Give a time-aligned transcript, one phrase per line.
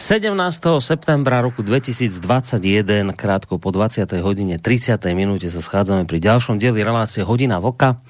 [0.00, 0.32] 17.
[0.80, 4.08] septembra roku 2021, krátko po 20.
[4.24, 4.96] hodine 30.
[5.12, 8.00] minúte sa schádzame pri ďalšom dieli relácie Hodina Vlka,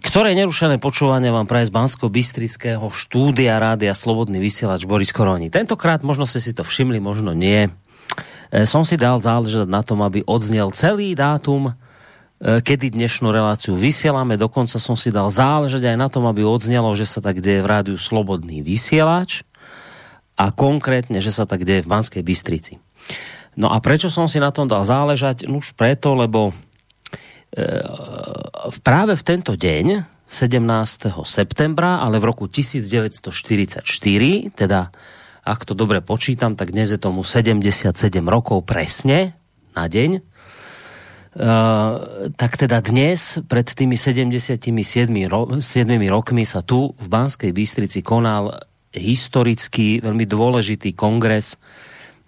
[0.00, 5.52] ktoré nerušené počúvanie vám praje z Bansko-Bystrického štúdia Rádia Slobodný vysielač Boris Koroni.
[5.52, 7.68] Tentokrát možno ste si to všimli, možno nie.
[8.48, 11.76] E, som si dal záležať na tom, aby odznel celý dátum,
[12.40, 14.40] e, kedy dnešnú reláciu vysielame.
[14.40, 17.68] Dokonca som si dal záležať aj na tom, aby odznelo, že sa tak deje v
[17.68, 19.44] rádiu Slobodný vysielač
[20.36, 22.80] a konkrétne, že sa tak deje v Banskej Bystrici.
[23.58, 25.44] No a prečo som si na tom dal záležať?
[25.44, 26.56] No už preto, lebo
[27.52, 27.64] e,
[28.80, 31.12] práve v tento deň, 17.
[31.28, 33.84] septembra, ale v roku 1944,
[34.56, 34.88] teda
[35.42, 37.92] ak to dobre počítam, tak dnes je tomu 77
[38.24, 39.36] rokov presne
[39.76, 40.32] na deň,
[41.32, 44.60] Uh, tak teda dnes, pred tými 77
[45.32, 45.64] ro 7
[46.12, 48.52] rokmi sa tu v Banskej Bystrici konal
[48.92, 51.56] historický, veľmi dôležitý kongres,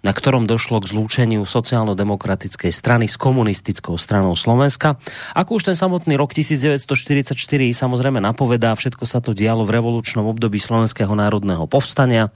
[0.05, 5.01] na ktorom došlo k zlúčeniu sociálno-demokratickej strany s komunistickou stranou Slovenska.
[5.33, 7.33] Ako už ten samotný rok 1944
[7.73, 12.29] samozrejme napovedá, všetko sa to dialo v revolučnom období Slovenského národného povstania,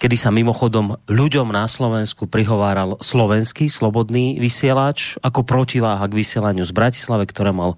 [0.00, 6.72] kedy sa mimochodom ľuďom na Slovensku prihováral slovenský slobodný vysielač ako protiváha k vysielaniu z
[6.72, 7.76] Bratislave, ktoré mal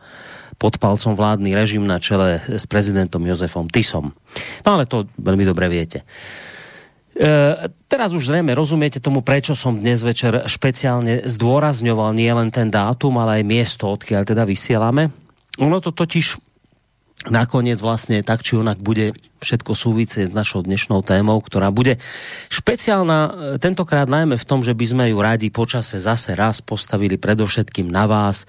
[0.62, 4.15] pod palcom vládny režim na čele s prezidentom Jozefom Tisom.
[4.62, 6.06] No ale to veľmi dobre viete.
[7.19, 12.71] E, teraz už zrejme rozumiete tomu, prečo som dnes večer špeciálne zdôrazňoval nie len ten
[12.71, 15.11] dátum, ale aj miesto, odkiaľ teda vysielame.
[15.59, 16.39] Ono to totiž
[17.27, 21.99] nakoniec vlastne tak či onak bude všetko súvisieť s našou dnešnou témou, ktorá bude
[22.50, 27.19] špeciálna e, tentokrát najmä v tom, že by sme ju radi počase zase raz postavili
[27.19, 28.47] predovšetkým na vás,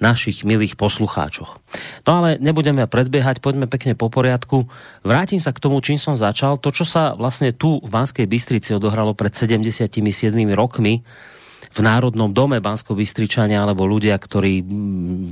[0.00, 1.60] našich milých poslucháčoch.
[2.08, 4.66] No ale nebudeme predbiehať, poďme pekne po poriadku.
[5.04, 6.56] Vrátim sa k tomu, čím som začal.
[6.58, 9.92] To, čo sa vlastne tu v Banskej Bystrici odohralo pred 77
[10.56, 11.04] rokmi,
[11.70, 14.58] v Národnom dome bansko bystričania alebo ľudia, ktorí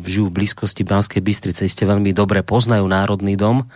[0.06, 3.66] žijú v blízkosti Banskej Bystrice, ste veľmi dobre poznajú Národný dom.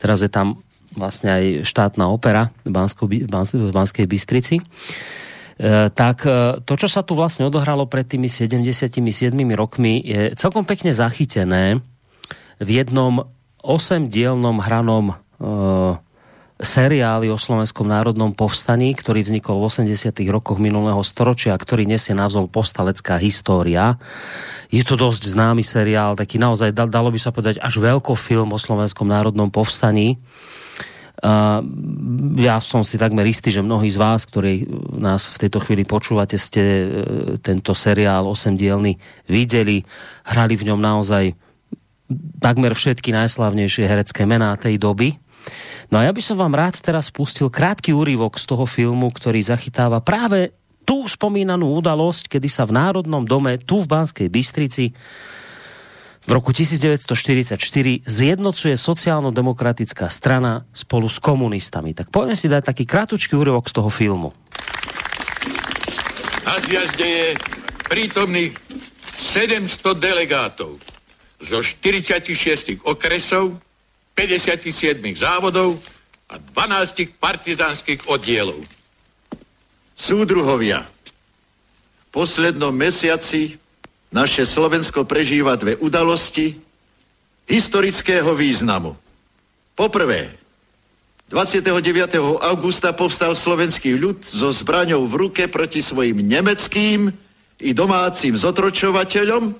[0.00, 0.64] Teraz je tam
[0.96, 2.72] vlastne aj štátna opera v
[3.68, 4.64] Banskej Bystrici.
[5.58, 9.02] E, tak e, to, čo sa tu vlastne odohralo pred tými 77
[9.58, 11.82] rokmi, je celkom pekne zachytené
[12.62, 13.26] v jednom
[13.58, 15.14] osemdielnom hranom e,
[16.62, 22.50] seriáli o Slovenskom národnom povstaní, ktorý vznikol v 80 rokoch minulého storočia, ktorý nesie názov
[22.50, 23.98] Postalecká história.
[24.70, 29.06] Je to dosť známy seriál, taký naozaj, dalo by sa povedať, až veľkofilm o Slovenskom
[29.06, 30.18] národnom povstaní.
[32.38, 34.70] Ja som si takmer istý, že mnohí z vás, ktorí
[35.02, 36.86] nás v tejto chvíli počúvate, ste uh,
[37.42, 38.94] tento seriál 8-dielny
[39.26, 39.82] videli.
[40.30, 41.34] Hrali v ňom naozaj
[42.38, 45.18] takmer všetky najslavnejšie herecké mená tej doby.
[45.90, 49.42] No a ja by som vám rád teraz pustil krátky úryvok z toho filmu, ktorý
[49.42, 50.54] zachytáva práve
[50.86, 54.94] tú spomínanú udalosť, kedy sa v Národnom dome tu v Banskej Bystrici
[56.28, 57.56] v roku 1944
[58.04, 61.96] zjednocuje sociálno-demokratická strana spolu s komunistami.
[61.96, 64.28] Tak poďme si dať taký krátučký úryvok z toho filmu.
[66.44, 67.28] Na zjazde je
[67.88, 68.52] prítomných
[69.16, 70.76] 700 delegátov
[71.40, 73.56] zo 46 okresov,
[74.12, 74.68] 57
[75.16, 75.80] závodov
[76.28, 78.60] a 12 partizánskych oddielov.
[79.96, 83.56] Súdruhovia, v poslednom mesiaci
[84.08, 86.56] naše Slovensko prežíva dve udalosti
[87.48, 88.96] historického významu.
[89.76, 90.32] Poprvé,
[91.28, 92.40] 29.
[92.40, 97.12] augusta povstal slovenský ľud so zbraňou v ruke proti svojim nemeckým
[97.60, 99.52] i domácim zotročovateľom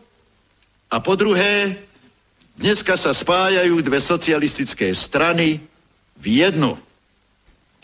[0.89, 1.77] a po druhé,
[2.57, 5.61] dneska sa spájajú dve socialistické strany
[6.17, 6.81] v jednu.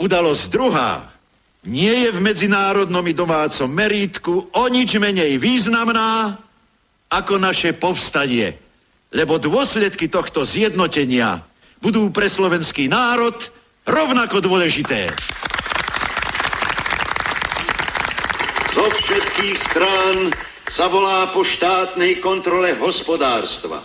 [0.01, 1.13] Udalosť druhá
[1.69, 6.41] nie je v medzinárodnom i domácom merítku o nič menej významná
[7.11, 8.55] ako naše povstanie.
[9.15, 11.43] Lebo dôsledky tohto zjednotenia
[11.79, 13.37] budú pre slovenský národ
[13.85, 15.13] rovnako dôležité.
[18.75, 20.35] Zo všetkých strán
[20.67, 23.79] sa volá po štátnej kontrole hospodárstva,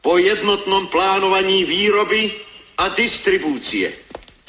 [0.00, 2.32] po jednotnom plánovaní výroby
[2.80, 3.92] a distribúcie,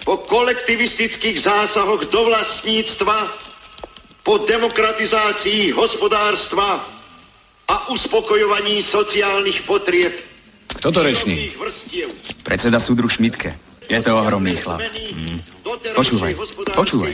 [0.07, 3.17] po kolektivistických zásahoch do vlastníctva,
[4.23, 6.94] po demokratizácii hospodárstva
[7.67, 10.13] a uspokojovaní sociálnych potrieb.
[10.75, 11.49] Kto to reční?
[12.43, 13.57] Predseda súdruh Šmitke.
[13.89, 14.81] Je to ohromný chlap.
[15.13, 15.39] Mm.
[15.93, 16.33] Počúvaj,
[16.73, 17.13] počúvaj.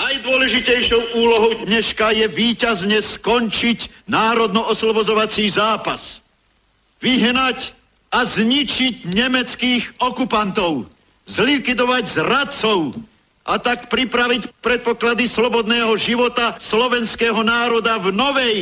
[0.00, 6.24] Najdôležitejšou úlohou dneška je výťazne skončiť národno-oslobozovací zápas.
[7.02, 7.74] Vyhnať
[8.10, 10.86] a zničiť nemeckých okupantov.
[11.30, 12.98] Zlikvidovať zradcov
[13.46, 18.56] a tak pripraviť predpoklady slobodného života slovenského národa v novej,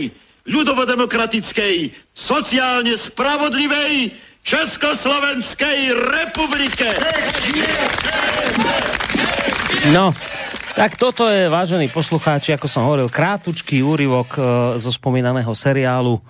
[0.48, 4.12] ľudovodemokratickej, sociálne spravodlivej
[4.42, 6.88] Československej republike.
[9.92, 10.16] No,
[10.72, 14.40] tak toto je, vážení poslucháči, ako som hovoril, krátučký úryvok e,
[14.80, 16.22] zo spomínaného seriálu, e,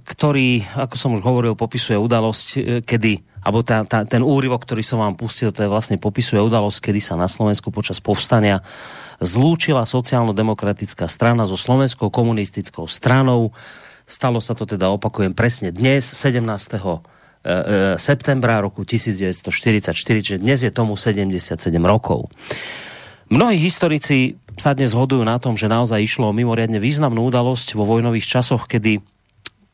[0.00, 4.82] ktorý, ako som už hovoril, popisuje udalosť, e, kedy alebo tá, tá, ten úryvok, ktorý
[4.82, 8.58] som vám pustil, to je vlastne popisuje udalosť, kedy sa na Slovensku počas povstania
[9.20, 13.54] zlúčila sociálno-demokratická strana so slovenskou komunistickou stranou.
[14.06, 16.90] Stalo sa to teda, opakujem, presne dnes, 17 e, e,
[17.98, 22.30] septembra roku 1944, čiže dnes je tomu 77 rokov.
[23.26, 27.84] Mnohí historici sa dnes zhodujú na tom, že naozaj išlo o mimoriadne významnú udalosť vo
[27.84, 29.02] vojnových časoch, kedy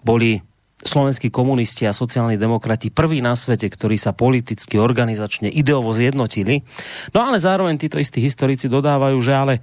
[0.03, 0.43] boli
[0.83, 6.67] slovenskí komunisti a sociálni demokrati prví na svete, ktorí sa politicky, organizačne, ideovo zjednotili.
[7.15, 9.55] No ale zároveň títo istí historici dodávajú, že ale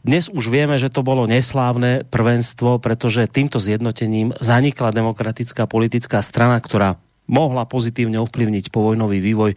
[0.00, 6.56] dnes už vieme, že to bolo neslávne prvenstvo, pretože týmto zjednotením zanikla demokratická politická strana,
[6.56, 6.96] ktorá
[7.30, 9.52] mohla pozitívne ovplyvniť povojnový vývoj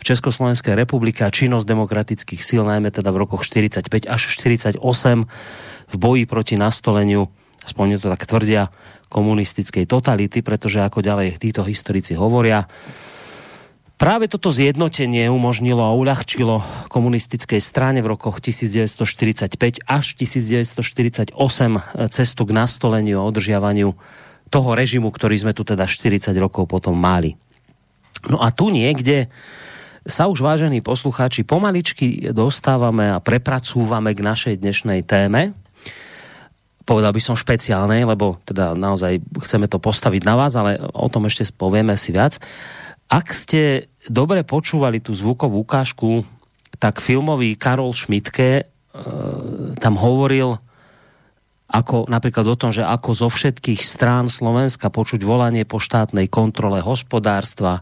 [0.00, 4.80] v Československej republike a činnosť demokratických síl, najmä teda v rokoch 45 až 48
[5.92, 7.30] v boji proti nastoleniu,
[7.62, 8.74] aspoň to tak tvrdia,
[9.12, 12.64] komunistickej totality, pretože ako ďalej títo historici hovoria,
[14.02, 16.58] Práve toto zjednotenie umožnilo a uľahčilo
[16.90, 21.38] komunistickej strane v rokoch 1945 až 1948
[22.10, 23.94] cestu k nastoleniu a održiavaniu
[24.50, 27.38] toho režimu, ktorý sme tu teda 40 rokov potom mali.
[28.26, 29.30] No a tu niekde
[30.02, 35.54] sa už, vážení poslucháči, pomaličky dostávame a prepracúvame k našej dnešnej téme
[36.82, 41.26] povedal by som špeciálnej, lebo teda naozaj chceme to postaviť na vás, ale o tom
[41.26, 42.42] ešte povieme si viac.
[43.06, 46.26] Ak ste dobre počúvali tú zvukovú ukážku,
[46.80, 48.64] tak filmový Karol Šmitke e,
[49.78, 50.58] tam hovoril
[51.72, 56.84] ako napríklad o tom, že ako zo všetkých strán Slovenska počuť volanie po štátnej kontrole
[56.84, 57.80] hospodárstva,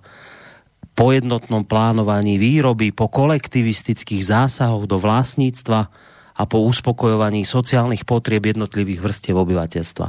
[0.95, 5.91] po jednotnom plánovaní výroby, po kolektivistických zásahoch do vlastníctva,
[6.41, 10.09] a po uspokojovaní sociálnych potrieb jednotlivých vrstiev obyvateľstva.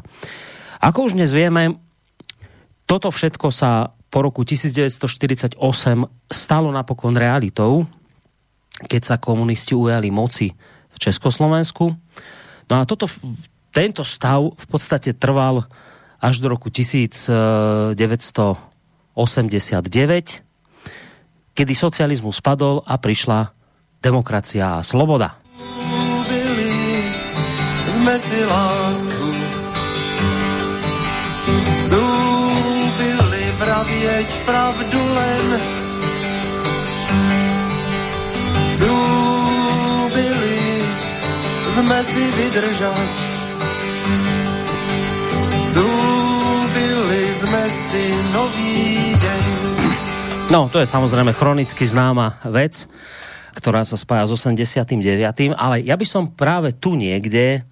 [0.80, 1.76] Ako už dnes vieme,
[2.88, 5.60] toto všetko sa po roku 1948
[6.32, 7.84] stalo napokon realitou,
[8.88, 10.56] keď sa komunisti ujali moci
[10.92, 11.92] v Československu.
[12.72, 13.12] No a toto,
[13.76, 15.68] tento stav v podstate trval
[16.24, 18.40] až do roku 1989,
[21.52, 23.52] kedy socializmus spadol a prišla
[24.00, 25.42] demokracia a sloboda
[28.02, 29.30] mezi lásku.
[31.86, 35.46] Slúbili vravieť pravdu len.
[38.78, 40.60] Slúbili
[41.62, 43.12] v mezi vydržať.
[45.72, 48.78] Slúbili sme si nový
[49.16, 49.46] deň.
[50.52, 52.90] No, to je samozrejme chronicky známa vec
[53.52, 54.96] ktorá sa spája s 89.
[55.60, 57.68] Ale ja by som práve tu niekde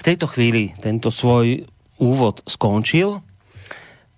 [0.00, 1.68] v tejto chvíli tento svoj
[2.00, 3.20] úvod skončil,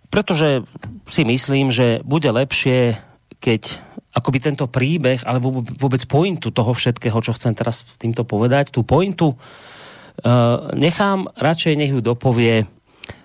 [0.06, 0.62] pretože
[1.10, 2.94] si myslím, že bude lepšie,
[3.42, 3.82] keď
[4.14, 9.34] akoby tento príbeh, alebo vôbec pointu toho všetkého, čo chcem teraz týmto povedať, tú pointu
[9.34, 12.68] uh, nechám, radšej nech ju dopovie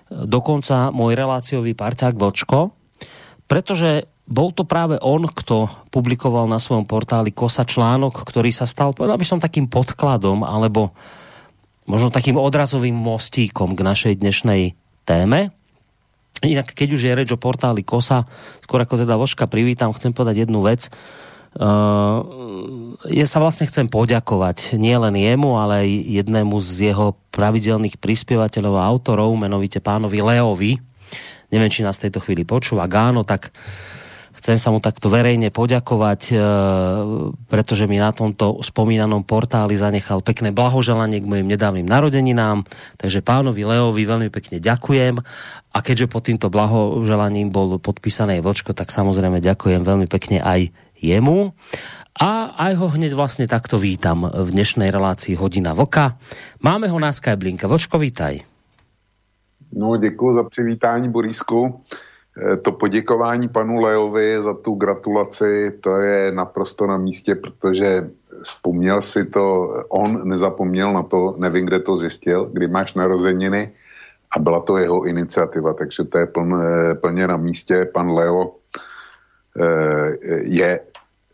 [0.08, 2.72] dokonca môj reláciový parťák Vlčko,
[3.44, 8.96] pretože bol to práve on, kto publikoval na svojom portáli Kosa článok, ktorý sa stal,
[8.96, 10.96] povedal by som, takým podkladom, alebo
[11.88, 14.76] možno takým odrazovým mostíkom k našej dnešnej
[15.08, 15.50] téme.
[16.44, 18.28] Inak, keď už je reč o portáli KOSA,
[18.62, 20.86] skôr ako teda Voška privítam, chcem povedať jednu vec.
[21.58, 22.22] Uh,
[23.10, 25.88] ja sa vlastne chcem poďakovať nielen jemu, ale aj
[26.22, 30.72] jednému z jeho pravidelných prispievateľov a autorov, menovite pánovi Leovi.
[31.48, 32.86] Neviem, či nás v tejto chvíli počúva.
[32.86, 33.97] Gáno, tak uh,
[34.38, 36.34] Chcem sa mu takto verejne poďakovať, e,
[37.50, 42.62] pretože mi na tomto spomínanom portáli zanechal pekné blahoželanie k mojim nedávnym narodeninám.
[43.02, 45.18] Takže pánovi Leovi veľmi pekne ďakujem.
[45.74, 50.70] A keďže pod týmto blahoželaním bol podpísané Vočko, tak samozrejme ďakujem veľmi pekne aj
[51.02, 51.50] jemu.
[52.18, 56.18] A aj ho hneď vlastne takto vítam v dnešnej relácii Hodina Vlka.
[56.62, 57.66] Máme ho na Skyblinke.
[57.66, 58.42] Vočko, vítaj.
[59.72, 61.82] No, děkuji za přivítání, Borisku.
[62.38, 68.10] Eh, to poděkování panu Leovi za tu gratulaci, to je naprosto na místě, protože
[68.42, 73.72] vzpomněl si to, on nezapomněl na to, nevím, kde to zjistil, kdy máš narozeniny
[74.36, 77.84] a byla to jeho iniciativa, takže to je pln, eh, plně na místě.
[77.84, 78.54] Pan Leo
[79.60, 80.80] eh, je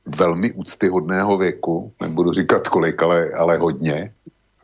[0.07, 4.13] velmi úctyhodného věku, nebudu říkat kolik, ale, ale hodně,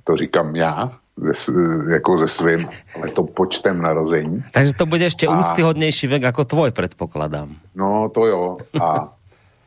[0.04, 1.52] to říkám já, ze,
[1.92, 4.44] jako ze svým, ale to počtem narození.
[4.52, 5.40] Takže to bude ještě a...
[5.40, 7.56] úctyhodnější věk jako tvoj, předpokládám.
[7.74, 8.56] No to jo.
[8.82, 9.12] A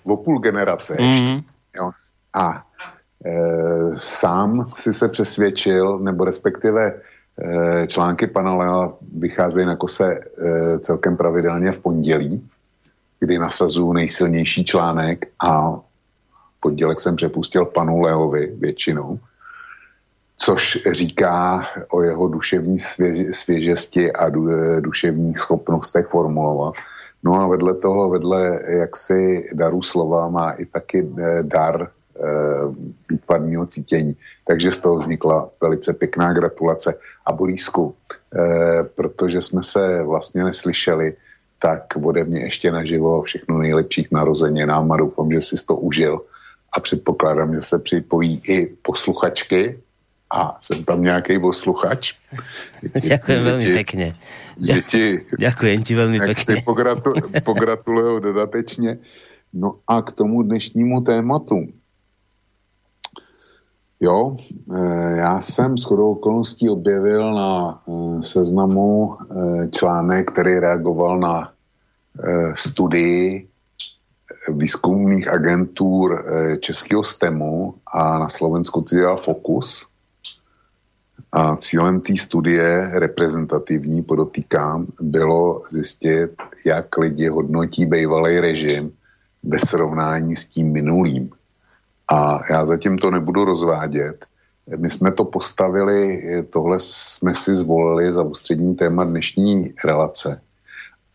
[0.03, 1.43] o půl generace mm-hmm.
[1.75, 1.91] Jo.
[2.33, 2.63] A
[3.25, 3.31] e,
[3.97, 6.93] sám si se přesvědčil, nebo respektive
[7.41, 10.19] e, články pana Lea vycházejí na kose e,
[10.79, 12.49] celkem pravidelně v pondělí,
[13.19, 15.79] kdy nasazuju nejsilnější článek a
[16.59, 19.19] pondělek jsem přepustil panu Leovi většinou
[20.43, 22.79] což říká o jeho duševní
[23.31, 24.29] svěžesti a
[24.79, 26.73] duševních schopnostech formulovat.
[27.23, 32.21] No a vedle toho, vedle jaksi daru slova má i taky eh, dar eh,
[33.09, 34.17] výtvarného cítění.
[34.47, 36.95] Takže z toho vznikla velice pěkná gratulace.
[37.25, 37.95] A Borísku,
[38.35, 41.15] eh, protože jsme se vlastně neslyšeli,
[41.61, 46.21] tak ode mě ještě naživo všechno nejlepších narozeninám a doufám, že jsi to užil
[46.73, 49.79] a předpokládám, že se připojí i posluchačky
[50.31, 52.13] a jsem tam nějaký posluchač.
[52.83, 54.07] Ďakujem veľmi pekne.
[54.57, 56.53] Děti, Ďakujem ti veľmi pekne.
[56.65, 57.13] Pogratu,
[57.43, 58.97] pogratuluju dodatečně.
[59.53, 61.69] No a k tomu dnešnímu tématu.
[63.99, 64.37] Jo,
[64.75, 71.49] eh, já jsem s chodou okolností objevil na eh, seznamu eh, článek, který reagoval na
[72.53, 73.47] studii
[74.47, 76.25] výzkumných agentur
[76.59, 79.87] Českého STEMu a na Slovensku to dělal Fokus.
[81.35, 86.31] A cílem té studie reprezentativní, podotýkám, bylo zjistit,
[86.65, 88.91] jak lidi hodnotí bývalý režim
[89.43, 91.29] ve srovnání s tím minulým.
[92.11, 94.25] A já zatím to nebudu rozvádět.
[94.77, 100.41] My jsme to postavili, tohle jsme si zvolili za ústřední téma dnešní relace.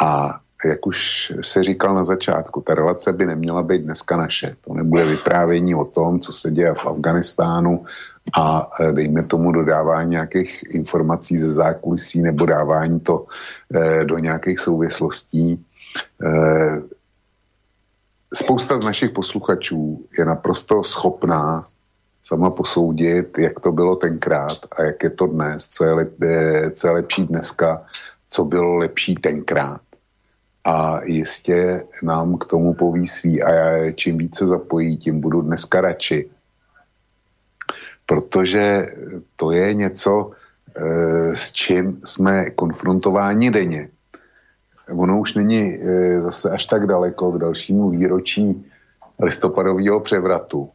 [0.02, 4.57] A jak už se říkal na začátku, ta relace by neměla být dneska naše.
[4.61, 7.85] To nebude vyprávění o tom, co se děje v Afganistánu,
[8.37, 13.27] a e, dejme tomu dodávání nějakých informací ze zákulisí nebo dávání to
[13.75, 15.53] e, do nějakých souvislostí.
[15.53, 16.83] E,
[18.35, 21.67] spousta z našich posluchačů je naprosto schopná
[22.25, 26.15] sama posoudit, jak to bylo tenkrát a jak je to dnes, co je, lep,
[26.73, 27.83] co je lepší dneska,
[28.31, 29.81] co bylo lepší tenkrát.
[30.68, 35.80] A jistě nám k tomu poví svý a já čím více zapojí, tím budu dneska
[35.80, 36.30] radši
[38.08, 38.87] protože
[39.37, 40.30] to je něco,
[40.76, 43.88] eh, s čím jsme konfrontováni denně.
[44.96, 48.64] Ono už není eh, zase až tak daleko k dalšímu výročí
[49.20, 50.70] listopadového převratu.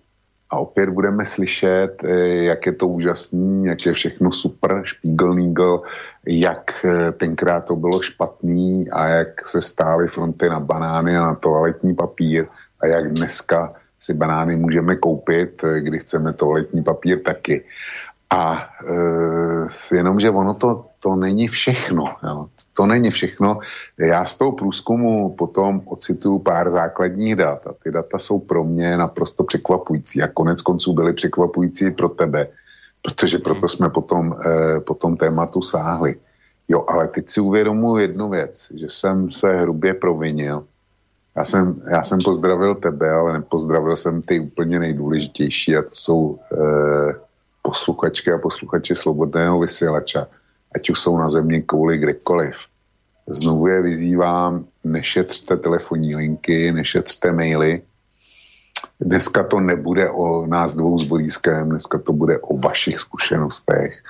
[0.53, 2.09] A opět budeme slyšet, eh,
[2.53, 5.81] jak je to úžasný, jak je všechno super, Spiegel Nigel,
[6.27, 6.85] jak
[7.17, 12.45] tenkrát to bylo špatný a jak se stály fronty na banány a na toaletní papír
[12.79, 17.65] a jak dneska si banány můžeme koupit, eh, kdy chceme toaletní papír taky.
[18.29, 22.15] A e, jenomže ono to, to není všechno.
[22.23, 22.47] Jo.
[22.73, 23.59] To není všechno.
[23.97, 28.97] Já z toho průzkumu potom ocituju pár základních dat a ty data jsou pro mě
[28.97, 32.47] naprosto překvapující a konec konců byly překvapující pro tebe,
[33.01, 36.15] protože proto jsme potom, e, po tom tématu sáhli.
[36.67, 40.63] Jo, ale teď si uvědomuji jednu věc, že jsem se hrubě provinil
[41.35, 46.39] já jsem, já jsem pozdravil tebe, ale nepozdravil jsem ty úplně nejdůležitější a to jsou
[46.51, 46.57] e,
[47.61, 50.27] posluchačky a posluchači Slobodného vysílača,
[50.75, 52.55] ať už jsou na země kvůli kdekoliv.
[53.27, 57.81] Znovu je vyzývám, nešetřte telefonní linky, nešetřte maily.
[58.99, 64.03] Dneska to nebude o nás dvou s Borískem, dneska to bude o vašich zkušenostech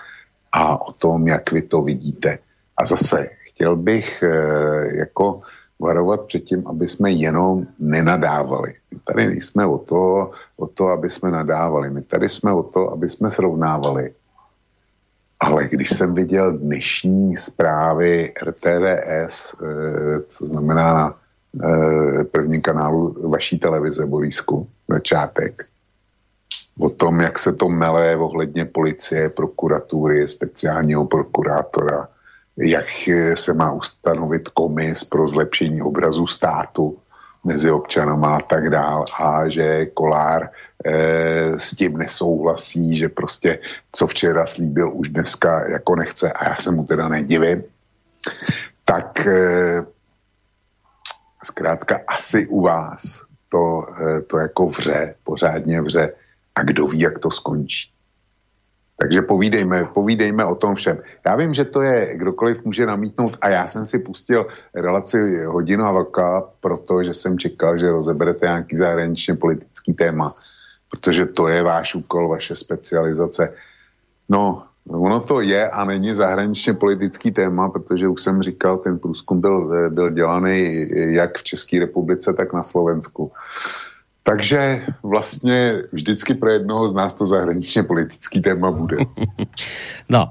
[0.52, 2.40] a o tom, jak vy to vidíte.
[2.78, 4.30] A zase chtěl bych e,
[4.98, 5.40] jako
[5.80, 8.74] varovat před tím, aby jsme jenom nenadávali.
[8.92, 11.90] My tady nejsme o to, o to, aby jsme nadávali.
[11.90, 14.14] My tady jsme o to, aby jsme srovnávali.
[15.44, 21.16] Ale když jsem viděl dnešní zprávy RTVS, eh, to znamená na
[21.64, 25.54] eh, prvním kanálu vaší televize Borísku, začátek,
[26.80, 32.08] o tom, jak se to mele ohledně policie, prokuratury, speciálního prokurátora,
[32.58, 32.86] jak
[33.36, 36.98] se má ustanovit komis pro zlepšení obrazu státu
[37.44, 40.50] mezi občanama a tak dál a že Kolár
[41.58, 43.60] s tím nesouhlasí, že prostě
[43.92, 47.64] co včera slíbil už dneska jako nechce a já se mu teda nedivím,
[48.86, 49.86] tak eh,
[51.44, 56.14] zkrátka asi u vás to, eh, to jako vře, pořádně vře
[56.56, 57.90] a kdo ví, jak to skončí.
[58.98, 61.00] Takže povídejme, povídejme o tom všem.
[61.26, 65.84] Já vím, že to je, kdokoliv může namítnout a já jsem si pustil relaci hodinu
[65.84, 70.34] a vaka, protože jsem čekal, že rozeberete nějaký zahraničně politický téma,
[70.94, 73.50] protože to je váš úkol, vaše specializace.
[74.30, 79.42] No, ono to je a není zahraničně politický téma, protože už jsem říkal, ten průzkum
[79.42, 80.86] byl, byl dělaný
[81.18, 83.32] jak v České republice, tak na Slovensku.
[84.24, 88.98] Takže vlastně vždycky pro jednoho z nás to zahraničně politický téma bude.
[90.10, 90.30] No,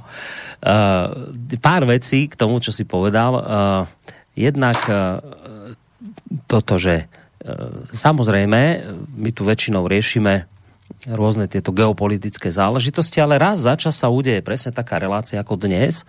[0.63, 3.35] uh, pár vecí k tomu, čo si povedal.
[3.35, 3.43] Uh,
[4.37, 4.95] jednak uh,
[6.45, 8.85] toto, že uh, samozrejme,
[9.17, 10.52] my tu väčšinou riešime
[11.11, 16.07] rôzne tieto geopolitické záležitosti, ale raz za čas sa udeje presne taká relácia ako dnes,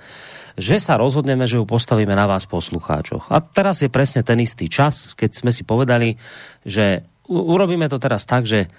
[0.54, 3.34] že sa rozhodneme, že ju postavíme na vás poslucháčoch.
[3.34, 6.22] A teraz je presne ten istý čas, keď sme si povedali,
[6.62, 8.70] že urobíme to teraz tak, že e,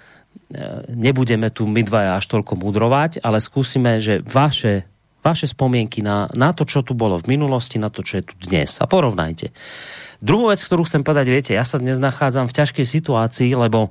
[0.95, 4.87] nebudeme tu my dvaja až toľko mudrovať, ale skúsime, že vaše,
[5.25, 8.33] vaše spomienky na, na to, čo tu bolo v minulosti, na to, čo je tu
[8.45, 8.77] dnes.
[8.77, 9.49] A porovnajte.
[10.21, 13.89] Druhú vec, ktorú chcem povedať, viete, ja sa dnes nachádzam v ťažkej situácii, lebo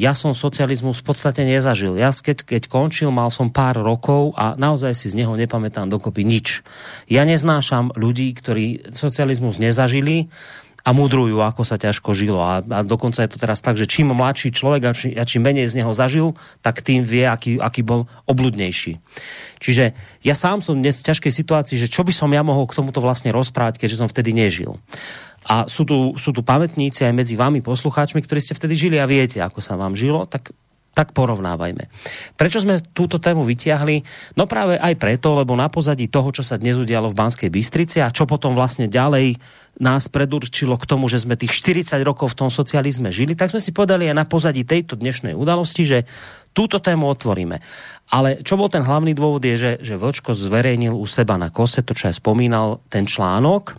[0.00, 2.00] ja som socializmus v podstate nezažil.
[2.00, 6.24] Ja keď, keď končil, mal som pár rokov a naozaj si z neho nepamätám dokopy
[6.24, 6.64] nič.
[7.04, 10.32] Ja neznášam ľudí, ktorí socializmus nezažili
[10.84, 12.40] a mudrujú, ako sa ťažko žilo.
[12.40, 15.44] A, a dokonca je to teraz tak, že čím mladší človek a, či, a čím
[15.44, 16.32] menej z neho zažil,
[16.64, 19.00] tak tým vie, aký, aký bol obludnejší.
[19.60, 19.92] Čiže
[20.24, 23.04] ja sám som dnes v ťažkej situácii, že čo by som ja mohol k tomuto
[23.04, 24.80] vlastne rozprávať, keďže som vtedy nežil.
[25.48, 29.08] A sú tu, sú tu pamätníci aj medzi vami poslucháčmi, ktorí ste vtedy žili a
[29.08, 30.52] viete, ako sa vám žilo, tak
[31.00, 31.88] tak porovnávajme.
[32.36, 34.04] Prečo sme túto tému vytiahli?
[34.36, 38.04] No práve aj preto, lebo na pozadí toho, čo sa dnes udialo v Banskej Bystrici
[38.04, 39.40] a čo potom vlastne ďalej
[39.80, 43.64] nás predurčilo k tomu, že sme tých 40 rokov v tom socializme žili, tak sme
[43.64, 45.98] si povedali aj na pozadí tejto dnešnej udalosti, že
[46.52, 47.64] túto tému otvoríme.
[48.12, 51.80] Ale čo bol ten hlavný dôvod je, že, že Vlčko zverejnil u seba na kose,
[51.80, 53.72] to čo aj spomínal, ten článok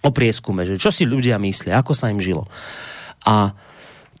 [0.00, 2.48] o prieskume, že čo si ľudia myslia, ako sa im žilo.
[3.28, 3.52] A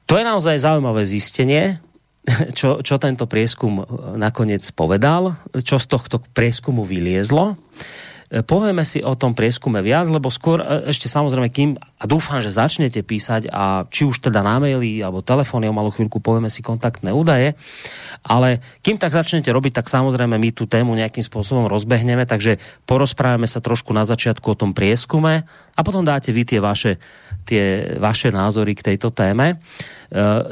[0.04, 1.80] to je naozaj zaujímavé zistenie,
[2.58, 3.82] čo, čo tento prieskum
[4.14, 7.58] nakoniec povedal, čo z tohto prieskumu vyliezlo.
[8.32, 12.48] Povieme si o tom prieskume viac, lebo skôr e, ešte samozrejme, kým, a dúfam, že
[12.48, 16.64] začnete písať a či už teda na maily alebo telefóny, o malú chvíľku povieme si
[16.64, 17.52] kontaktné údaje,
[18.24, 22.56] ale kým tak začnete robiť, tak samozrejme my tú tému nejakým spôsobom rozbehneme, takže
[22.88, 25.44] porozprávame sa trošku na začiatku o tom prieskume
[25.76, 26.96] a potom dáte vy tie vaše,
[27.44, 29.56] tie vaše názory k tejto téme.
[29.56, 29.56] E,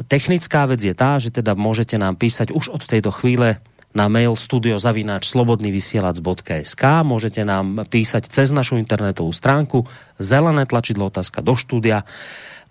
[0.06, 4.38] technická vec je tá, že teda môžete nám písať už od tejto chvíle na mail
[4.38, 9.82] studiozavináč slobodnyvysielac.sk môžete nám písať cez našu internetovú stránku
[10.14, 12.06] zelené tlačidlo otázka do štúdia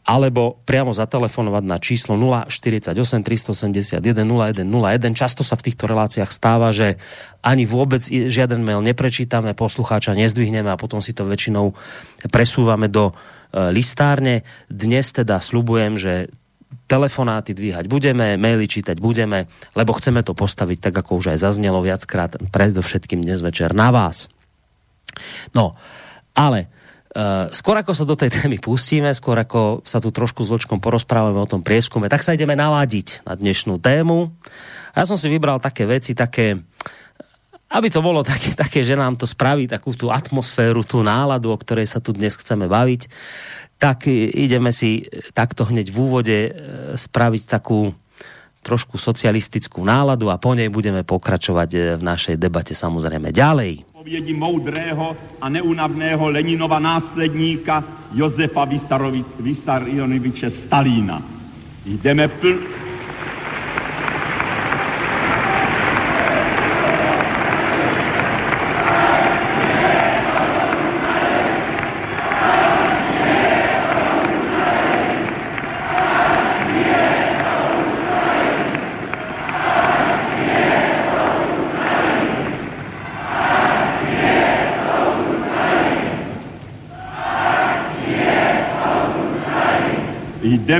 [0.08, 5.14] alebo priamo zatelefonovať na číslo 048 381 0101.
[5.14, 6.98] Často sa v týchto reláciách stáva, že
[7.46, 11.78] ani vôbec žiaden mail neprečítame, poslucháča nezdvihneme a potom si to väčšinou
[12.32, 13.14] presúvame do
[13.54, 14.46] listárne.
[14.70, 16.30] Dnes teda slubujem, že
[16.90, 19.46] telefonáty dvíhať budeme, maily čítať budeme,
[19.78, 24.30] lebo chceme to postaviť tak, ako už aj zaznelo viackrát, predovšetkým dnes večer na vás.
[25.54, 25.78] No,
[26.34, 26.70] ale
[27.14, 30.82] uh, skôr ako sa do tej témy pustíme, skôr ako sa tu trošku s Vlčkom
[30.82, 34.34] porozprávame o tom prieskume, tak sa ideme naladiť na dnešnú tému.
[34.98, 36.58] A ja som si vybral také veci, také,
[37.70, 41.58] aby to bolo také, také, že nám to spraví takú tú atmosféru, tú náladu, o
[41.58, 43.02] ktorej sa tu dnes chceme baviť
[43.80, 46.52] tak ideme si takto hneď v úvode e,
[47.00, 47.96] spraviť takú
[48.60, 53.96] trošku socialistickú náladu a po nej budeme pokračovať e, v našej debate samozrejme ďalej.
[53.96, 57.80] Povědi moudrého a neunavného Leninova následníka
[58.12, 58.68] Josefa
[59.40, 61.24] Vysarionoviče Stalína.
[61.88, 62.60] Jdeme pl...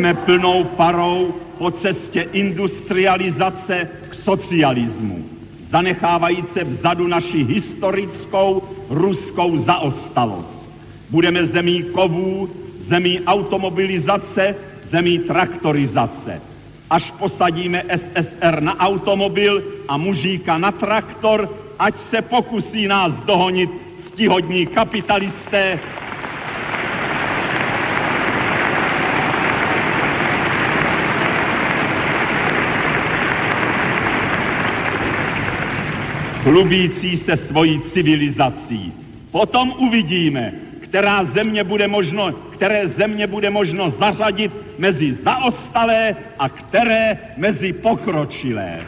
[0.10, 5.26] Jdeme plnou parou po cestě industrializace k socialismu,
[5.70, 10.70] zanechávajíce vzadu naši historickou ruskou zaostalost.
[11.10, 12.50] Budeme zemí kovů,
[12.88, 14.56] zemí automobilizace,
[14.90, 16.42] zemí traktorizace.
[16.90, 23.70] Až posadíme SSR na automobil a mužíka na traktor, ať se pokusí nás dohonit
[24.08, 25.80] ctihodní kapitalisté
[36.50, 38.94] chlubící se svojí civilizací.
[39.32, 47.18] Potom uvidíme, která země bude možno, které země bude možno zařadit mezi zaostalé a které
[47.38, 48.80] mezi pokročilé.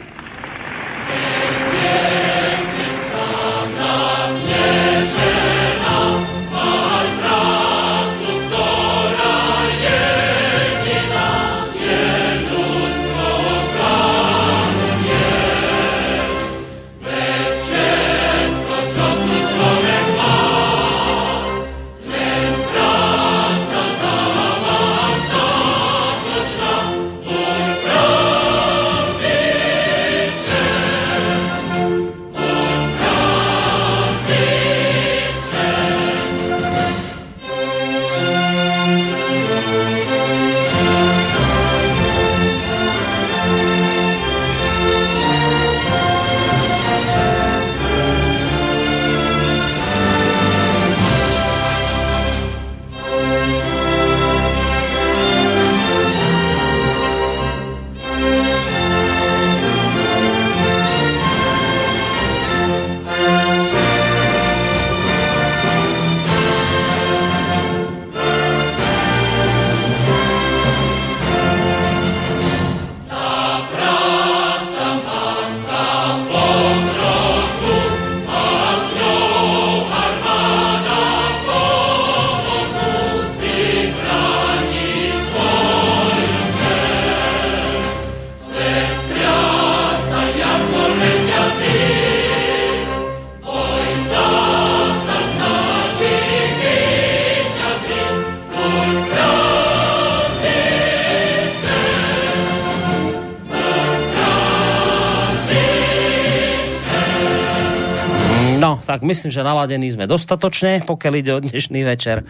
[109.02, 112.22] Tak myslím, že naladení sme dostatočne, pokiaľ ide o dnešný večer.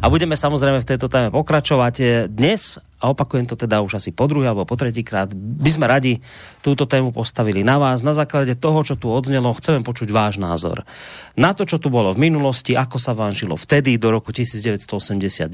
[0.00, 2.32] A budeme samozrejme v tejto téme pokračovať.
[2.32, 6.24] Dnes, a opakujem to teda už asi po druhý alebo po tretíkrát, by sme radi
[6.64, 8.00] túto tému postavili na vás.
[8.00, 10.88] Na základe toho, čo tu odznelo, chceme počuť váš názor.
[11.36, 15.52] Na to, čo tu bolo v minulosti, ako sa vám žilo vtedy do roku 1989,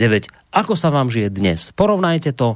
[0.54, 1.74] ako sa vám žije dnes.
[1.74, 2.54] Porovnajte to,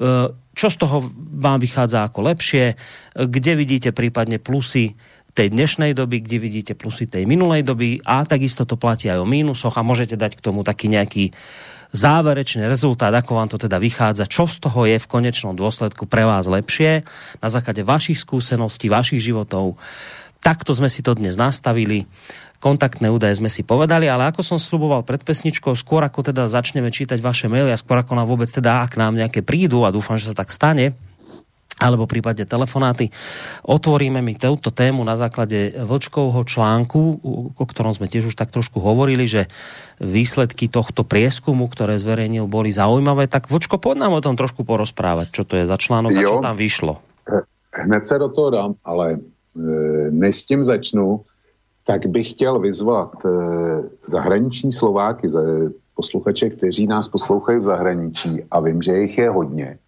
[0.00, 1.04] e, čo z toho
[1.36, 2.80] vám vychádza ako lepšie,
[3.12, 4.96] kde vidíte prípadne plusy,
[5.32, 9.26] tej dnešnej doby, kde vidíte plusy tej minulej doby a takisto to platí aj o
[9.26, 11.32] mínusoch a môžete dať k tomu taký nejaký
[11.92, 16.24] záverečný rezultát, ako vám to teda vychádza, čo z toho je v konečnom dôsledku pre
[16.24, 17.04] vás lepšie
[17.40, 19.76] na základe vašich skúseností, vašich životov.
[20.40, 22.08] Takto sme si to dnes nastavili.
[22.58, 26.88] Kontaktné údaje sme si povedali, ale ako som sluboval pred pesničkou, skôr ako teda začneme
[26.88, 30.16] čítať vaše maily a skôr ako nám vôbec teda, ak nám nejaké prídu a dúfam,
[30.16, 30.96] že sa tak stane,
[31.82, 33.10] alebo prípadne telefonáty.
[33.66, 37.18] Otvoríme mi túto tému na základe Vlčkovho článku,
[37.58, 39.50] o ktorom sme tiež už tak trošku hovorili, že
[39.98, 43.26] výsledky tohto prieskumu, ktoré zverejnil, boli zaujímavé.
[43.26, 46.38] Tak Vlčko, poď nám o tom trošku porozprávať, čo to je za článok a čo
[46.38, 47.02] tam vyšlo.
[47.72, 49.18] Hned se do toho dám, ale e,
[50.12, 51.24] než s tím začnu,
[51.86, 53.28] tak bych chtěl vyzvat e,
[54.04, 55.28] zahraniční Slováky,
[55.94, 59.78] posluchače, kteří nás poslouchají v zahraničí a vím, že jich je hodně,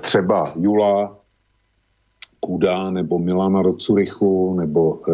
[0.00, 1.20] třeba Jula
[2.40, 5.12] Kuda nebo Milana do Curychu nebo e,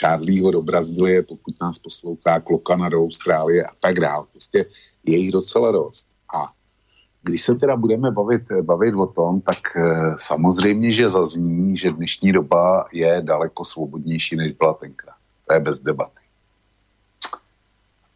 [0.00, 4.26] Charlieho do Brazílie, pokud nás poslouchá Klokana do Austrálie a tak dále.
[4.32, 4.66] Prostě
[5.04, 6.06] je jich docela dost.
[6.34, 6.52] A
[7.22, 9.82] když se teda budeme bavit, bavit o tom, tak e,
[10.16, 15.16] samozřejmě, že zazní, že dnešní doba je daleko svobodnější, než byla tenkrát.
[15.48, 16.20] To je bez debaty.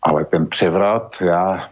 [0.03, 1.69] Ale ten převrat, já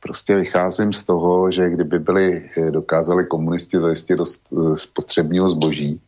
[0.00, 6.00] prostě vycházím z toho, že kdyby byli, eh, dokázali komunisti zajistit dost eh, spotřebního zboží,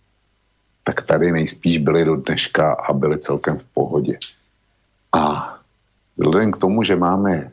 [0.85, 4.19] tak tady nejspíš byli do dneška a byli celkem v pohodě.
[5.13, 5.55] A
[6.17, 7.51] vzhledem k tomu, že máme, eh,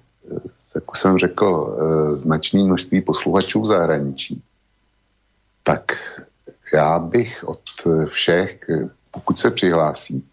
[0.76, 1.78] jak jsem řekl,
[2.14, 4.42] značné množství posluchačů v zahraničí,
[5.64, 5.98] tak
[6.74, 7.62] já bych od
[8.14, 8.60] všech,
[9.12, 10.26] pokud se přihlásí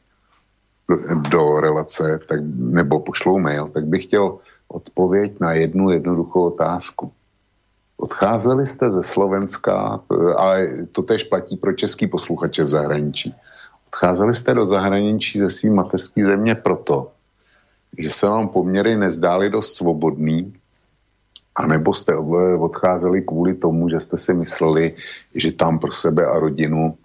[0.89, 0.97] do,
[1.29, 7.13] do relace, tak, nebo pošlou mail, tak bych chtěl odpověď na jednu jednoduchou otázku.
[7.97, 10.01] Odcházeli jste ze Slovenska,
[10.37, 13.35] ale to tež platí pro český posluchače v zahraničí.
[13.87, 17.13] Odcházeli jste do zahraničí ze svým mateřské země proto,
[17.99, 20.55] že se vám poměry nezdály dost svobodný,
[21.55, 22.17] anebo jste
[22.59, 24.95] odcházeli kvůli tomu, že jste si mysleli,
[25.35, 26.99] že tam pro sebe a rodinu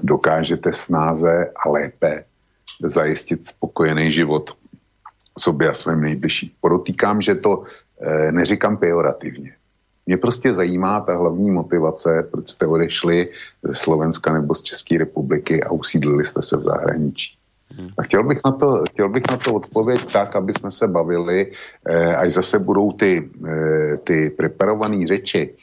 [0.00, 2.24] dokážete snáze a lépe
[2.84, 4.56] zajistit spokojený život
[5.38, 6.50] sobě a svým nejbližším.
[6.60, 7.64] Podotýkám, že to
[8.00, 9.52] e, neříkám pejorativně.
[10.06, 13.28] Mě prostě zajímá ta hlavní motivace, proč jste odešli
[13.62, 17.38] ze Slovenska nebo z České republiky a usídlili jste se v zahraničí.
[17.70, 17.88] Hmm.
[17.98, 21.52] A chtěl bych, na to, chtěl bych na to odpověď tak, aby jsme se bavili,
[21.86, 25.54] eh, až zase budou ty, eh, ty preparované řeči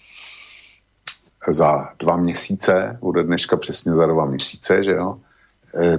[1.47, 5.17] za dva měsíce, bude dneška přesně za dva měsíce, že jo,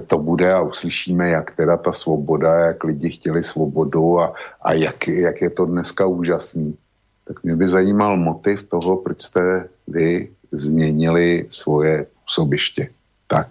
[0.07, 5.07] to bude a uslyšíme, jak teda ta svoboda, jak lidi chtěli svobodu a, a jak,
[5.07, 6.77] jak je to dneska úžasný.
[7.23, 12.87] Tak mě by zajímal motiv toho, proč jste vy změnili svoje sobiště.
[13.27, 13.47] Tak.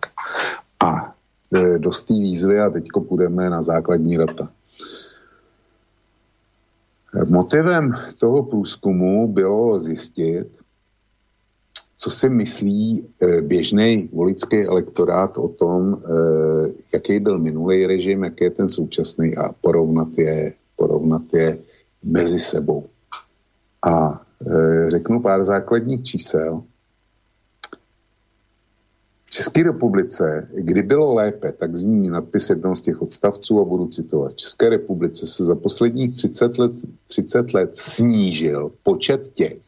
[0.80, 1.14] A
[1.54, 4.48] e, dost té výzvy a teďko půjdeme na základní data.
[7.24, 10.48] Motivem toho průzkumu bylo zjistit,
[11.96, 15.98] co si myslí e, běžný volický elektorát o tom, e,
[16.92, 21.58] jaký byl minulý režim, jaký je ten současný a porovnat je, porovnat je
[22.02, 22.86] mezi sebou.
[23.86, 24.26] A
[24.88, 26.62] řeknu pár základních čísel.
[29.24, 33.88] V České republice, kdy bylo lépe, tak zní nadpis jednoho z těch odstavců a budu
[33.88, 34.32] citovat.
[34.32, 36.72] V České republice se za posledních 30 let,
[37.08, 39.65] 30 let snížil počet těch,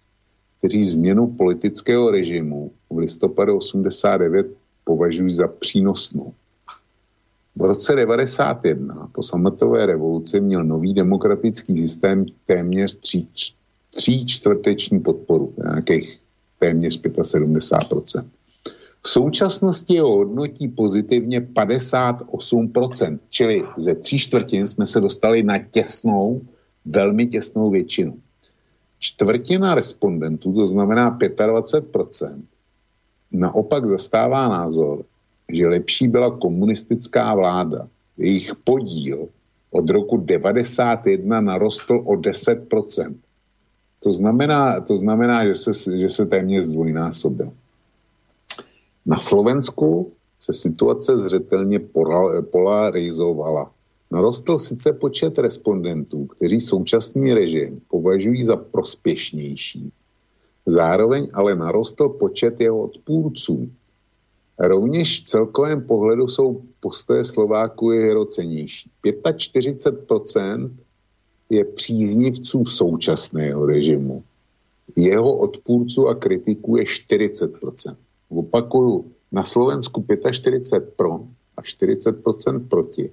[0.58, 4.46] kteří změnu politického režimu v listopadu 89
[4.84, 6.32] považují za přínosnou.
[7.56, 13.28] V roce 91 po sametové revoluci měl nový demokratický systém téměř tří,
[13.96, 16.20] tří čtvrteční podporu, nějakých
[16.58, 18.24] téměř 75%.
[19.02, 26.40] V současnosti ho hodnotí pozitivně 58%, čili ze tří čtvrtin jsme se dostali na těsnou,
[26.84, 28.14] velmi těsnou většinu.
[28.98, 32.42] Čtvrtina respondentů, to znamená 25%,
[33.32, 35.04] naopak zastává názor,
[35.52, 37.88] že lepší byla komunistická vláda.
[38.16, 39.28] Jejich podíl
[39.70, 43.14] od roku 91 narostl o 10%.
[44.00, 47.52] To znamená, to znamená že, se, že se téměř zdvojnásobil.
[49.06, 51.80] Na Slovensku se situace zřetelně
[52.50, 53.70] polarizovala.
[54.10, 59.92] Narostl sice počet respondentů, kteří současný režim považují za prospěšnější.
[60.66, 63.70] Zároveň ale narostl počet jeho odpůrců.
[64.58, 68.90] Rovněž v celkovém pohledu jsou postoje Slováků hrocenější.
[69.04, 70.70] 45%
[71.50, 74.22] je příznivců současného režimu.
[74.96, 77.96] Jeho odpůrců a kritiků je 40%
[78.28, 81.20] opakuju, na Slovensku 45 pro
[81.56, 83.10] a 40% proti.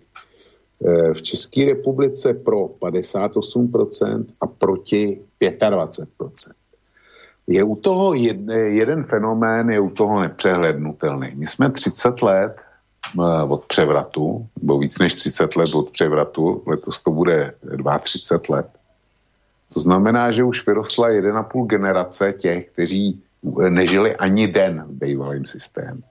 [0.85, 6.07] E, v České republice pro 58% a proti 25%.
[7.47, 11.31] Je u toho jed, jeden fenomén, je u toho nepřehlednutelný.
[11.35, 12.55] My jsme 30 let
[13.19, 17.53] e, od převratu, nebo víc než 30 let od převratu, letos to bude
[18.01, 18.69] 32 let.
[19.73, 23.23] To znamená, že už vyrostla 1,5 generace těch, kteří
[23.69, 26.01] nežili ani den v bývalém systému.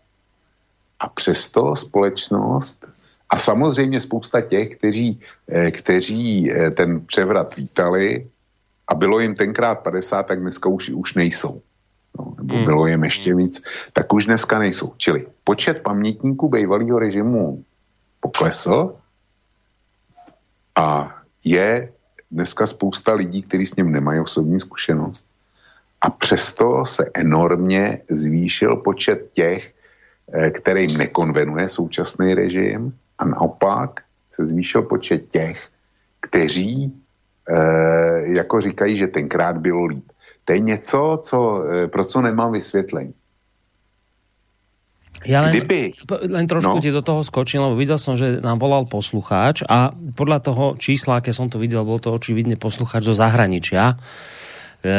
[1.01, 2.87] A přesto společnost
[3.35, 5.21] a samozřejmě spousta těch, kteří,
[5.51, 8.31] eh, kteří eh, ten převrat vítali
[8.89, 11.63] a bylo jim tenkrát 50, tak dneska už, už nejsou.
[12.19, 12.65] No, nebo hmm.
[12.65, 14.95] bylo jim ještě víc, tak už dneska nejsou.
[14.97, 17.65] Čili počet pamětníků bývalého režimu
[18.21, 18.95] poklesl
[20.79, 21.93] a je
[22.31, 25.27] dneska spousta lidí, kteří s ním nemají osobní zkušenost
[26.01, 29.75] a přesto se enormně zvýšil počet těch,
[30.33, 35.69] eh, kterým nekonvenuje současný režim a naopak se zvýšil počet těch,
[36.21, 36.93] kteří
[37.49, 37.57] e,
[38.37, 40.05] jako říkají, že tenkrát bylo líp.
[40.45, 43.15] To je něco, co, e, pro co nemám vysvětlení.
[45.23, 45.95] Ja len, Kdyby,
[46.27, 46.83] len trošku no.
[46.83, 51.23] ti do toho skočím, lebo videl som, že nám volal poslucháč a podľa toho čísla,
[51.23, 53.95] keď som to videl, bol to očividne poslucháč zo zahraničia.
[54.85, 54.93] E,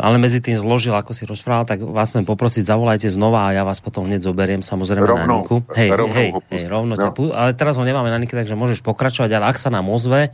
[0.00, 3.68] ale medzi tým zložil, ako si rozprával, tak vás chcem poprosiť, zavolajte znova a ja
[3.68, 5.56] vás potom hneď zoberiem samozrejme rovno, na linku.
[5.76, 7.02] Hej, rovno hej, hej, rovno no.
[7.04, 7.28] ťa pú...
[7.36, 10.32] ale teraz ho nemáme na linke, takže môžeš pokračovať, ale ak sa nám ozve,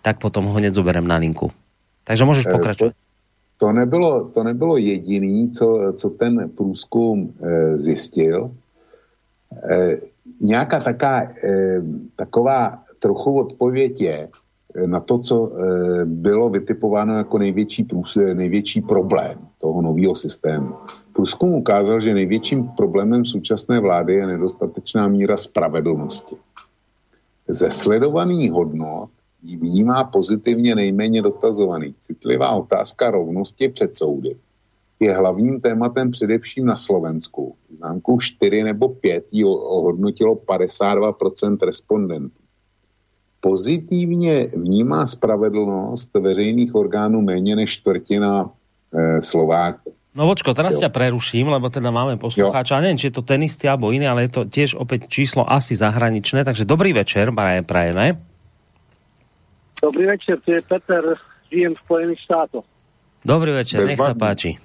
[0.00, 1.52] tak potom ho hneď zoberiem na linku.
[2.08, 2.92] Takže môžeš e, pokračovať.
[2.96, 3.04] To,
[3.60, 8.56] to, nebylo, to nebylo jediný, co, co ten průzkum e, zjistil.
[9.52, 10.00] E,
[10.40, 11.84] nějaká taká, e,
[12.16, 14.18] taková trochu odpověď je,
[14.86, 20.74] na to, co eh, bylo vytipováno jako největší, průs, největší problém toho nového systému.
[21.12, 26.36] Průzkum ukázal, že největším problémem současné vlády je nedostatečná míra spravedlnosti.
[27.48, 29.10] Ze sledovaných hodnot
[29.42, 31.94] ji vnímá pozitivně nejméně dotazovaný.
[32.00, 34.36] Citlivá otázka rovnosti před soudy
[35.00, 37.54] je hlavním tématem především na Slovensku.
[37.70, 42.39] Známkou 4 nebo 5 ji ohodnotilo 52% respondentů.
[43.40, 48.50] Pozitivně vnímá spravedlnost veřejných orgánů méně než čtvrtina
[48.92, 49.92] e, Slováků.
[50.10, 50.82] No vočko, teraz jo.
[50.84, 52.82] ťa preruším, lebo teda máme poslucháča.
[52.82, 55.78] Neviem, či je to ten istý alebo iný, ale je to tiež opäť číslo asi
[55.78, 56.42] zahraničné.
[56.42, 57.30] Takže dobrý večer,
[57.62, 58.18] prajeme.
[59.78, 61.14] Dobrý večer, to je Peter,
[61.46, 62.66] žijem v Spojených štátoch.
[63.22, 64.58] Dobrý večer, Bez nech sa páči.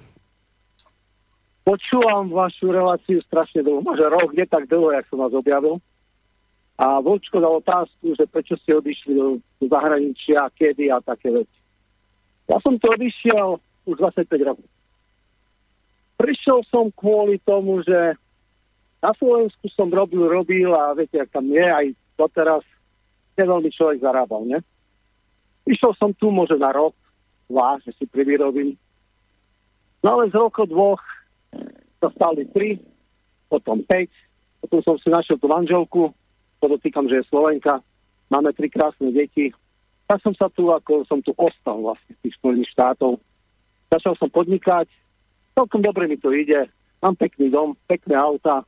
[1.62, 5.78] Počúvam vašu reláciu strašne dlho, možno rok, nie tak dlho, jak som vás objavil.
[6.76, 11.58] A Vočko dal otázku, že prečo ste odišli do, do zahraničia, kedy a také veci.
[12.52, 13.56] Ja som to odišiel
[13.88, 14.68] už 25 rokov.
[16.20, 18.16] Prišiel som kvôli tomu, že
[19.00, 21.86] na Slovensku som robil, robil a viete, ak tam je, aj
[22.16, 22.64] doteraz
[23.36, 24.58] veľmi človek zarábal, ne?
[25.68, 26.96] Išiel som tu možno na rok,
[27.52, 28.76] dva, že si privyrobím.
[30.00, 31.02] No ale z roku dvoch
[32.00, 32.80] sa stali tri,
[33.52, 36.14] potom 5, potom som si našiel tú manželku,
[36.58, 37.80] podotýkam, že je Slovenka,
[38.32, 39.52] máme tri krásne deti.
[40.06, 43.18] Tak som sa tu, ako som tu ostal vlastne z tých Spojených štátov.
[43.90, 44.86] Začal som podnikať,
[45.54, 46.70] celkom dobre mi to ide,
[47.02, 48.62] mám pekný dom, pekné auta.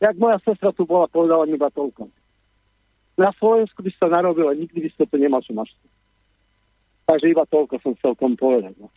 [0.00, 2.10] Jak moja sestra tu bola, povedala mi iba toľko.
[3.20, 5.70] Na Slovensku by sa narobil a nikdy by ste to nemal čo máš.
[7.04, 8.72] Takže iba toľko som celkom povedať.
[8.80, 8.88] No.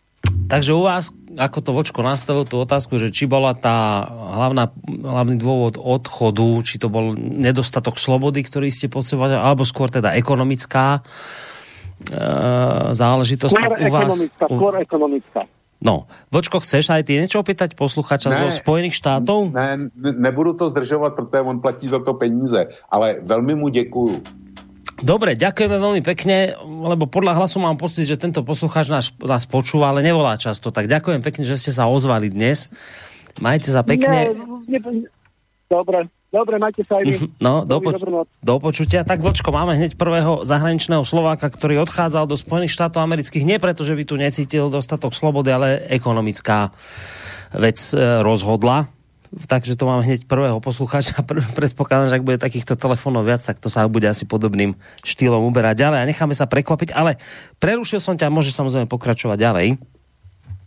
[0.54, 5.34] Takže u vás, ako to vočko nastavil tú otázku, že či bola tá hlavná, hlavný
[5.34, 11.02] dôvod odchodu, či to bol nedostatok slobody, ktorý ste pocovali, alebo skôr teda ekonomická
[12.06, 12.20] e,
[12.94, 13.50] záležitosť.
[13.50, 15.42] Skôr u vás, skôr ekonomická.
[15.82, 19.50] No, Vočko, chceš aj ty niečo opýtať posluchača ne, zo Spojených štátov?
[19.50, 24.43] Ne, ne, nebudu to zdržovat, protože on platí za to peníze, ale veľmi mu děkuju.
[25.02, 29.90] Dobre, ďakujeme veľmi pekne, lebo podľa hlasu mám pocit, že tento poslucháč nás, nás počúva,
[29.90, 30.70] ale nevolá často.
[30.70, 32.70] Tak ďakujem pekne, že ste sa ozvali dnes.
[33.42, 34.30] Majte sa pekne.
[35.66, 37.14] Dobre, dobre, majte sa aj vy.
[37.42, 37.98] No, do, poč-
[38.38, 39.02] do počutia.
[39.02, 43.82] Tak, Vočko, máme hneď prvého zahraničného Slováka, ktorý odchádzal do Spojených štátov amerických, nie preto,
[43.82, 46.70] že by tu necítil dostatok slobody, ale ekonomická
[47.50, 48.93] vec e, rozhodla
[49.46, 51.22] takže to mám hneď prvého poslucháča.
[51.58, 55.86] Predpokladám, že ak bude takýchto telefónov viac, tak to sa bude asi podobným štýlom uberať
[55.86, 57.18] ďalej a necháme sa prekvapiť, ale
[57.58, 59.68] prerušil som ťa, môže samozrejme pokračovať ďalej.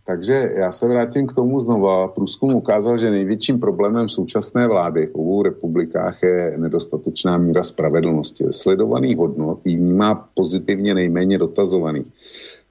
[0.08, 2.08] Takže já se vrátím k tomu znova.
[2.08, 8.44] Průzkum ukázal, že největším problémem současné vlády v obou republikách je nedostatečná míra spravedlnosti.
[8.52, 12.08] Sledovaných hodnot vnímá pozitivně nejméně dotazovaných.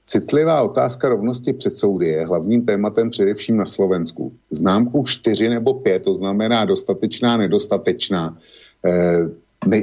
[0.07, 4.33] Citlivá otázka rovnosti před soudy je hlavním tématem především na Slovensku.
[4.51, 8.37] Známku 4 nebo 5, to znamená dostatečná, nedostatečná,
[8.85, 9.27] eh,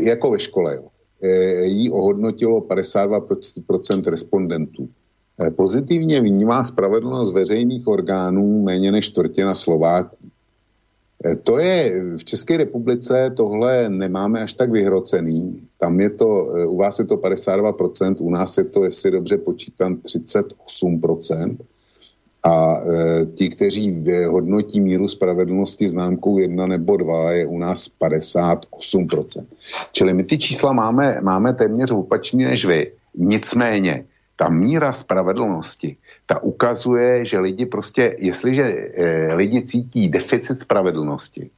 [0.03, 0.77] jako ve škole.
[0.77, 0.85] Jo.
[1.23, 4.89] Eh, jí ohodnotilo 52% respondentů.
[5.41, 10.17] Eh, pozitivně vnímá spravedlnost veřejných orgánů méně než čtvrtina Slováků.
[11.25, 15.69] E, to je, v České republice tohle nemáme až tak vyhrocený.
[15.79, 19.39] Tam je to, e, u vás je to 52%, u nás je to, jestli dobře
[19.39, 21.57] počítám, 38%.
[22.47, 29.47] A e, ti, kteří hodnotí míru spravedlnosti známkou 1 nebo 2, je u nás 58%.
[29.93, 32.93] Čili my ty čísla máme, máme téměř opačný než vy.
[33.15, 34.05] Nicméně,
[34.37, 41.51] ta míra spravedlnosti ta ukazuje, že lidi prostě, jestliže e, lidi cítí deficit spravedlnosti,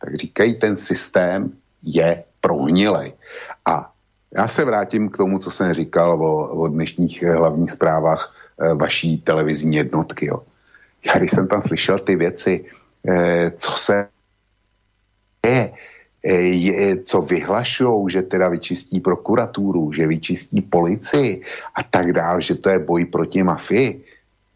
[0.00, 3.12] tak říkají, ten systém je prohnilej.
[3.66, 3.92] A
[4.36, 8.74] já se vrátím k tomu, co jsem říkal o, o dnešních eh, hlavních zprávách e,
[8.74, 10.26] vaší televizní jednotky.
[10.26, 10.42] Jo.
[11.06, 12.64] Já když jsem tam slyšel ty věci,
[13.08, 14.08] e, co se
[15.46, 15.72] je,
[16.24, 21.42] je, co vyhlašují, že teda vyčistí prokuraturu, že vyčistí policii
[21.74, 24.04] a tak dále, že to je boj proti mafii.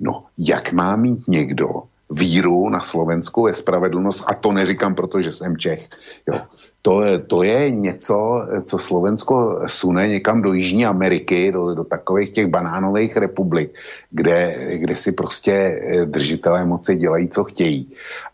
[0.00, 5.56] No, jak má mít někdo víru na Slovensku je spravedlnost, a to neříkám, protože jsem
[5.56, 5.88] Čech.
[6.28, 6.40] Jo.
[6.82, 12.46] To, to je něco, co Slovensko sune někam do Jižní Ameriky, do, do takových těch
[12.46, 13.70] banánových republik,
[14.10, 17.92] kde, kde si prostě eh, držitelé moci dělají, co chtějí.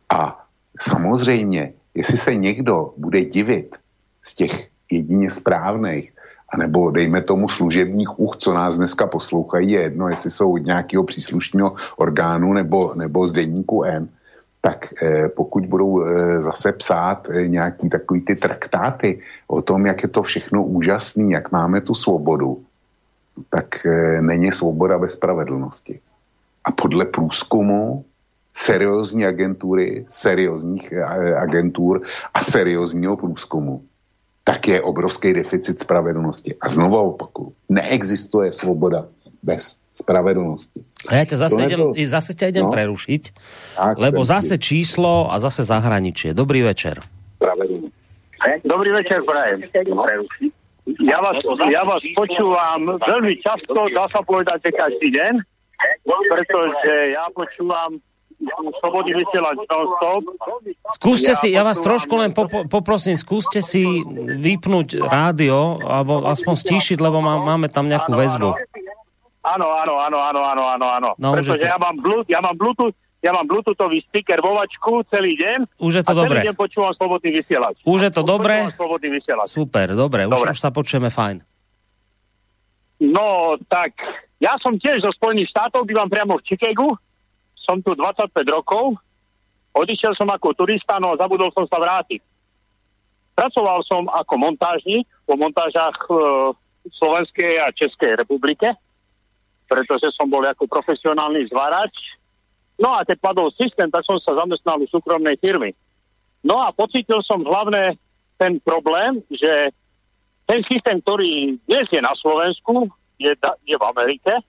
[0.09, 0.45] A
[0.81, 3.77] samozřejmě jestli se někdo bude divit
[4.23, 6.13] z těch jedině správných,
[6.49, 11.05] anebo dejme tomu služebních uch, co nás dneska poslouchají, je jedno, jestli jsou od nějakého
[11.05, 14.09] příslušného orgánu nebo, nebo z denníku N,
[14.61, 20.03] tak eh, pokud budou eh, zase psát eh, nějaký takový ty traktáty o tom, jak
[20.03, 22.63] je to všechno úžasný, jak máme tu svobodu,
[23.51, 26.01] tak eh, není svoboda bez spravedlnosti.
[26.65, 28.05] A podle průzkumu
[28.53, 32.03] seriózní agentury, seriózních eh, agentur
[32.35, 33.83] a seriózního průzkumu,
[34.45, 36.57] tak je obrovský deficit spravedlnosti.
[36.61, 39.05] A znovu opakuju, neexistuje svoboda
[39.43, 40.81] bez spravedlnosti.
[41.11, 41.93] A ja ťa zase, idem, to...
[41.95, 42.73] zase ťa idem no?
[42.73, 43.23] prerušiť,
[43.77, 44.63] tak, lebo zase si.
[44.63, 46.33] číslo a zase zahraničie.
[46.35, 47.03] Dobrý večer.
[48.65, 49.63] Dobrý večer, prajem.
[51.05, 51.37] Ja vás,
[51.69, 55.35] ja vás počúvam veľmi často, dá sa povedať, že každý deň,
[56.33, 58.01] pretože ja počúvam
[58.79, 60.23] slobodný vysielač non-stop.
[60.95, 62.31] Skúste ja si, ja vás trošku len
[62.71, 63.83] poprosím, skúste si
[64.39, 68.55] vypnúť rádio, alebo aspoň stíšiť, lebo má, máme tam nejakú väzbu.
[69.49, 71.11] Áno, áno, áno, áno, áno, áno, áno.
[71.17, 71.67] No, Pretože to...
[71.67, 75.83] ja mám, Bluetooth, ja mám Bluetooth, ja mám Bluetoothový sticker vo vačku celý deň.
[75.83, 76.39] Už je to a dobre.
[76.39, 77.77] celý deň počúvam slobodný vysielač.
[77.83, 78.71] Už je to dobre?
[78.79, 79.49] Slobodný vysielač.
[79.51, 80.53] Super, dobre, dobre.
[80.53, 81.43] Už, už sa počujeme fajn.
[82.99, 83.95] No, tak
[84.39, 86.99] ja som tiež zo Spojených štátov, bývam priamo v Chicagu
[87.69, 88.97] som tu 25 rokov,
[89.77, 92.25] odišiel som ako turista, no zabudol som sa vrátiť.
[93.37, 96.17] Pracoval som ako montážnik po montážach e,
[96.97, 98.73] Slovenskej a Českej republike,
[99.69, 101.93] pretože som bol ako profesionálny zvarač.
[102.81, 105.77] No a keď padol systém, tak som sa zamestnal u súkromnej firmy.
[106.41, 108.01] No a pocítil som hlavne
[108.41, 109.71] ten problém, že
[110.49, 112.89] ten systém, ktorý dnes je na Slovensku,
[113.21, 114.41] je, je v Amerike,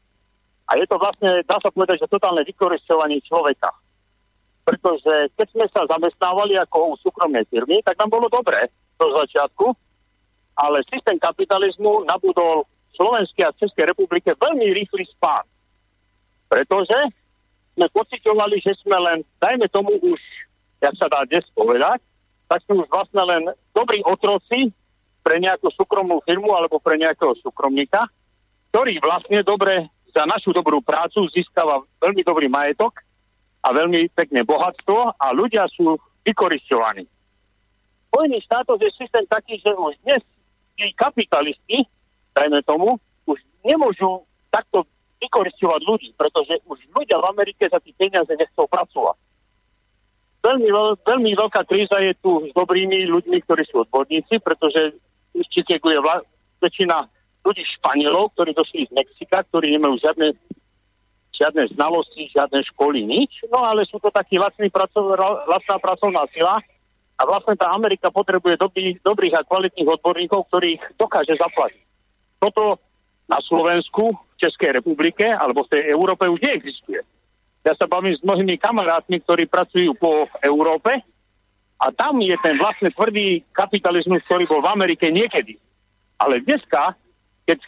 [0.70, 3.74] a je to vlastne, dá sa povedať, že totálne vykoristovanie človeka.
[4.70, 8.70] Pretože keď sme sa zamestnávali ako u súkromnej firmy, tak nám bolo dobre
[9.02, 9.74] do začiatku,
[10.62, 15.50] ale systém kapitalizmu nabudol Slovenskej a Českej republike veľmi rýchly spád.
[16.54, 17.10] Pretože
[17.74, 20.22] sme pocitovali, že sme len, dajme tomu už,
[20.86, 21.98] jak sa dá dnes povedať,
[22.46, 24.70] tak sme už vlastne len dobrí otroci
[25.26, 28.06] pre nejakú súkromnú firmu alebo pre nejakého súkromníka,
[28.70, 33.02] ktorý vlastne dobre za našu dobrú prácu získava veľmi dobrý majetok
[33.64, 37.06] a veľmi pekné bohatstvo a ľudia sú vykoristovaní.
[38.10, 40.22] Spojených štátoch je systém taký, že už dnes
[40.74, 41.86] tí kapitalisti,
[42.34, 42.98] dajme tomu,
[43.30, 44.88] už nemôžu takto
[45.20, 49.18] vykoristovať ľudí, pretože už ľudia v Amerike za tie peniaze nechcú pracovať.
[50.40, 50.72] Veľmi,
[51.04, 54.96] veľmi veľká kríza je tu s dobrými ľuďmi, ktorí sú odborníci, pretože
[55.52, 56.24] Chicagu je vla-
[56.64, 57.12] väčšina
[57.44, 60.36] ľudí Španielov, ktorí došli z Mexika, ktorí nemajú žiadne,
[61.34, 63.48] žiadne znalosti, žiadne školy, nič.
[63.48, 65.16] No ale sú to takí lacný pracov,
[65.48, 66.60] lacná pracovná sila
[67.20, 71.84] a vlastne tá Amerika potrebuje dobrý, dobrých a kvalitných odborníkov, ktorých dokáže zaplatiť.
[72.40, 72.80] Toto
[73.28, 77.04] na Slovensku, v Českej republike alebo v tej Európe už neexistuje.
[77.68, 81.04] Ja sa bavím s mnohými kamarátmi, ktorí pracujú po Európe
[81.80, 85.60] a tam je ten vlastne tvrdý kapitalizmus, ktorý bol v Amerike niekedy.
[86.20, 86.96] Ale dneska
[87.50, 87.60] keď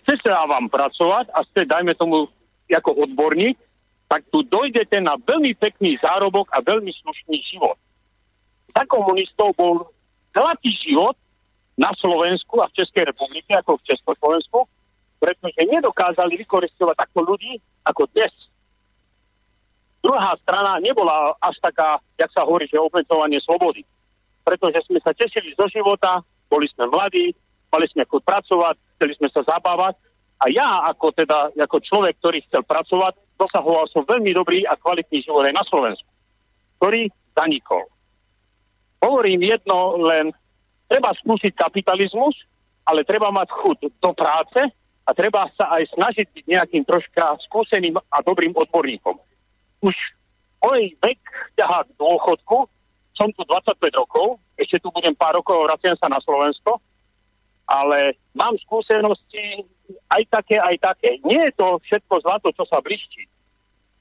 [0.00, 2.32] chce sa vám pracovať a ste, dajme tomu,
[2.72, 3.60] ako odborník,
[4.08, 7.76] tak tu dojdete na veľmi pekný zárobok a veľmi slušný život.
[8.72, 9.92] Za komunistov bol
[10.32, 11.12] zlatý život
[11.76, 14.64] na Slovensku a v Českej republike, ako v Československu,
[15.20, 18.32] pretože nedokázali vykoristovať takto ľudí ako dnes.
[20.00, 23.84] Druhá strana nebola až taká, jak sa hovorí, že opätovanie slobody.
[24.40, 27.36] Pretože sme sa tešili zo života, boli sme mladí,
[27.72, 29.94] mali sme chuť pracovať, chceli sme sa zabávať.
[30.38, 35.22] A ja ako teda, ako človek, ktorý chcel pracovať, dosahoval som veľmi dobrý a kvalitný
[35.26, 36.06] život aj na Slovensku,
[36.78, 37.86] ktorý zanikol.
[39.02, 40.30] Hovorím jedno len,
[40.90, 42.34] treba skúsiť kapitalizmus,
[42.86, 44.60] ale treba mať chuť do práce
[45.06, 49.18] a treba sa aj snažiť byť nejakým troška skúseným a dobrým odborníkom.
[49.82, 49.94] Už
[50.64, 51.20] môj vek
[51.54, 52.66] ťahá k dôchodku,
[53.14, 56.78] som tu 25 rokov, ešte tu budem pár rokov, vraciam sa na Slovensko,
[57.68, 59.68] ale mám skúsenosti
[60.08, 61.20] aj také, aj také.
[61.20, 63.28] Nie je to všetko zlato, čo sa bliští,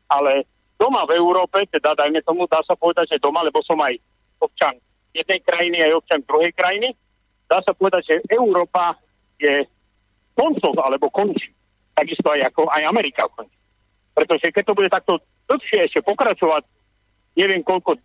[0.07, 0.47] ale
[0.79, 3.99] doma v Európe, teda dajme tomu, dá sa povedať, že doma, lebo som aj
[4.39, 4.79] občan
[5.11, 6.95] jednej krajiny, aj občan druhej krajiny,
[7.51, 8.95] dá sa povedať, že Európa
[9.35, 9.67] je
[10.37, 11.51] koncov alebo končí.
[11.91, 13.57] Takisto aj ako aj Amerika končí.
[14.13, 16.63] Pretože keď to bude takto dlhšie ešte pokračovať,
[17.35, 17.97] neviem koľko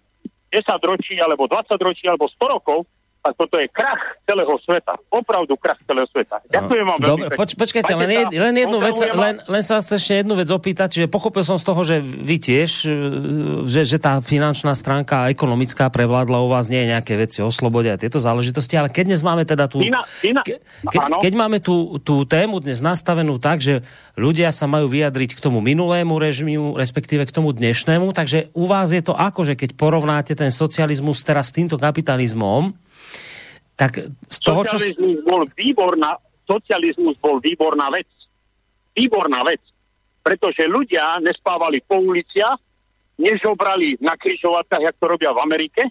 [0.52, 2.84] 10 ročí, alebo 20 ročí, alebo 100 rokov,
[3.22, 4.98] a toto je krach celého sveta.
[5.06, 6.42] Opravdu krach celého sveta.
[6.50, 10.34] Ďakujem vám Dobre, poč, počkajte, len, jed, len jednu vec, len, len sa ešte jednu
[10.34, 12.98] vec opýtať, že pochopil som z toho, že vy tiež, e,
[13.70, 17.94] že, že tá finančná stránka ekonomická prevládla u vás, nie je nejaké veci o slobode
[17.94, 19.78] a tieto záležitosti, ale keď dnes máme teda tú...
[19.86, 20.58] Ina, ina, ke,
[20.90, 23.86] ke, keď máme tú, tú tému dnes nastavenú tak, že
[24.18, 28.90] ľudia sa majú vyjadriť k tomu minulému režimu, respektíve k tomu dnešnému, takže u vás
[28.90, 32.74] je to ako, že keď porovnáte ten socializmus teraz s týmto kapitalizmom,
[33.82, 34.78] tak z toho, čo...
[34.78, 36.10] Socializmus bol výborná,
[36.46, 38.06] socializmus bol výborná vec.
[38.94, 39.58] Výborná vec.
[40.22, 42.62] Pretože ľudia nespávali po uliciach,
[43.18, 45.82] nežobrali na križovatkách, jak to robia v Amerike.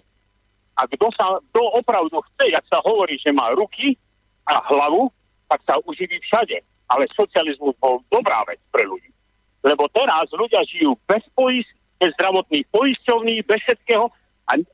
[0.72, 4.00] A kto sa, kto opravdu chce, jak sa hovorí, že má ruky
[4.48, 5.12] a hlavu,
[5.52, 6.64] tak sa uživí všade.
[6.88, 9.12] Ale socializmus bol dobrá vec pre ľudí.
[9.60, 11.68] Lebo teraz ľudia žijú bez poist,
[12.00, 14.08] bez zdravotných poisťovní, bez všetkého,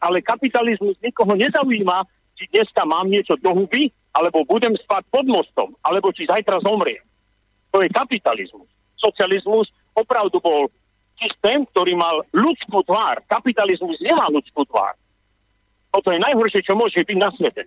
[0.01, 2.07] ale kapitalizmus nikoho nezaujíma,
[2.39, 7.03] či dneska mám niečo do huby, alebo budem spať pod mostom, alebo či zajtra zomriem.
[7.75, 8.71] To je kapitalizmus.
[8.97, 9.69] Socializmus
[9.99, 10.71] opravdu bol
[11.19, 13.19] systém, ktorý mal ľudskú tvár.
[13.27, 14.95] Kapitalizmus nemá ľudskú tvár.
[15.91, 17.67] Toto je najhoršie, čo môže byť na svete.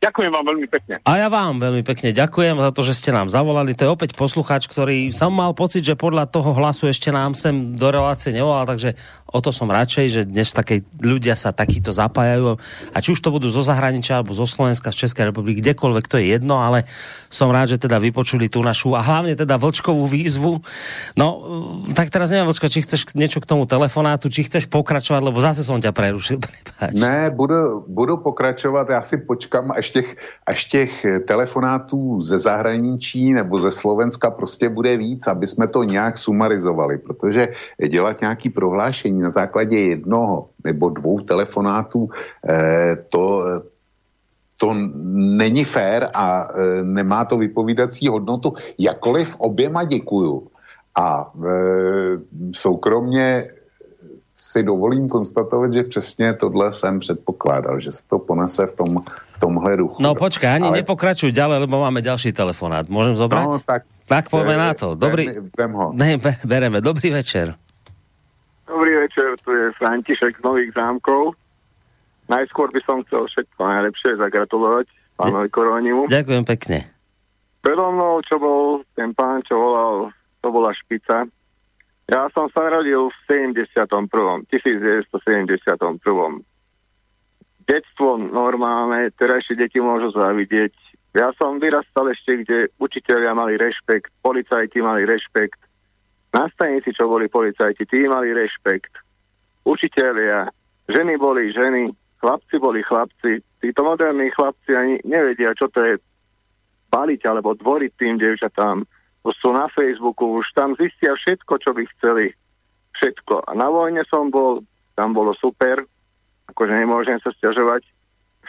[0.00, 0.94] Ďakujem vám veľmi pekne.
[1.04, 3.76] A ja vám veľmi pekne ďakujem za to, že ste nám zavolali.
[3.76, 7.76] To je opäť poslucháč, ktorý som mal pocit, že podľa toho hlasu ešte nám sem
[7.76, 8.96] do relácie nevolal, takže
[9.28, 12.56] o to som radšej, že dnes také ľudia sa takýto zapájajú.
[12.96, 16.16] A či už to budú zo zahraničia, alebo zo Slovenska, z Českej republiky, kdekoľvek, to
[16.16, 16.88] je jedno, ale
[17.28, 20.64] som rád, že teda vypočuli tú našu a hlavne teda vlčkovú výzvu.
[21.14, 21.26] No,
[21.92, 25.60] tak teraz neviem, Vlčko, či chceš niečo k tomu telefonátu, či chceš pokračovať, lebo zase
[25.60, 26.40] som ťa prerušil.
[26.40, 26.98] Prepáč.
[26.98, 30.16] Ne, budu, budu pokračovat, já si počkám, těch,
[30.46, 36.18] až těch telefonátů ze zahraničí nebo ze Slovenska prostě bude víc, aby jsme to nějak
[36.18, 37.48] sumarizovali, protože
[37.88, 42.08] dělat nějaký prohlášení na základě jednoho nebo dvou telefonátů,
[42.48, 43.44] eh, to,
[44.60, 44.76] to
[45.40, 48.52] není fér a e, nemá to vypovídací hodnotu.
[48.78, 50.46] Jakoliv oběma děkuju.
[50.94, 51.50] A e,
[52.52, 53.50] soukromně
[54.40, 59.40] si dovolím konstatovat, že přesně tohle jsem předpokládal, že se to ponese v, tom, v
[59.40, 60.02] tomhle duchu.
[60.02, 60.76] No počkaj, ani Ale...
[60.80, 62.88] nepokračuj ďalej, lebo máme ďalší telefonát.
[62.88, 63.46] Môžem zobrať?
[63.46, 64.96] No, tak, tak poďme na to.
[64.96, 65.28] Dobrý...
[65.52, 65.92] Vem ho.
[65.92, 66.80] Ne, bereme.
[66.80, 67.52] Dobrý večer.
[68.64, 71.34] Dobrý večer, tu je František z Nových zámkov.
[72.30, 74.86] Najskôr by som chcel všetko najlepšie zagratulovať
[75.18, 76.06] pánovi Koronimu.
[76.06, 76.78] Ďakujem pekne.
[77.60, 81.26] Predo mnou, čo bol ten pán, čo volal, to bola špica.
[82.10, 83.18] Ja som sa narodil v
[83.54, 84.10] 71.
[84.50, 86.42] 1971.
[87.70, 90.74] Detstvo normálne, terajšie deti môžu závidieť.
[91.14, 95.62] Ja som vyrastal ešte, kde učiteľia mali rešpekt, policajti mali rešpekt,
[96.34, 98.90] nastavníci, čo boli policajti, tí mali rešpekt,
[99.62, 100.50] učiteľia,
[100.90, 103.38] ženy boli ženy, chlapci boli chlapci.
[103.62, 105.94] Títo moderní chlapci ani nevedia, čo to je
[106.90, 108.82] baliť alebo dvoriť tým devčatám.
[109.20, 112.32] Sú na Facebooku, už tam zistia všetko, čo by chceli.
[112.96, 113.48] Všetko.
[113.48, 114.64] A na vojne som bol,
[114.96, 115.84] tam bolo super,
[116.52, 117.84] akože nemôžem sa stiažovať.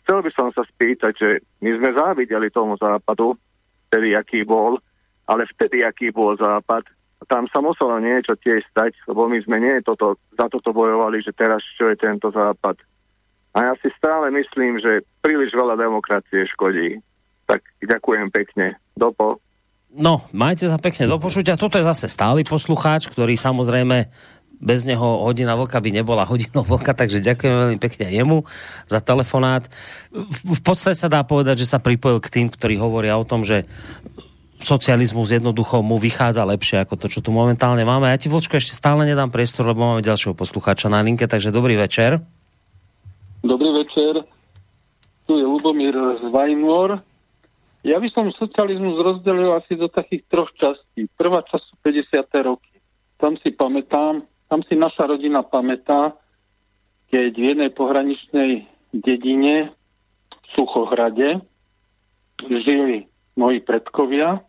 [0.02, 1.30] Chcel by som sa spýtať, že
[1.62, 3.36] my sme závideli tomu západu,
[3.92, 4.80] vtedy aký bol,
[5.28, 6.88] ale vtedy aký bol západ,
[7.30, 11.36] tam sa muselo niečo tiež stať, lebo my sme nie toto, za toto bojovali, že
[11.36, 12.82] teraz čo je tento západ.
[13.54, 16.98] A ja si stále myslím, že príliš veľa demokracie škodí.
[17.46, 18.80] Tak ďakujem pekne.
[18.96, 19.44] Dopo.
[19.92, 21.60] No, majte sa pekne do počutia.
[21.60, 24.08] Toto je zase stály poslucháč, ktorý samozrejme
[24.62, 28.46] bez neho hodina vlka by nebola hodinou vlka, takže ďakujem veľmi pekne jemu
[28.86, 29.66] za telefonát.
[30.48, 33.66] V podstate sa dá povedať, že sa pripojil k tým, ktorí hovoria o tom, že
[34.62, 38.14] socializmus jednoducho mu vychádza lepšie ako to, čo tu momentálne máme.
[38.14, 41.76] Ja ti, Vlčko, ešte stále nedám priestor, lebo máme ďalšieho poslucháča na linke, takže dobrý
[41.76, 42.22] večer.
[43.42, 44.22] Dobrý večer.
[45.26, 47.02] Tu je Lubomír z Vajnor.
[47.82, 51.10] Ja by som socializmus rozdelil asi do takých troch častí.
[51.18, 52.46] Prvá časť sú 50.
[52.46, 52.78] roky.
[53.18, 56.14] Tam si pamätám, tam si naša rodina pamätá,
[57.10, 59.74] keď v jednej pohraničnej dedine
[60.30, 61.42] v Suchohrade
[62.46, 64.46] žili moji predkovia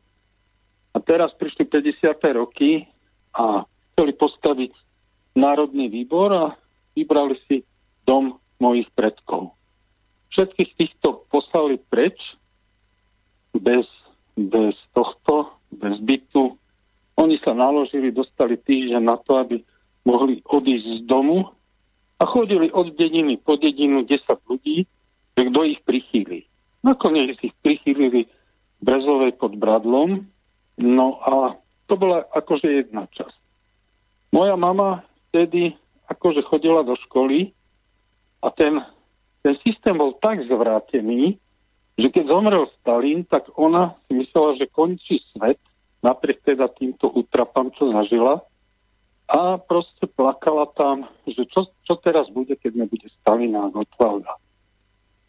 [0.92, 2.12] a teraz prišli 50.
[2.36, 2.84] roky
[3.32, 4.72] a chceli postaviť
[5.32, 6.44] Národný výbor a
[6.92, 7.64] vybrali si
[8.04, 9.56] dom mojich predkov.
[10.36, 12.20] Všetkých týchto poslali preč
[13.56, 13.86] bez,
[14.36, 16.56] bez tohto, bez bytu.
[17.20, 19.60] Oni sa naložili, dostali týždeň na to, aby
[20.08, 21.52] mohli odísť z domu
[22.18, 24.86] a chodili od dediny po dedinu 10 ľudí,
[25.36, 26.46] že kto ich prichýli.
[26.82, 28.26] Nakoniec ich prichýlili
[28.82, 30.26] Brezovej pod Bradlom,
[30.82, 31.54] no a
[31.86, 33.38] to bola akože jedna časť.
[34.34, 35.76] Moja mama vtedy
[36.10, 37.54] akože chodila do školy
[38.42, 38.82] a ten,
[39.46, 41.38] ten systém bol tak zvrátený,
[41.98, 45.60] že keď zomrel Stalin, tak ona si myslela, že končí svet,
[46.00, 48.42] napriek teda týmto útrapám, čo zažila.
[49.32, 54.36] A proste plakala tam, že čo, čo teraz bude, keď nebude Stalina a Gotwalda.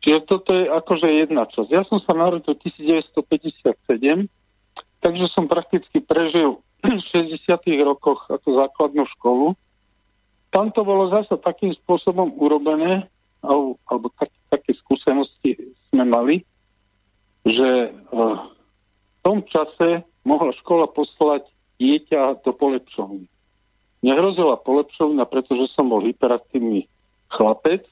[0.04, 1.70] Čiže toto je akože jedna časť.
[1.72, 4.28] Ja som sa narodil v 1957,
[5.00, 7.48] takže som prakticky prežil v 60.
[7.88, 9.56] rokoch ako základnú školu
[10.54, 13.10] tam to bolo zase takým spôsobom urobené,
[13.42, 15.58] alebo, alebo tak, také skúsenosti
[15.90, 16.46] sme mali,
[17.44, 21.48] že uh, v tom čase mohla škola poslať
[21.80, 23.28] dieťa do polepšovny.
[24.04, 26.88] Nehrozila polepšovna, pretože som bol hyperaktívny
[27.32, 27.88] chlapec,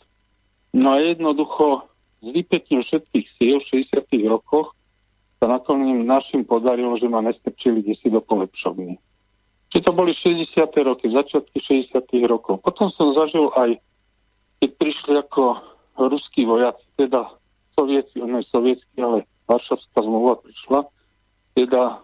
[0.75, 1.87] no a jednoducho
[2.21, 4.05] s vypetím všetkých síl v 60.
[4.29, 4.75] rokoch
[5.41, 9.01] sa nakoniec našim podarilo, že ma nestrčili si do polepšovny.
[9.71, 10.51] Či to boli 60.
[10.83, 11.97] roky, začiatky 60.
[12.27, 12.59] rokov.
[12.61, 13.79] Potom som zažil aj,
[14.61, 15.43] keď prišli ako
[15.97, 17.31] ruskí vojaci, teda
[17.73, 20.87] sovietskí, ne sovietskí, ale Varšavská zmluva prišla,
[21.59, 21.97] teda e,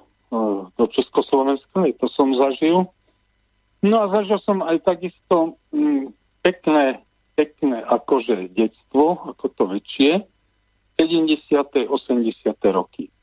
[0.75, 2.91] do Československa, aj to som zažil.
[3.79, 6.11] No a zažil som aj takisto mm,
[6.43, 6.99] pekné,
[7.39, 10.27] pekné akože detstvo, ako to väčšie,
[10.97, 11.47] 70.
[11.87, 12.57] 80.
[12.73, 13.13] roky.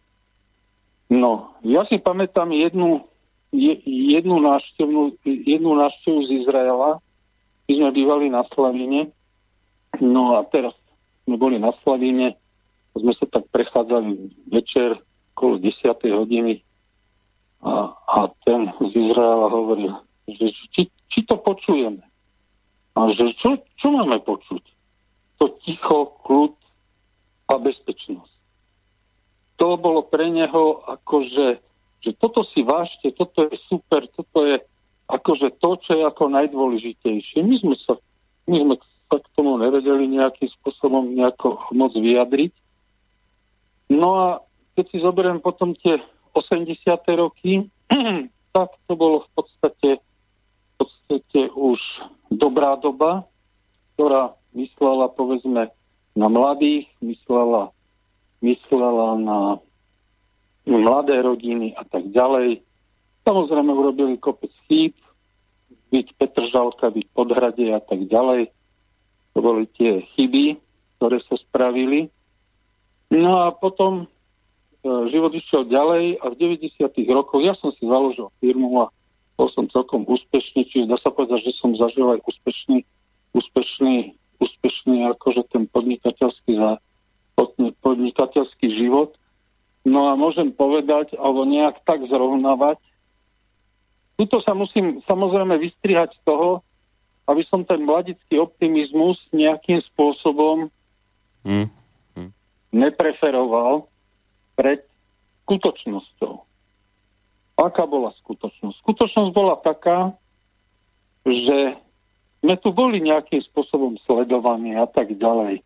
[1.10, 3.04] No, ja si pamätám jednu,
[3.52, 7.02] jednu, návštevu, jednu návštevu z Izraela.
[7.66, 9.10] My sme bývali na Slavine.
[10.00, 10.72] No a teraz
[11.26, 12.38] sme boli na Slavine.
[12.94, 13.26] Sme sa
[13.74, 15.02] tak prechádzali večer
[15.34, 15.82] okolo 10.
[16.14, 16.62] hodiny
[17.66, 19.98] a, a ten z Izraela hovoril,
[20.30, 21.98] že či, či to počujeme.
[22.94, 24.62] A že čo, čo máme počuť?
[25.42, 26.54] To ticho, kľud
[27.50, 28.34] a bezpečnosť
[29.56, 31.62] to bolo pre neho akože,
[32.02, 34.60] že toto si vážte, toto je super, toto je
[35.08, 37.38] akože to, čo je ako najdôležitejšie.
[37.44, 37.94] My sme sa,
[38.50, 38.74] my sme
[39.08, 42.52] sa k tomu nevedeli nejakým spôsobom nejako moc vyjadriť.
[43.95, 44.26] No a
[44.74, 46.03] keď si zoberiem potom tie
[46.34, 46.74] 80.
[47.14, 47.70] roky,
[48.57, 51.78] tak to bolo v podstate, v podstate už
[52.34, 53.22] dobrá doba,
[53.95, 55.70] ktorá myslela povedzme
[56.18, 57.70] na mladých, myslela
[58.45, 59.38] myslela na
[60.68, 62.61] mladé rodiny a tak ďalej.
[63.24, 64.92] Samozrejme urobili kopec chýb,
[65.88, 68.53] byť Petržalka, byť Podhrade a tak ďalej.
[69.32, 70.61] To boli tie chyby,
[71.01, 72.12] ktoré sa spravili.
[73.12, 74.07] No a potom e,
[75.12, 76.80] život išiel ďalej a v 90.
[77.12, 78.92] rokoch ja som si založil firmu a
[79.34, 82.86] bol som celkom úspešný, čiže dá sa povedať, že som zažil aj úspešný,
[83.34, 86.78] úspešný, úspešný akože ten podnikateľský
[87.82, 89.18] podnikateľský život.
[89.84, 92.78] No a môžem povedať, alebo nejak tak zrovnávať.
[94.14, 96.62] Tuto sa musím samozrejme vystrihať z toho,
[97.26, 100.70] aby som ten mladický optimizmus nejakým spôsobom
[101.42, 101.68] mm.
[102.74, 103.86] Nepreferoval
[104.58, 104.82] pred
[105.46, 106.34] skutočnosťou.
[107.54, 108.82] Aká bola skutočnosť?
[108.82, 110.10] Skutočnosť bola taká,
[111.22, 111.78] že
[112.42, 115.62] sme tu boli nejakým spôsobom sledovaní a tak ďalej.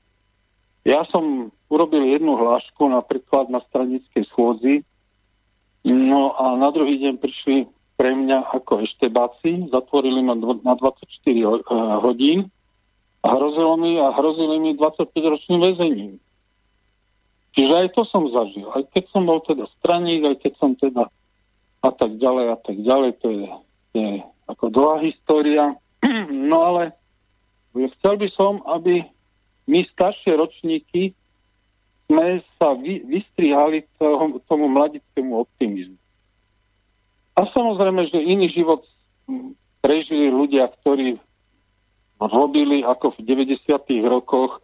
[0.85, 4.85] Ja som urobil jednu hlášku napríklad na stranickej schôdzi,
[5.89, 7.67] no a na druhý deň prišli
[7.99, 11.45] pre mňa ako eštebáci, zatvorili ma na 24 eh,
[11.99, 12.47] hodín
[13.27, 16.13] a hrozilo mi, a hrozili mi 25-ročným väzením.
[17.57, 18.69] Čiže aj to som zažil.
[18.73, 21.09] Aj keď som bol teda straník, aj keď som teda
[21.79, 23.49] a tak ďalej a tak ďalej, to je,
[23.95, 24.09] je
[24.51, 25.77] ako dlhá história.
[26.49, 26.97] No ale
[27.77, 29.05] chcel by som, aby
[29.69, 31.13] my staršie ročníky
[32.09, 36.01] sme sa vy, vystrihali toho, tomu mladickému optimizmu.
[37.37, 38.83] A samozrejme, že iný život
[39.85, 41.21] prežili ľudia, ktorí
[42.19, 43.63] robili ako v 90.
[44.09, 44.59] rokoch,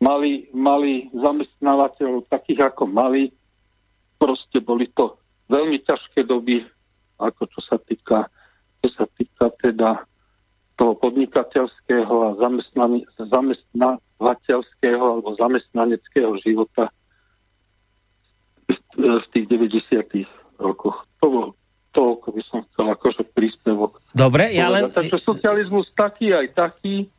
[0.00, 3.30] mali, mali zamestnávateľov takých ako mali.
[4.16, 5.16] Proste boli to
[5.48, 6.64] veľmi ťažké doby,
[7.20, 8.28] ako čo sa týka,
[8.84, 10.04] čo sa týka teda
[10.80, 12.30] toho podnikateľského a
[13.28, 16.88] zamestnávateľského alebo zamestnaneckého života
[18.96, 20.24] v tých 90.
[20.56, 21.04] rokoch.
[21.20, 21.46] To bol
[21.90, 23.98] toľko by som chcel akože príspevok.
[24.14, 24.88] Dobre, ja len...
[24.94, 27.10] Takže socializmus taký aj taký,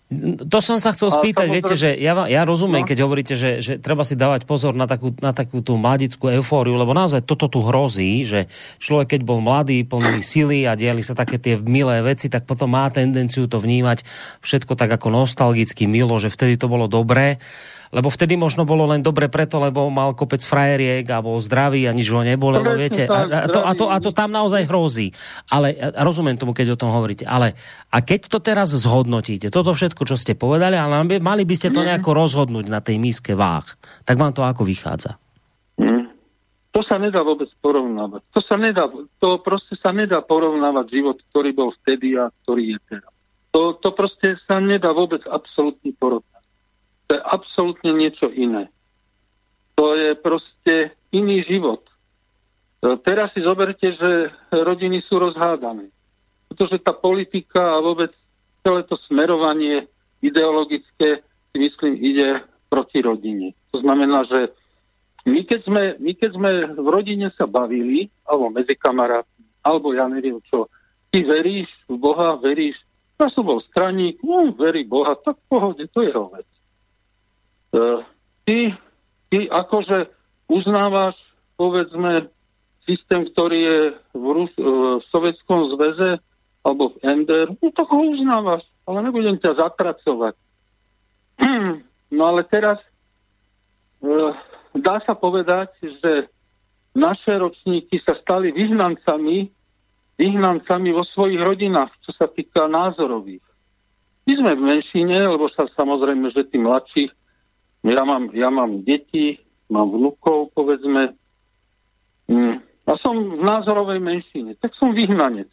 [0.51, 1.55] to som sa chcel spýtať, samozrejme...
[1.55, 2.89] viete, že ja, ja rozumiem, no.
[2.91, 6.75] keď hovoríte, že, že treba si dávať pozor na takú, na takú tú mladickú eufóriu,
[6.75, 8.51] lebo naozaj toto tu hrozí, že
[8.83, 12.75] človek, keď bol mladý, plný sily a diali sa také tie milé veci, tak potom
[12.75, 14.03] má tendenciu to vnímať
[14.43, 17.39] všetko tak ako nostalgicky milo, že vtedy to bolo dobré
[17.91, 21.91] lebo vtedy možno bolo len dobre preto, lebo mal kopec frajeriek a bol zdravý a
[21.91, 25.11] nič ho nebolo, lebo viete, a, a, to, a, to, a to tam naozaj hrozí.
[25.51, 27.27] Ale rozumiem tomu, keď o tom hovoríte.
[27.27, 27.59] Ale
[27.91, 31.83] a keď to teraz zhodnotíte, toto všetko, čo ste povedali, ale mali by ste to
[31.83, 31.87] mhm.
[31.91, 33.67] nejako rozhodnúť na tej míske váh,
[34.07, 35.19] tak vám to ako vychádza?
[35.75, 36.07] Mm.
[36.71, 38.23] To sa nedá vôbec porovnávať.
[38.31, 38.87] To sa nedá,
[39.19, 43.11] to proste sa nedá porovnávať život, ktorý bol vtedy a ktorý je teraz.
[43.51, 46.40] To, to proste sa nedá vôbec absolútne porovnať.
[47.11, 48.71] To je absolútne niečo iné.
[49.75, 51.83] To je proste iný život.
[51.83, 55.91] E, teraz si zoberte, že rodiny sú rozhádané.
[56.47, 58.15] Pretože tá politika a vôbec
[58.63, 59.91] celé to smerovanie
[60.23, 61.19] ideologické
[61.51, 63.51] si myslím ide proti rodine.
[63.75, 64.55] To znamená, že
[65.27, 70.07] my keď sme, my keď sme v rodine sa bavili, alebo medzi kamarátmi, alebo ja
[70.07, 70.71] neviem čo,
[71.11, 72.79] ty veríš v Boha, veríš,
[73.19, 76.47] ja som bol straník, no verí Boha, tak pohode, to je vec.
[77.71, 77.79] E,
[78.45, 78.57] ty,
[79.31, 80.11] ty akože
[80.51, 81.15] uznávaš
[81.61, 82.33] povedzme,
[82.89, 83.79] systém, ktorý je
[84.17, 86.17] v, Rus- v Sovjetskom zväze
[86.65, 90.35] alebo v NDR, no tak ho uznávaš, ale nebudem ťa zatracovať.
[92.11, 92.75] No ale teraz
[94.03, 94.35] e,
[94.75, 96.27] dá sa povedať, že
[96.91, 99.47] naše ročníky sa stali vyhnancami,
[100.19, 103.39] vyhnancami vo svojich rodinách, čo sa týka názorových.
[104.27, 107.15] My sme v menšine, lebo sa samozrejme, že tí mladší,
[107.81, 111.17] ja mám, ja mám deti, mám vnúkov, povedzme,
[112.29, 112.55] mm,
[112.85, 115.49] a som v názorovej menšine, tak som vyhnanec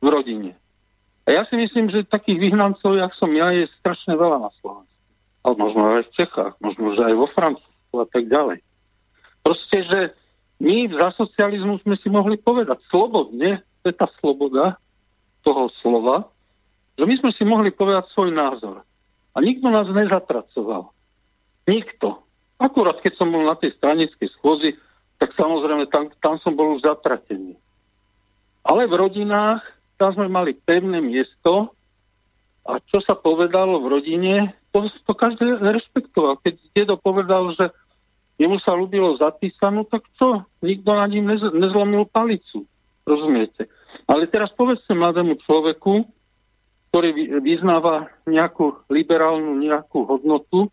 [0.00, 0.52] v rodine.
[1.26, 4.94] A ja si myslím, že takých vyhnancov, jak som ja, je strašne veľa na Slovensku.
[5.42, 8.58] Ale možno aj v Čechách, možno že aj vo Francúzsku a tak ďalej.
[9.42, 10.00] Proste, že
[10.62, 14.78] my za socializmu sme si mohli povedať slobodne, to je tá sloboda
[15.42, 16.30] toho slova,
[16.96, 18.82] že my sme si mohli povedať svoj názor.
[19.36, 20.95] A nikto nás nezatracoval.
[21.66, 22.22] Nikto.
[22.56, 24.78] Akurát keď som bol na tej stranickej schôzi,
[25.20, 27.58] tak samozrejme tam, tam som bol už zatratený.
[28.66, 29.62] Ale v rodinách,
[30.00, 31.72] tam sme mali pevné miesto
[32.66, 34.34] a čo sa povedalo v rodine,
[34.74, 36.42] to, to každý rešpektoval.
[36.42, 37.70] Keď dedo povedal, že
[38.36, 40.44] jemu sa ľúbilo zapísanú, tak čo?
[40.60, 42.66] Nikto na ním nez, nezlomil palicu.
[43.06, 43.70] Rozumiete?
[44.10, 46.04] Ale teraz povedzte mladému človeku,
[46.90, 50.68] ktorý vyznáva nejakú liberálnu nejakú hodnotu,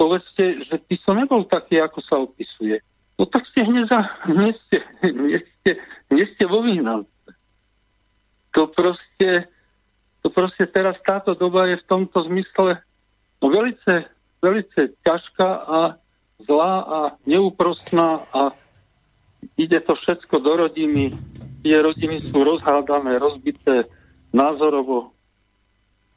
[0.00, 2.80] povedzte, že ty som nebol taký, ako sa opisuje.
[3.20, 4.00] No tak ste hneď za,
[4.32, 4.80] nie ste,
[5.12, 5.70] nie ste,
[6.08, 7.12] nie ste vo výhnance.
[8.56, 9.44] To proste,
[10.24, 12.80] to proste teraz táto doba je v tomto zmysle
[13.44, 14.08] no velice,
[14.40, 15.78] velice ťažká a
[16.48, 16.98] zlá a
[17.28, 18.56] neúprostná a
[19.60, 21.12] ide to všetko do rodiny.
[21.60, 23.84] Tie rodiny sú rozhádané, rozbité
[24.32, 25.12] názorovo,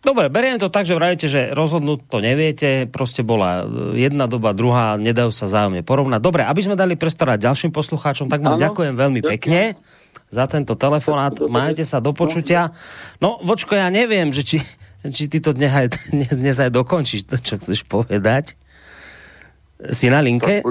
[0.03, 3.63] Dobre, beriem to tak, že vravíte, že rozhodnúť to neviete, proste bola
[3.95, 6.19] jedna doba, druhá, nedajú sa zájomne porovnať.
[6.19, 9.79] Dobre, aby sme dali prestorať ďalším poslucháčom, tak vám ďakujem veľmi pekne
[10.27, 11.31] za tento telefonát.
[11.47, 12.75] Majte sa do počutia.
[13.23, 14.57] No, Vočko, ja neviem, že či,
[15.07, 18.59] či ty to dnes aj, dnes, dnes aj dokončíš, to, čo chceš povedať.
[19.83, 20.63] Jsi na linke?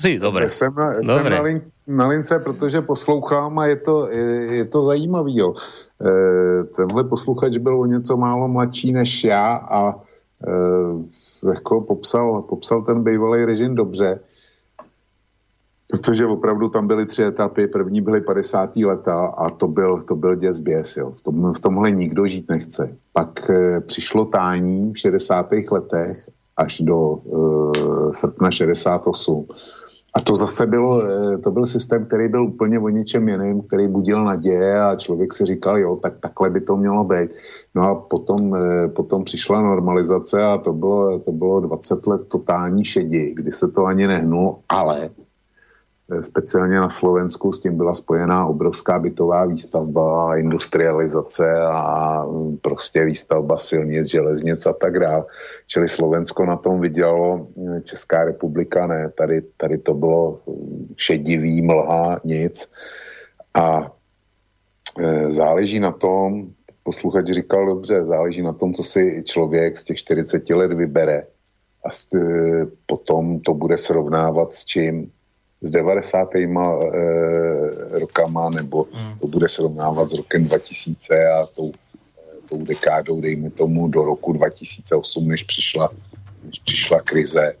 [0.00, 0.52] Jsi, dobré.
[0.52, 4.24] Jsem na, Jsem na, lin, na lince, protože poslouchám a je to, je,
[4.60, 5.36] je to zajímavý.
[5.36, 5.54] Jo.
[6.00, 9.98] E, tenhle posluchač byl o něco málo mladší než já a e,
[11.52, 14.20] jako popsal, popsal ten bývalý režim dobře,
[15.90, 17.66] protože opravdu tam byly tři etapy.
[17.66, 18.76] První byly 50.
[18.76, 20.96] leta a to byl, to byl děs běs.
[20.96, 21.10] Jo.
[21.10, 22.96] V, tom, v tomhle nikdo žít nechce.
[23.12, 25.48] Pak e, přišlo tání v 60.
[25.70, 29.46] letech až do e, srpna 68
[30.14, 33.88] a to zase bylo, eh, to byl systém, který byl úplně o něčem jiném, který
[33.88, 37.30] budil naděje a člověk si říkal, jo, tak takhle by to mělo být.
[37.74, 42.84] No a potom, eh, potom přišla normalizace a to bylo, to bylo 20 let totální
[42.84, 45.10] šedi, kdy se to ani nehnulo, ale
[46.20, 53.58] speciálně na Slovensku s tím byla spojená obrovská bytová výstavba, industrializace a mm, prostě výstavba
[53.58, 55.24] silnic, železnic a tak dále.
[55.66, 61.62] Čili Slovensko na tom vydělalo, eh, Česká republika ne, tady, tady to bylo mm, šedivý,
[61.62, 62.68] mlha, nic.
[63.54, 63.92] A
[64.98, 66.46] e, záleží na tom,
[66.82, 71.26] posluchač říkal dobře, záleží na tom, co si člověk z těch 40 let vybere
[71.86, 72.20] a e,
[72.86, 75.12] potom to bude srovnávat s čím
[75.64, 76.28] s 90.
[76.34, 76.48] E,
[77.98, 79.18] rokama, nebo hmm.
[79.20, 84.32] to bude srovnávat s rokem 2000 a tou, e, tou dekádou, dejme tomu, do roku
[84.32, 85.90] 2008, než přišla,
[86.44, 87.54] než přišla krize.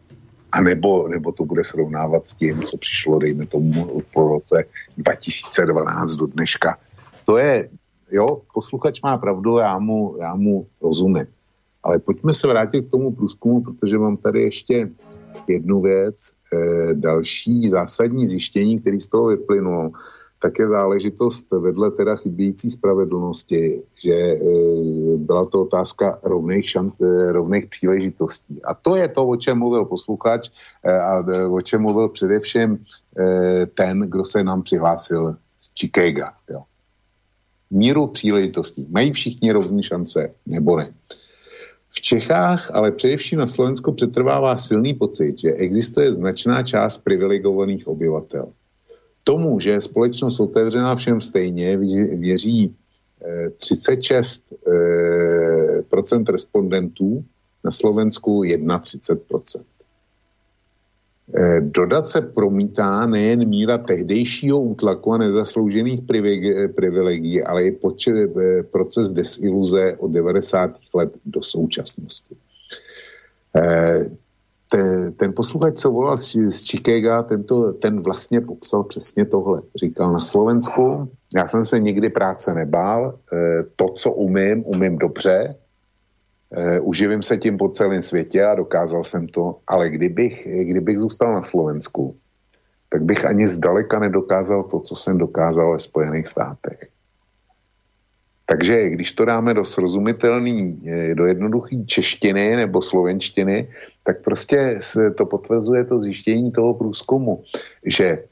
[0.52, 4.64] A nebo, nebo to bude srovnávat s tím, co přišlo, dejme tomu, po roce
[4.96, 6.78] 2012 do dneška.
[7.24, 7.68] To je,
[8.10, 11.26] jo, posluchač má pravdu, já mu, já mu rozumím.
[11.82, 14.88] Ale pojďme se vrátit k tomu průzkumu, protože mám tady ještě
[15.48, 16.32] jednu věc,
[16.92, 19.90] další zásadní zjištění, který z toho vyplynulo,
[20.44, 24.38] tak je záležitost vedle teda chybějící spravedlnosti, že e,
[25.16, 28.62] byla to otázka rovných, šant, e, rovných příležitostí.
[28.64, 30.50] A to je to, o čem mluvil posluchač
[30.84, 32.84] e, a e, o čem mluvil především
[33.18, 36.32] e, ten, kdo se nám přihlásil z Chicaga.
[36.50, 36.62] Jo.
[37.70, 38.86] Míru příležitostí.
[38.90, 40.84] Mají všichni rovné šance, nebo ne?
[40.84, 41.23] E,
[41.96, 48.52] v Čechách, ale především na Slovensku přetrvává silný pocit, že existuje značná část privilegovaných obyvatel.
[49.24, 51.76] Tomu, že je společnost otevřená všem stejně,
[52.16, 52.76] věří
[53.58, 54.72] 36 eh,
[56.18, 57.24] eh, respondentů,
[57.64, 59.74] na Slovensku 31 Eh,
[61.60, 66.00] dodat se promítá nejen míra tehdejšího útlaku a nezasloužených
[66.74, 70.70] privilegií, ale i eh, proces desiluze od 90.
[70.94, 72.36] let do současnosti.
[73.56, 74.10] Eh,
[74.70, 79.62] te, ten posluchač, co volal z, z Chicaga, tento, ten vlastně popsal přesně tohle.
[79.76, 83.18] Říkal na Slovensku, já jsem se nikdy práce nebál,
[83.76, 85.54] to, co umím, umím dobře,
[86.80, 91.42] uživím se tím po celém světě a dokázal jsem to, ale kdybych, kdybych zůstal na
[91.42, 92.16] Slovensku,
[92.88, 96.88] tak bych ani zdaleka nedokázal to, co jsem dokázal ve Spojených státech.
[98.46, 103.68] Takže když to dáme do srozumitelný, eh, do jednoduché češtiny nebo slovenštiny,
[104.04, 104.78] tak prostě
[105.16, 107.42] to potvrzuje to zjištění toho průzkumu,
[107.86, 108.24] že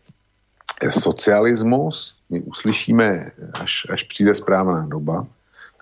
[0.90, 5.26] socialismus, my uslyšíme, až, až přijde správná doba,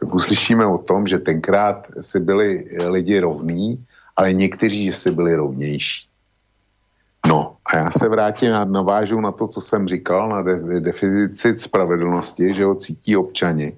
[0.01, 3.85] tak uslyšíme o tom, že tenkrát si byli lidi rovní,
[4.17, 6.09] ale někteří, že si byli rovnější.
[7.27, 11.61] No a já se vrátím a navážu na to, co jsem říkal, na de- deficit
[11.61, 13.77] spravedlnosti, že ho cítí občani.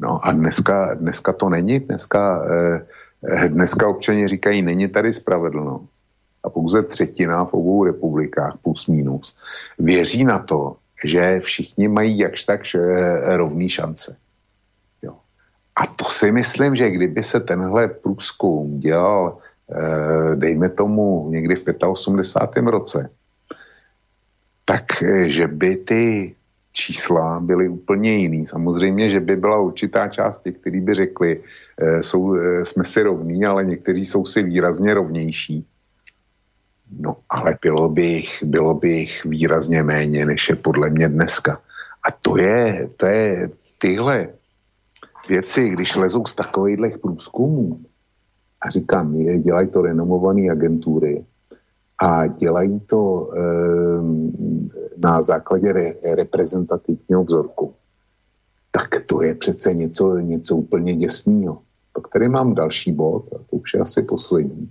[0.00, 5.84] No a dneska, dneska to není, dneska, eh, dneska občani říkají, není tady spravedlnost.
[6.44, 9.36] A pouze třetina v obou republikách, plus minus,
[9.78, 14.16] věří na to, že všichni mají jakž tak eh, rovný šance.
[15.76, 19.38] A to si myslím, že kdyby se tenhle průzkum dělal,
[19.70, 22.66] eh, dejme tomu někdy v 85.
[22.66, 23.10] roce,
[24.64, 26.34] tak eh, že by ty
[26.76, 28.46] čísla byly úplně jiný.
[28.46, 31.40] Samozřejmě, že by byla určitá část těch, kteří by řekli,
[31.80, 35.64] e, jsou, jsme si rovní, ale někteří jsou si výrazně rovnější.
[37.00, 41.60] No, ale bylo by, jich, bylo by jich výrazně méně, než je podle mě dneska.
[42.04, 44.28] A to je, to je tyhle
[45.28, 47.80] věci, když lezou z takových průzkumů,
[48.60, 51.24] a říkám, je, dělají to renomované agentury,
[51.98, 53.40] a dělají to e,
[54.96, 57.74] na základě re, reprezentativního vzorku,
[58.72, 61.62] tak to je přece něco, něco úplně děsného.
[61.92, 64.70] Pak tady mám další bod, a to už je asi poslední,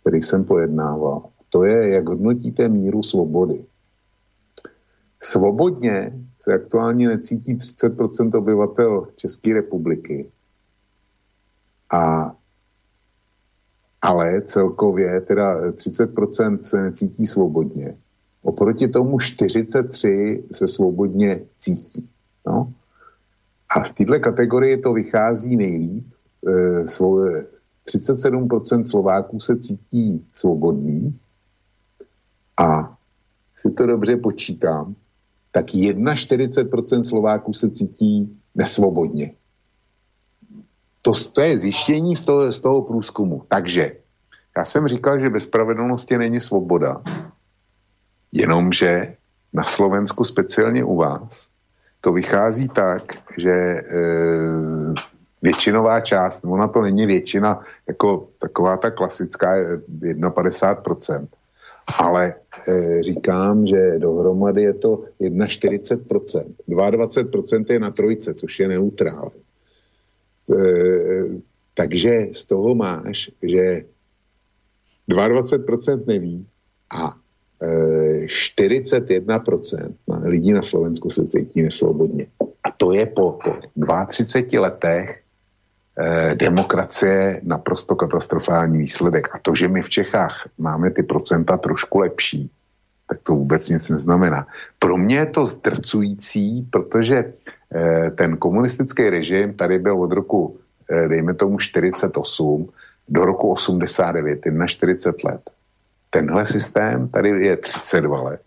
[0.00, 1.22] který jsem pojednával.
[1.48, 3.64] To je, jak hodnotíte míru svobody.
[5.22, 6.12] Svobodně
[6.48, 10.30] se aktuálně necítí 30% obyvatel České republiky.
[11.92, 12.32] A
[14.02, 17.96] ale celkově teda 30% se necítí svobodně.
[18.42, 22.08] Oproti tomu 43 se svobodně cítí.
[22.46, 22.72] No?
[23.70, 26.06] A v této kategorii to vychází nejlíp.
[27.86, 31.18] 37% Slováků se cítí svobodný
[32.56, 32.98] a
[33.54, 34.94] si to dobře počítám,
[35.62, 39.32] tak 41% Slováků se cítí nesvobodně.
[41.02, 43.42] To, to je zjištění z toho, z toho průzkumu.
[43.48, 43.92] Takže
[44.56, 47.02] já jsem říkal, že bez spravedlnosti není svoboda.
[48.32, 49.16] Jenomže
[49.52, 51.48] na Slovensku, speciálně u vás,
[52.00, 53.02] to vychází tak,
[53.38, 53.82] že e,
[55.42, 59.54] většinová část, ona to není většina, jako taková ta klasická
[59.88, 61.28] 51%,
[61.96, 62.34] ale
[62.68, 66.54] e, říkám, že dohromady je to 41%.
[66.68, 69.32] 22% je na trojce, což je neutrál.
[69.32, 70.58] E,
[71.74, 73.84] takže z toho máš, že
[75.08, 76.46] 22% neví
[76.90, 77.16] a
[77.62, 82.26] e, 41% lidí na Slovensku se cítí nesvobodně.
[82.64, 83.52] A to je po, po
[84.08, 85.27] 32 letech e,
[86.34, 89.28] demokracie naprosto katastrofální výsledek.
[89.34, 92.50] A to, že my v Čechách máme ty procenta trošku lepší,
[93.08, 94.46] tak to vůbec nic neznamená.
[94.78, 101.08] Pro mě je to zdrcující, protože e, ten komunistický režim tady byl od roku, e,
[101.08, 102.68] dejme tomu 48,
[103.08, 105.40] do roku 89, na 40 let.
[106.10, 108.42] Tenhle systém tady je 32 let,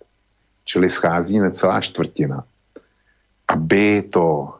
[0.65, 2.43] čili schází necelá čtvrtina.
[3.47, 4.53] Aby to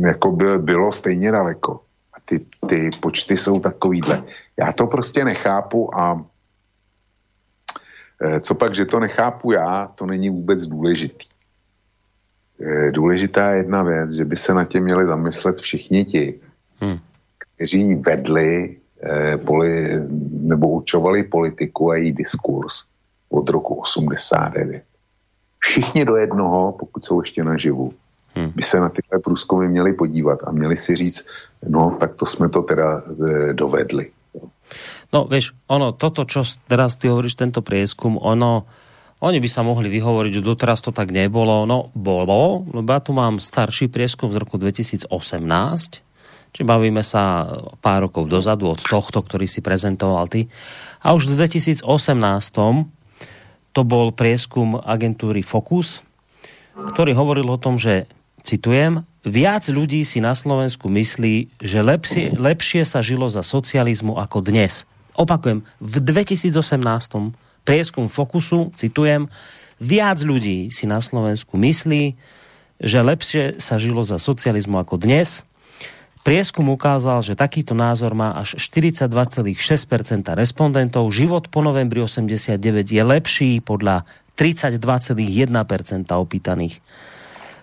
[0.00, 1.80] jako bylo, bylo stejně daleko.
[2.14, 4.24] A ty, ty počty jsou takovýhle.
[4.56, 6.26] Já to prostě nechápu a
[8.22, 11.26] e, co pak, že to nechápu já, to není vůbec důležitý.
[12.60, 16.40] E, důležitá je jedna věc, že by se na tě měli zamyslet všichni ti,
[16.80, 16.98] hmm
[17.58, 19.90] kteří vedli eh, poli,
[20.30, 22.84] nebo určovali politiku a její diskurs
[23.28, 24.82] od roku 89.
[25.58, 27.92] Všichni do jednoho, pokud jsou ještě naživu,
[28.38, 28.52] hmm.
[28.54, 31.26] by se na tyhle průzkumy měli podívat a měli si říct,
[31.68, 34.10] no tak to jsme to teda eh, dovedli.
[35.08, 38.68] No vieš, ono, toto, čo teraz ty hovoríš, tento prieskum, ono,
[39.24, 41.64] oni by sa mohli vyhovoriť, že doteraz to tak nebolo.
[41.64, 45.08] No, bolo, lebo ja tu mám starší prieskum z roku 2018,
[46.52, 47.48] či bavíme sa
[47.80, 50.52] pár rokov dozadu od tohto, ktorý si prezentoval ty.
[51.00, 51.82] A už v 2018
[53.72, 56.04] to bol prieskum agentúry Focus,
[56.76, 58.06] ktorý hovoril o tom, že,
[58.44, 64.44] citujem, viac ľudí si na Slovensku myslí, že lepšie, lepšie sa žilo za socializmu ako
[64.44, 64.88] dnes.
[65.18, 66.54] Opakujem, v 2018
[67.66, 69.26] prieskum Fokusu, citujem,
[69.82, 72.14] viac ľudí si na Slovensku myslí,
[72.78, 75.42] že lepšie sa žilo za socializmu ako dnes.
[76.22, 79.58] Prieskum ukázal, že takýto názor má až 42,6%
[80.34, 81.08] respondentov.
[81.10, 82.58] Život po novembri 89
[82.90, 84.06] je lepší podľa
[84.38, 85.18] 32,1%
[86.14, 86.78] opýtaných.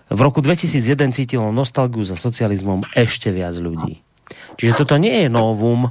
[0.06, 4.02] V roku 2001 cítilo nostalgiu za socializmom ešte viac ľudí.
[4.54, 5.90] Čiže toto nie je novum,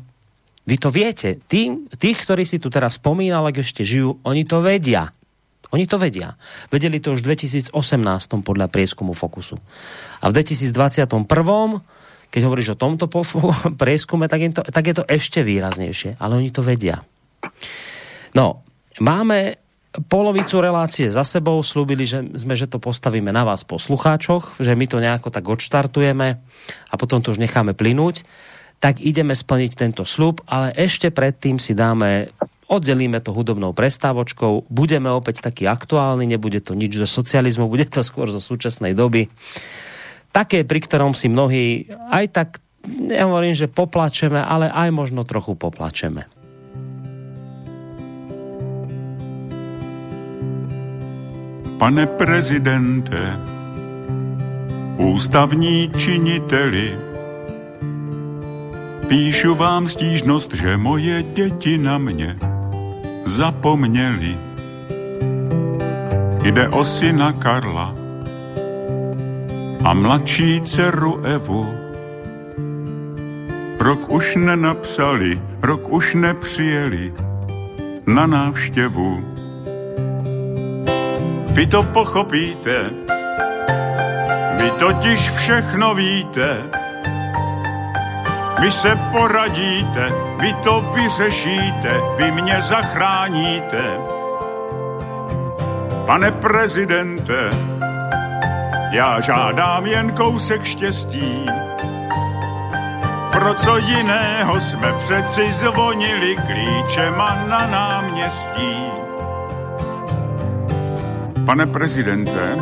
[0.65, 1.37] vy to viete.
[1.45, 5.13] Tí, tých, ktorí si tu teraz spomínali, ak ešte žijú, oni to vedia.
[5.69, 6.39] Oni to vedia.
[6.73, 7.69] Vedeli to už v 2018
[8.41, 9.61] podľa prieskumu Fokusu.
[10.23, 11.27] A v 2021,
[12.31, 13.05] keď hovoríš o tomto
[13.81, 16.17] prieskume, tak je, to, tak je to ešte výraznejšie.
[16.17, 17.05] Ale oni to vedia.
[18.33, 18.65] No,
[19.03, 19.64] máme
[20.07, 24.85] polovicu relácie za sebou, slúbili že sme, že to postavíme na vás poslucháčoch, že my
[24.87, 26.27] to nejako tak odštartujeme
[26.91, 28.27] a potom to už necháme plynúť
[28.79, 32.29] tak ideme splniť tento slub, ale ešte predtým si dáme
[32.65, 38.01] oddelíme to hudobnou prestávočkou, budeme opäť taký aktuálny, nebude to nič zo socializmu, bude to
[38.01, 39.29] skôr zo súčasnej doby.
[40.33, 42.49] Také, pri ktorom si mnohí aj tak,
[42.85, 46.44] nehovorím, že poplačeme, ale aj možno trochu poplačeme.
[51.77, 53.39] Pane prezidente,
[54.97, 56.95] ústavní činiteli,
[59.07, 62.37] Píšu vám stížnost, že moje děti na mě
[63.25, 64.37] zapomněli.
[66.43, 67.95] Jde o syna Karla
[69.83, 71.67] a mladší dceru Evu.
[73.79, 77.13] Rok už nenapsali, rok už nepřijeli
[78.07, 79.34] na návštěvu.
[81.55, 82.89] Vy to pochopíte,
[84.59, 86.57] vy totiž všechno víte,
[88.59, 93.83] vy se poradíte, vy to vyřešíte, vy mě zachráníte.
[96.05, 97.49] Pane prezidente,
[98.91, 101.45] já žádám jen kousek štěstí.
[103.31, 109.04] Pro co jiného jsme přeci zvonili klíčema na náměstí.
[111.45, 112.57] Pane prezidente,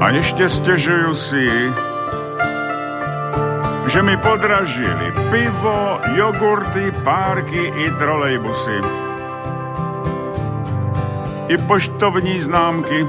[0.00, 1.72] a ještě stěžuju si,
[3.86, 8.80] že mi podražili pivo, jogurty, párky i trolejbusy.
[11.48, 13.06] I poštovní známky,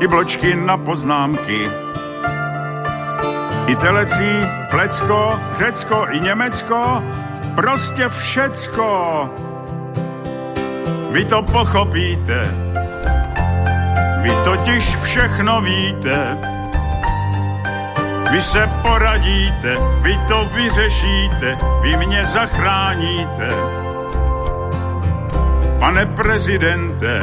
[0.00, 1.70] i bločky na poznámky.
[3.66, 7.02] I telecí, Plecko, Řecko i Německo,
[7.54, 9.45] prostě všecko.
[11.16, 12.48] Vy to pochopíte,
[14.20, 16.36] vy totiž všechno víte.
[18.30, 23.48] Vy se poradíte, vy to vyřešíte, vy mě zachráníte.
[25.78, 27.20] Pane prezidente,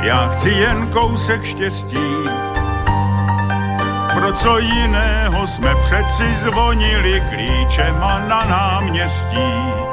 [0.00, 2.08] já chci jen kousek štěstí.
[4.14, 9.85] Pro co jiného jsme přeci zvonili klíčema na náměstí.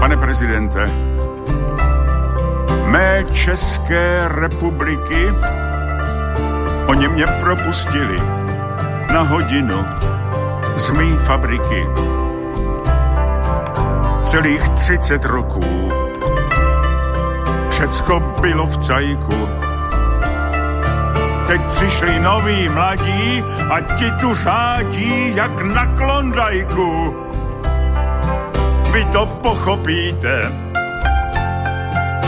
[0.00, 0.86] Pane prezidente,
[2.86, 5.32] mé České republiky
[6.86, 8.22] Oni mě propustili
[9.12, 9.84] na hodinu
[10.76, 11.86] z mý fabriky.
[14.24, 15.92] Celých 30 roků
[17.70, 19.48] všecko bylo v cajku.
[21.46, 27.25] Teď přišli noví mladí a ti tu řádí jak na klondajku.
[28.96, 30.52] Vy to pochopíte,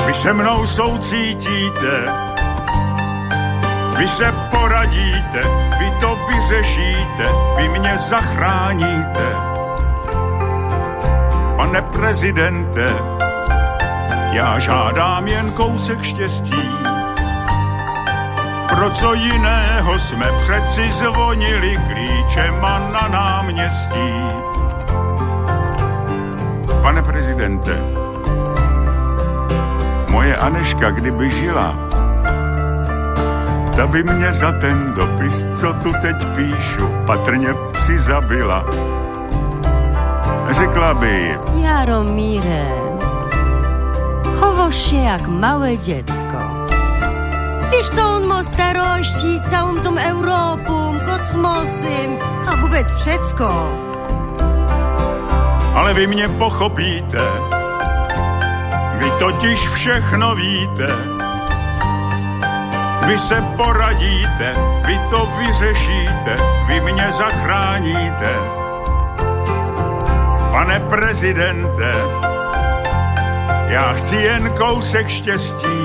[0.06, 1.94] vy se mnou soucítíte,
[3.96, 5.40] vy se poradíte,
[5.78, 9.26] vy to vyřešíte, vy mě zachráníte.
[11.56, 12.86] Pane prezidente,
[14.32, 16.68] já žádám jen kousek štěstí.
[18.68, 24.47] Pro co jiného jsme přeci zvonili klíčema na náměstí.
[26.88, 27.76] Pane prezidente,
[30.08, 31.76] moje Aneška, kdyby žila,
[33.76, 38.64] ta by mě za ten dopis, co tu teď píšu, patrně přizabila.
[40.50, 41.38] Řekla by...
[41.60, 42.64] Jaromíre,
[44.40, 46.38] chowosz się jak małe dziecko.
[47.70, 52.16] Wiesz, co on ma starości z całą tą Europą, kosmosem,
[52.48, 53.87] a vůbec všecko.
[55.78, 57.22] Ale vy mě pochopíte,
[58.94, 60.88] vy totiž všechno víte,
[63.06, 64.54] vy se poradíte,
[64.86, 68.30] vy to vyřešíte, vy mě zachráníte.
[70.52, 71.92] Pane prezidente,
[73.68, 75.78] já chci jen kousek štěstí.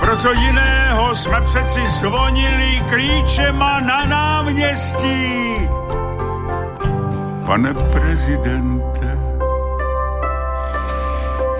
[0.00, 5.53] Pro co jiného jsme přeci zvonili klíčema na náměstí.
[7.54, 9.06] Pane prezidente.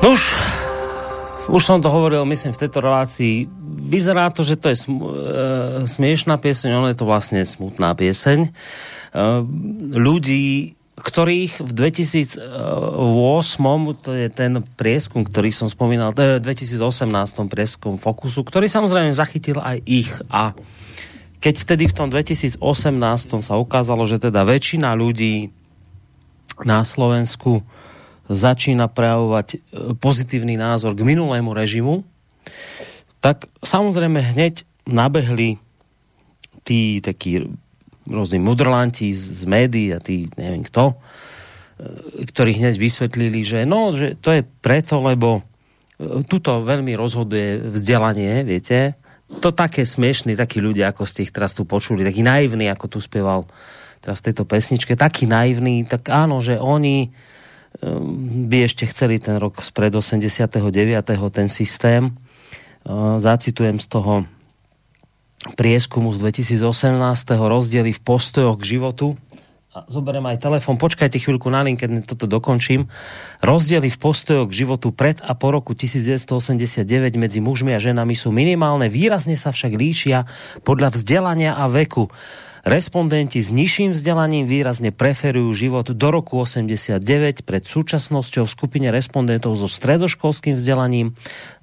[0.03, 0.35] Nuž,
[1.47, 3.47] už som to hovoril, myslím, v tejto relácii.
[3.79, 8.43] Vyzerá to, že to je sm- e, smiešná pieseň, ono je to vlastne smutná pieseň.
[8.43, 8.51] E,
[9.95, 12.43] ľudí, ktorých v 2008,
[14.03, 19.79] to je ten prieskum, ktorý som spomínal, v 2018 prieskum Fokusu, ktorý samozrejme zachytil aj
[19.87, 20.59] ich a
[21.39, 22.59] keď vtedy v tom 2018
[23.47, 25.55] sa ukázalo, že teda väčšina ľudí
[26.63, 27.67] na Slovensku
[28.31, 29.59] začína prejavovať e,
[29.99, 32.07] pozitívny názor k minulému režimu,
[33.19, 35.57] tak samozrejme hneď nabehli
[36.65, 37.49] tí takí
[38.05, 40.97] rôzni mudrlanti z, médií a tí neviem kto, e,
[42.33, 48.45] ktorí hneď vysvetlili, že no, že to je preto, lebo e, tuto veľmi rozhoduje vzdelanie,
[48.45, 48.97] viete,
[49.41, 52.99] to také smiešní, takí ľudia, ako ste ich teraz tu počuli, takí naivní, ako tu
[53.01, 53.49] spieval
[54.05, 57.09] teraz v tejto pesničke, takí naivní, tak áno, že oni
[58.45, 60.53] by ešte chceli ten rok spred 89.
[61.33, 62.13] ten systém.
[63.19, 64.29] Zacitujem z toho
[65.57, 66.61] prieskumu z 2018.
[67.35, 69.17] rozdiely v postojoch k životu.
[69.75, 72.87] A zoberiem aj telefon, počkajte chvíľku na link, keď toto dokončím.
[73.43, 76.87] Rozdiely v postojoch k životu pred a po roku 1989
[77.19, 80.31] medzi mužmi a ženami sú minimálne, výrazne sa však líšia
[80.63, 82.07] podľa vzdelania a veku.
[82.65, 89.61] Respondenti s nižším vzdelaním výrazne preferujú život do roku 89 pred súčasnosťou v skupine respondentov
[89.61, 91.13] so stredoškolským vzdelaním.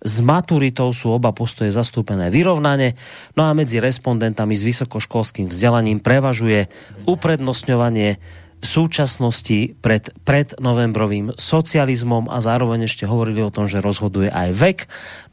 [0.05, 2.93] S maturitou sú oba postoje zastúpené vyrovnane,
[3.33, 6.69] no a medzi respondentami s vysokoškolským vzdelaním prevažuje
[7.09, 8.21] uprednostňovanie
[8.61, 14.79] súčasnosti pred, pred novembrovým socializmom a zároveň ešte hovorili o tom, že rozhoduje aj vek.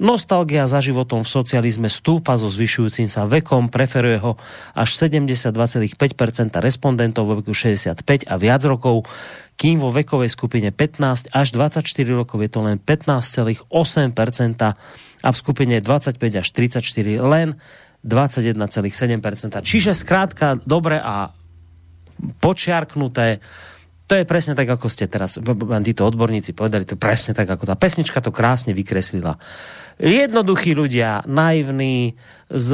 [0.01, 4.41] Nostalgia za životom v socializme stúpa so zvyšujúcim sa vekom, preferuje ho
[4.73, 5.95] až 72,5%
[6.59, 9.05] respondentov vo veku 65 a viac rokov,
[9.61, 13.69] kým vo vekovej skupine 15 až 24 rokov je to len 15,8%
[15.19, 16.83] a v skupine 25 až 34
[17.21, 17.59] len
[18.07, 19.67] 21,7%.
[19.67, 21.35] Čiže skrátka dobre a
[22.39, 23.41] počiarknuté.
[24.09, 25.37] To je presne tak, ako ste teraz,
[25.85, 29.37] títo odborníci povedali, to presne tak, ako tá pesnička to krásne vykreslila.
[30.01, 32.17] Jednoduchí ľudia, naivní,
[32.49, 32.71] s,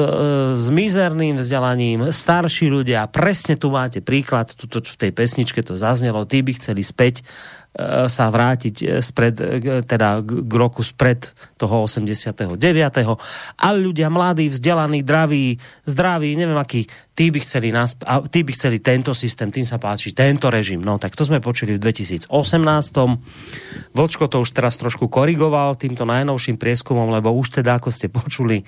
[0.54, 6.22] s mizerným vzdelaním, starší ľudia, presne tu máte príklad, tuto v tej pesničke to zaznelo,
[6.22, 7.26] tí by chceli späť
[7.74, 11.26] E, sa vrátiť e, spred, e, teda k roku spred
[11.58, 12.54] toho 89.
[13.58, 18.50] Ale ľudia mladí, vzdelaní, zdraví, zdraví, neviem aký, tí by chceli nás, a tí by
[18.50, 20.82] chceli tento systém, tým sa páči, tento režim.
[20.82, 22.26] No tak to sme počuli v 2018.
[23.94, 28.66] Vočko to už teraz trošku korigoval týmto najnovším prieskumom, lebo už teda, ako ste počuli,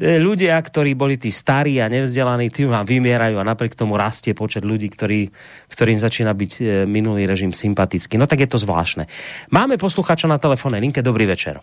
[0.00, 4.64] ľudia, ktorí boli tí starí a nevzdelaní, tí vám vymierajú a napriek tomu rastie počet
[4.64, 5.28] ľudí, ktorí,
[5.68, 8.16] ktorým začína byť minulý režim sympatický.
[8.16, 9.04] No tak je to zvláštne.
[9.52, 11.04] Máme posluchača na telefónnej linke.
[11.04, 11.60] Dobrý večer.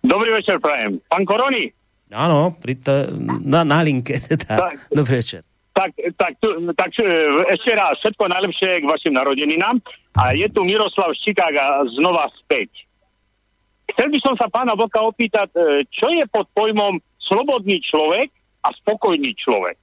[0.00, 0.96] Dobrý večer, prajem.
[1.12, 1.68] Pán Koroni?
[2.10, 4.18] Áno, pri to, na, na linke.
[4.30, 4.70] Teda.
[4.70, 5.46] Tak, Dobrý večer.
[5.70, 6.32] Tak, tak,
[6.76, 7.06] tak e,
[7.54, 9.80] ešte raz všetko najlepšie k vašim narodeninám.
[10.18, 12.84] A je tu Miroslav Chicaga znova späť.
[13.94, 18.28] Chcel by som sa pána Vlka opýtať, e, čo je pod pojmom slobodný človek
[18.66, 19.78] a spokojný človek.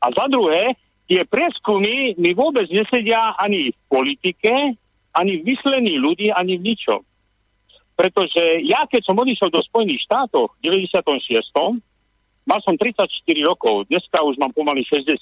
[0.00, 0.78] A za druhé,
[1.10, 4.78] tie prieskumy mi vôbec nesedia ani v politike,
[5.14, 7.00] ani v myslení ľudí, ani v ničom.
[7.94, 11.46] Pretože ja, keď som odišiel do Spojených štátov v 96.
[12.44, 13.06] mal som 34
[13.46, 15.14] rokov, dneska už mám pomaly 60.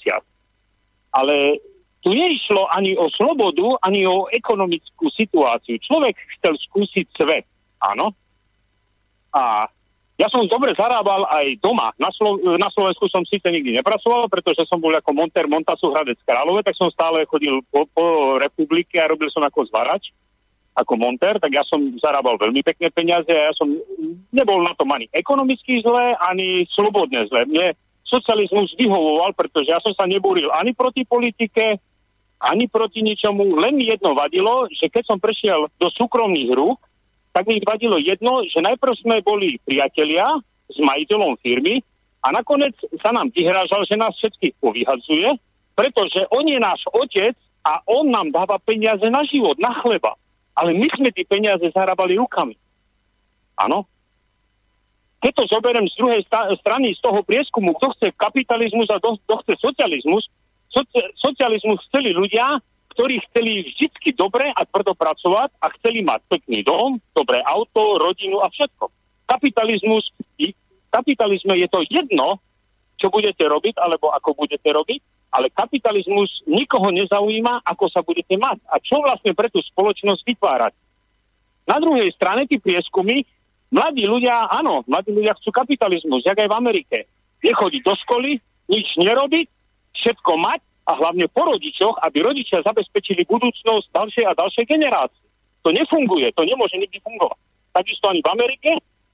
[1.13, 1.61] Ale
[2.03, 5.79] tu neišlo ani o slobodu, ani o ekonomickú situáciu.
[5.79, 7.45] Človek chcel skúsiť svet,
[7.79, 8.11] áno.
[9.31, 9.69] A
[10.19, 11.89] ja som dobre zarábal aj doma.
[11.97, 16.21] Na, Slo- na Slovensku som síce nikdy nepracoval, pretože som bol ako monter Montasu Hradec
[16.21, 20.13] Králové, tak som stále chodil po, po republike a robil som ako zvarač,
[20.73, 23.69] ako monter, tak ja som zarábal veľmi pekné peniaze a ja som
[24.33, 27.45] nebol na tom ani ekonomicky zle, ani slobodne zle.
[27.45, 27.77] Mne
[28.09, 31.77] socializmus vyhovoval, pretože ja som sa nebúril ani proti politike,
[32.41, 33.57] ani proti ničomu.
[33.57, 36.81] Len mi jedno vadilo, že keď som prešiel do súkromných rúk,
[37.33, 40.37] tak mi vadilo jedno, že najprv sme boli priatelia
[40.69, 41.81] s majiteľom firmy
[42.21, 45.33] a nakoniec sa nám vyhrážal, že nás všetkých povyhadzuje,
[45.73, 47.33] pretože on je náš otec
[47.65, 50.13] a on nám dáva peniaze na život, na chleba.
[50.53, 52.53] Ale my sme tie peniaze zarábali rukami.
[53.57, 53.89] Áno?
[55.23, 56.21] Keď to zoberiem z druhej
[56.59, 60.27] strany, z toho prieskumu, kto chce kapitalizmus a kto chce socializmus,
[60.67, 62.59] soci- socializmus chceli ľudia,
[62.93, 68.43] ktorí chceli vždycky dobre a tvrdo pracovať a chceli mať pekný dom, dobré auto, rodinu
[68.43, 68.91] a všetko.
[69.25, 70.05] Kapitalizmus,
[70.93, 72.37] kapitalizme je to jedno,
[73.01, 75.01] čo budete robiť, alebo ako budete robiť,
[75.33, 80.73] ale kapitalizmus nikoho nezaujíma, ako sa budete mať a čo vlastne pre tú spoločnosť vytvárať.
[81.65, 83.25] Na druhej strane tí prieskumy,
[83.73, 86.97] mladí ľudia, áno, mladí ľudia chcú kapitalizmus, jak aj v Amerike.
[87.41, 88.37] Nechodiť do školy,
[88.69, 89.47] nič nerobiť,
[89.97, 95.25] všetko mať a hlavne po rodičoch, aby rodičia zabezpečili budúcnosť ďalšej a ďalšej generácie.
[95.63, 97.39] To nefunguje, to nemôže nikdy fungovať.
[97.71, 98.71] Takisto ani v Amerike,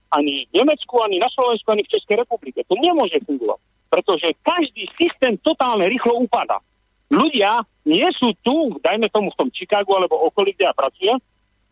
[0.10, 2.66] ani v Nemecku, ani na Slovensku, ani v Českej republike.
[2.66, 3.62] To nemôže fungovať.
[3.90, 6.61] Pretože každý systém totálne rýchlo upada.
[7.10, 11.18] Ľudia nie sú tu, dajme tomu v tom Chicagu alebo okolí, kde ja pracujem,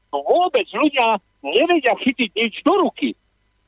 [0.10, 3.14] vôbec ľudia nevedia chytiť nič do ruky.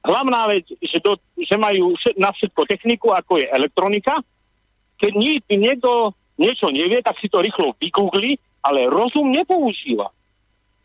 [0.02, 4.24] Hlavná vec, že, do, že majú na všetko techniku, ako je elektronika.
[4.98, 10.10] Keď nie, niekto niečo nevie, tak si to rýchlo vygoogli, ale rozum nepoužíva.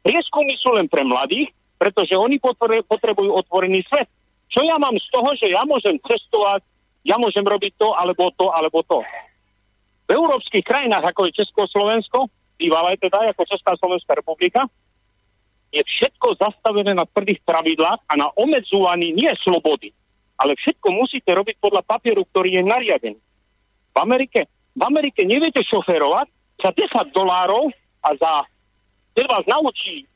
[0.05, 4.11] Prieskumy sú len pre mladých, pretože oni potre- potrebujú otvorený svet.
[4.51, 6.61] Čo ja mám z toho, že ja môžem cestovať,
[7.05, 9.05] ja môžem robiť to, alebo to, alebo to.
[10.05, 14.65] V európskych krajinách, ako je Československo, bývalé teda, ako Česká Slovenská republika,
[15.75, 19.91] je všetko zastavené na tvrdých pravidlách a na omedzovaní nie slobody.
[20.39, 23.21] Ale všetko musíte robiť podľa papieru, ktorý je nariadený.
[23.95, 26.27] V Amerike, v Amerike neviete šoferovať
[26.63, 27.71] za 10 dolárov
[28.03, 28.33] a za,
[29.19, 30.07] keď vás naučí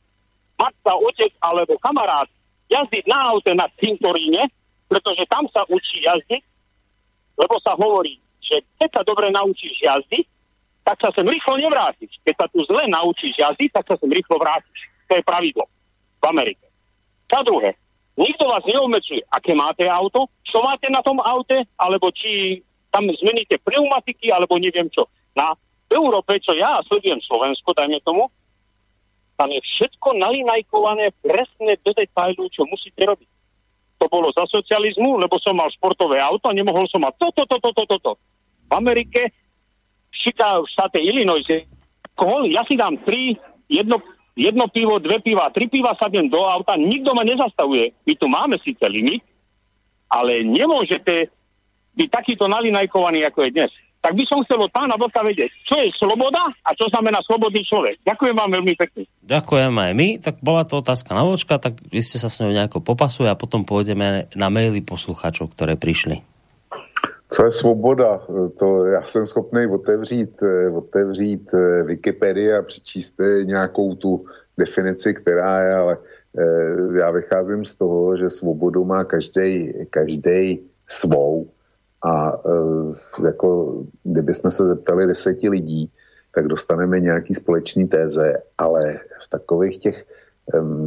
[0.58, 2.26] matka, otec alebo kamarát
[2.70, 4.50] jazdiť na aute na cintoríne,
[4.90, 6.42] pretože tam sa učí jazdiť,
[7.38, 10.26] lebo sa hovorí, že keď sa dobre naučíš jazdiť,
[10.82, 12.16] tak sa sem rýchlo nevrátiš.
[12.24, 14.88] Keď sa tu zle naučíš jazdiť, tak sa sem rýchlo vrátiš.
[15.08, 15.64] To je pravidlo
[16.18, 16.66] v Amerike.
[17.28, 17.76] Za druhé,
[18.16, 23.60] nikto vás neobmedzuje, aké máte auto, čo máte na tom aute, alebo či tam zmeníte
[23.62, 25.04] pneumatiky, alebo neviem čo.
[25.36, 25.52] Na
[25.92, 28.32] Európe, čo ja sledujem Slovensko, dajme tomu,
[29.36, 33.28] tam je všetko nalinajkované presne do detailu, čo musíte robiť.
[33.98, 37.74] To bolo za socializmu, lebo som mal športové auto a nemohol som mať toto, toto,
[37.74, 38.12] toto, toto.
[38.70, 39.34] V Amerike,
[40.10, 41.42] v Chicago, v štáte Illinois,
[42.14, 43.34] alkohol, ja si dám tri,
[43.66, 43.98] jedno,
[44.38, 47.90] jedno pivo, dve piva, tri piva sadnem do auta, nikto ma nezastavuje.
[48.06, 49.22] My tu máme síce limit,
[50.10, 51.30] ale nemôžete
[51.98, 53.72] byť takýto nalinajkovaný, ako je dnes.
[53.98, 57.66] Tak by som chcel od pána Vlka vedieť, čo je sloboda a čo znamená slobodný
[57.66, 57.98] človek.
[58.06, 59.02] Ďakujem vám veľmi pekne.
[59.26, 60.08] Ďakujem aj my.
[60.22, 63.34] Tak bola to otázka na vočka, tak vy ste sa s ňou nejako popasuje a
[63.34, 66.22] potom pôjdeme na maily posluchačov, ktoré prišli.
[67.28, 68.20] Co je svoboda?
[68.58, 74.24] To já jsem schopný otevřít, eh, otevřít eh, Wikipedii a přečíst eh, nějakou tu
[74.58, 75.96] definici, která je, ale
[76.98, 81.46] já vycházím z toho, že svobodu má každý každý svou
[82.02, 85.90] a eh, jako kdybychom se zeptali deseti lidí,
[86.34, 90.04] tak dostaneme nějaký společný téze, ale v takových těch,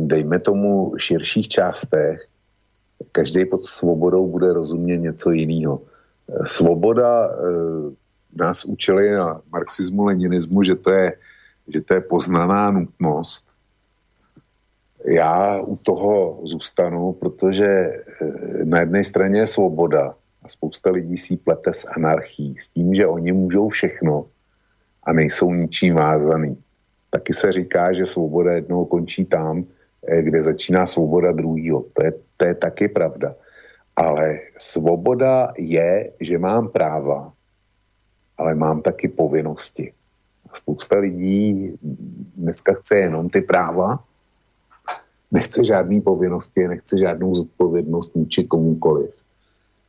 [0.06, 2.28] dejme tomu, širších částech,
[3.12, 5.82] každý pod svobodou bude rozumět něco jiného.
[6.46, 7.92] Svoboda eh,
[8.36, 11.14] nás učili na marxismu, leninismu, že to je,
[11.68, 13.48] že to je poznaná nutnost.
[15.06, 18.04] Já u toho zůstanu, protože eh,
[18.64, 23.08] na jedné straně je svoboda a spousta lidí si plete s anarchií, s tím, že
[23.08, 24.26] oni můžou všechno
[25.04, 26.58] a nejsou ničím vázaný.
[27.10, 29.66] Taky se říká, že svoboda jednoho končí tam,
[30.08, 31.86] eh, kde začíná svoboda druhého.
[31.94, 33.36] To je, to je taky pravda.
[33.96, 37.34] Ale svoboda je, že mám práva,
[38.38, 39.94] ale mám taky povinnosti.
[40.54, 41.74] Spousta lidí
[42.36, 44.04] dneska chce jenom ty práva,
[45.32, 49.21] nechce žádný povinnosti, nechce žádnou zodpovědnost vůči komukoliv.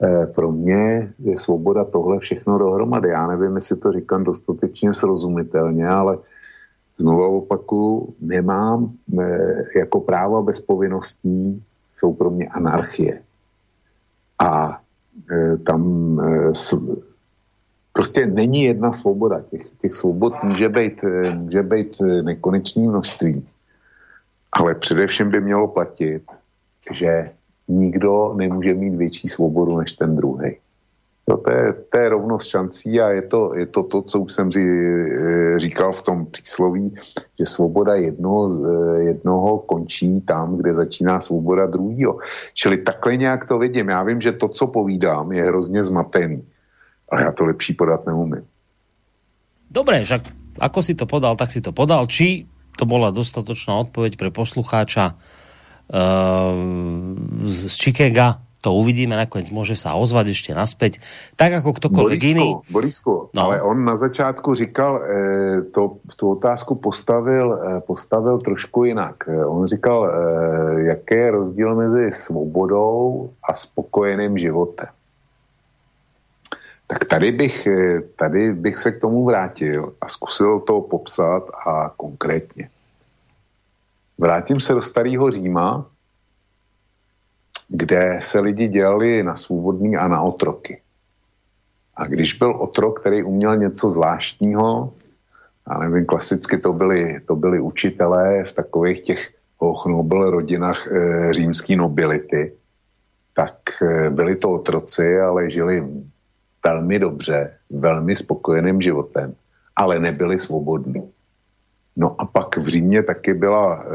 [0.05, 3.09] Eh, Pro mě je svoboda tohle všechno dohromady.
[3.09, 6.19] Já nevím, jestli to říkám dostatečně srozumitelně, ale
[6.99, 11.63] znovu opakuju, nemám eh, jako práva bez povinností,
[11.97, 13.23] jsou pro mě anarchie.
[14.39, 14.81] A
[15.31, 15.83] e, tam
[17.93, 19.41] prostě není jedna svoboda.
[19.41, 21.05] Těch, těch svobod může být,
[21.35, 23.49] může být nekonečné množství.
[24.53, 26.23] Ale především by mělo platit,
[26.93, 27.31] že
[27.69, 30.57] nikdo nemůže mít větší svobodu než ten druhý.
[31.29, 34.33] No, to, je, to je rovnost šancí a je to, je to to, co už
[34.33, 36.95] jsem e, říkal v tom přísloví,
[37.39, 42.19] že svoboda jedno, e, jednoho končí tam, kde začíná svoboda druhého.
[42.55, 43.89] Čili takhle nějak to vidím.
[43.89, 46.43] Já vím, že to, co povídám, je hrozně zmatený,
[47.09, 48.43] ale já to lepší podat neumím.
[49.71, 50.23] Dobre, však
[50.61, 52.05] ako si to podal, tak si to podal.
[52.05, 52.45] Či
[52.77, 55.17] to bola dostatočná odpoveď pre poslucháča
[57.47, 61.03] z Chicaga, To uvidíme, nakoniec môže sa ozvať ešte naspäť,
[61.35, 62.49] tak ako ktokoľvek Borisku, iný.
[62.71, 63.41] Borisku, no.
[63.43, 65.03] ale on na začátku říkal, e,
[65.75, 69.27] to, tu otázku postavil, e, postavil trošku jinak.
[69.27, 70.11] E, on říkal, e,
[70.95, 74.89] jaký je rozdíl mezi svobodou a spokojeným životem.
[76.87, 77.69] Tak tady bych,
[78.17, 82.69] tady bych se k tomu vrátil a zkusil to popsat a konkrétně.
[84.19, 85.87] Vrátím se do starého Říma,
[87.69, 90.81] kde se lidi dělali na svobodný a na otroky.
[91.97, 94.93] A když byl otrok, který uměl něco zvláštního,
[95.67, 101.33] a nevím, klasicky to byli, to byli učitelé v takových těch oh, Nobel rodinách e,
[101.33, 102.53] římské nobility,
[103.35, 105.85] tak e, byli to otroci, ale žili
[106.65, 109.35] velmi dobře, velmi spokojeným životem,
[109.77, 111.13] ale nebyli svobodní.
[111.97, 113.87] No a pak v Římě taky byla e,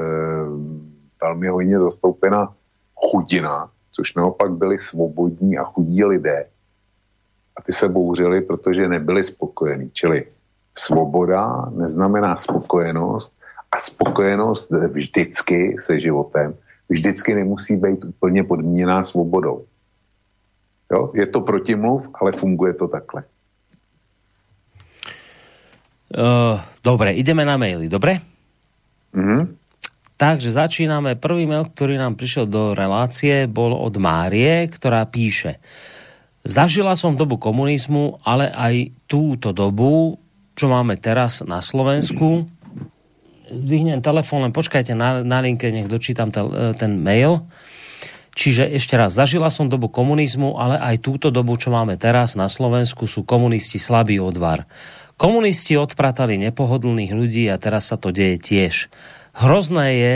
[1.22, 2.54] velmi hodně zastoupena
[2.96, 6.46] chudina, což naopak byli svobodní a chudí lidé.
[7.56, 9.92] A ty se bouřili, protože nebyli spokojení.
[9.94, 10.26] Čili
[10.78, 13.34] svoboda neznamená spokojenost
[13.72, 16.54] a spokojenost vždycky se životem
[16.90, 19.66] vždycky nemusí být úplně podmíněná svobodou.
[20.92, 21.12] Jo?
[21.14, 23.24] Je to protimluv, ale funguje to takhle.
[26.08, 28.24] Uh, dobre, ideme na maily, dobre?
[29.12, 29.60] Mhm.
[30.18, 31.14] Takže začíname.
[31.14, 35.62] Prvý mail, ktorý nám prišiel do relácie, bol od Márie, ktorá píše
[36.48, 40.16] Zažila som dobu komunizmu, ale aj túto dobu,
[40.56, 42.48] čo máme teraz na Slovensku.
[43.52, 46.48] Zdvihnem telefón, len počkajte na, na linke, nech dočítam tel,
[46.80, 47.44] ten mail.
[48.32, 52.48] Čiže ešte raz, zažila som dobu komunizmu, ale aj túto dobu, čo máme teraz na
[52.48, 54.64] Slovensku, sú komunisti slabý odvar.
[55.18, 58.86] Komunisti odpratali nepohodlných ľudí a teraz sa to deje tiež.
[59.34, 60.16] Hrozné je,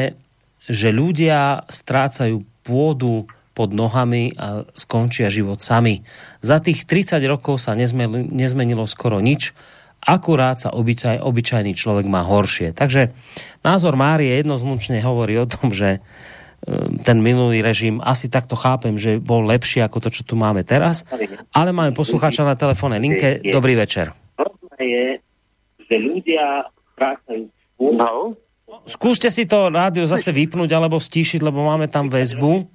[0.69, 3.25] že ľudia strácajú pôdu
[3.57, 6.05] pod nohami a skončia život sami.
[6.45, 9.57] Za tých 30 rokov sa nezmenilo, nezmenilo skoro nič,
[10.05, 12.69] akurát sa obyčaj, obyčajný človek má horšie.
[12.69, 13.09] Takže
[13.65, 15.99] názor Márie jednoznačne hovorí o tom, že e,
[17.01, 21.09] ten minulý režim, asi takto chápem, že bol lepší ako to, čo tu máme teraz.
[21.53, 23.41] Ale máme poslucháča na telefónnej linke.
[23.41, 24.13] Dobrý večer.
[24.83, 25.07] Je,
[25.89, 27.49] že ľudia strácajú
[27.81, 28.37] No.
[28.85, 32.69] Skúste si to rádio zase vypnúť alebo stíšiť, lebo máme tam väzbu.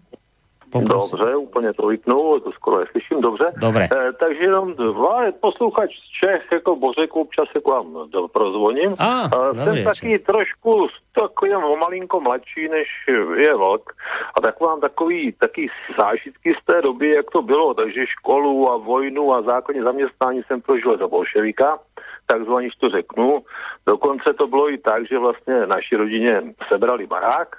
[0.70, 1.18] Poprosím.
[1.18, 3.52] Dobře, úplně to vypnu, to skoro neslyším dobře.
[3.56, 3.84] Dobre.
[3.84, 8.96] E, takže jenom dva posluchač z Čech, jako Bořek, občas jako vám do- prozvoním.
[8.98, 12.88] Á, e, jsem taky trošku takový o malinko mladší, než
[13.36, 13.92] je vlk.
[14.34, 15.68] A tak mám takový, taky
[15.98, 17.74] zážitky z té doby, jak to bylo.
[17.74, 21.78] Takže školu a vojnu a zákonně zaměstnání jsem prožil za bolševika
[22.26, 23.44] takzvaně, to řeknu.
[23.86, 27.56] Dokonce to bylo i tak, že vlastně naši rodině sebrali barák,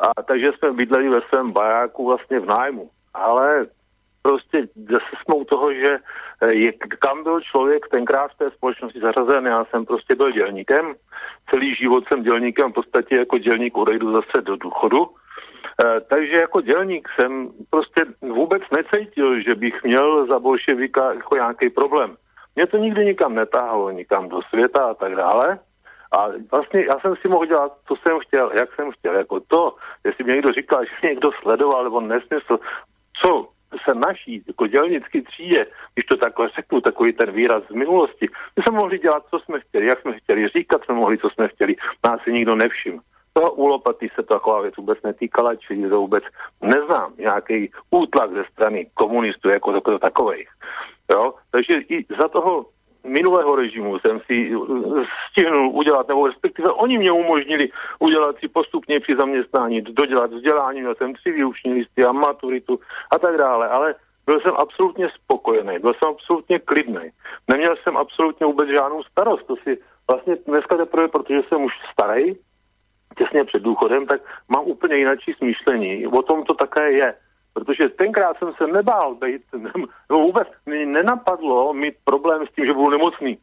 [0.00, 2.90] a takže jsme bydleli ve svém baráku vlastně v nájmu.
[3.14, 3.66] Ale
[4.22, 5.98] prostě zase jsme u toho, že
[6.40, 10.94] eh, je, kam byl člověk tenkrát v té společnosti zařazen, já jsem prostě byl dělníkem,
[11.50, 15.08] celý život jsem dělníkem, v podstatě jako dělník odejdu zase do důchodu,
[15.84, 21.70] Eh, takže jako dělník jsem prostě vůbec necítil, že bych měl za bolševika jako nějaký
[21.70, 22.16] problém.
[22.56, 25.58] Mě to nikdy nikam netáhlo, nikam do světa a tak dále.
[26.18, 29.14] A vlastně já jsem si mohl dělat, co jsem chtěl, jak jsem chtěl.
[29.16, 32.58] Jako to, jestli mě někdo říkal, že někdo sledoval, nebo nesmysl,
[33.22, 33.48] co
[33.88, 38.62] se naší jako dělnické třídě, když to takhle řeknu, takový ten výraz z minulosti, my
[38.62, 41.76] jsme mohli dělat, co jsme chtěli, jak jsme chtěli, říkat jsme mohli, co jsme chtěli,
[42.04, 43.00] nás si nikdo nevšiml.
[43.32, 46.24] To u Lopaty se taková věc vůbec netýkala, čili to vůbec
[46.62, 50.48] neznám nějaký útlak ze strany komunistů jako takových.
[51.12, 51.34] Jo?
[51.50, 52.66] Takže i za toho
[53.04, 57.68] minulého režimu jsem si uh, stihnul udělat, nebo respektive oni mě umožnili
[57.98, 62.80] udělat si postupně při zaměstnání, dodělat vzdělání, měl jsem tři výuční listy a maturitu
[63.12, 63.94] a tak dále, ale
[64.26, 67.10] byl jsem absolutně spokojený, byl jsem absolutně klidný.
[67.48, 69.78] Neměl jsem absolutně vůbec žádnou starost, to si
[70.10, 72.36] vlastně dneska teprve, protože jsem už starý,
[73.18, 76.06] těsně před důchodem, tak mám úplně jináčí smýšlení.
[76.06, 77.14] O tom to také je.
[77.58, 79.42] Protože tenkrát jsem se nebál být,
[80.08, 83.38] nebo vůbec mi nenapadlo mít problém s tím, že budu nemocný.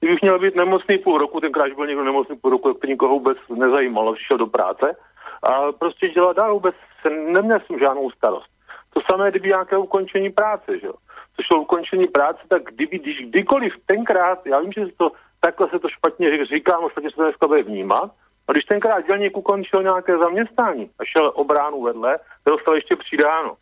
[0.00, 2.86] Kdybych měl být nemocný půl roku, tenkrát, když byl někdo nemocný půl roku, tak to
[2.86, 4.96] nikoho vůbec nezajímalo, přišel do práce
[5.42, 8.50] a prostě dělat dál vůbec, se, neměl jsem žádnou starost.
[8.94, 10.94] To samé, kdyby nějaké ukončení práce, že jo.
[11.36, 15.78] Co šlo ukončení práce, tak kdyby, když kdykoliv tenkrát, já vím, že to, takhle se
[15.78, 18.10] to špatně říkám, ostatně se to dneska bude vnímat,
[18.50, 23.56] a když tenkrát dělník ukončil nějaké zaměstnání a šel o bránu vedle, dostal ještě přidáno.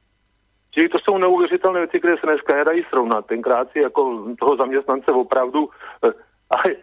[0.70, 3.27] Čili to jsou neuvěřitelné věci, které se dneska nedají srovnat.
[3.27, 5.69] Tenkrát si jako toho zaměstnance opravdu...
[6.05, 6.12] eh,
[6.51, 6.74] Ale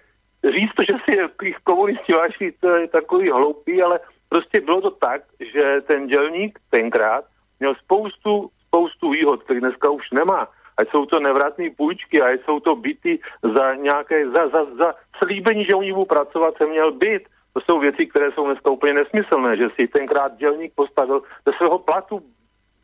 [0.44, 3.99] říct to, že si jich komunisti váží, to je takový hloupý, ale
[4.30, 5.22] prostě bylo to tak,
[5.53, 7.26] že ten dělník tenkrát
[7.60, 10.48] měl spoustu spoustu výhod, které dneska už nemá.
[10.77, 13.19] Ať jsou to nevratné půjčky, ať jsou to byty
[13.56, 17.23] za nějaké, za, za, za slíbení, že oni budou pracovat, se měl byt.
[17.56, 21.80] To jsou věci, které jsou dneska úplně nesmyslné, že si tenkrát dělník postavil ze svého
[21.80, 22.22] platu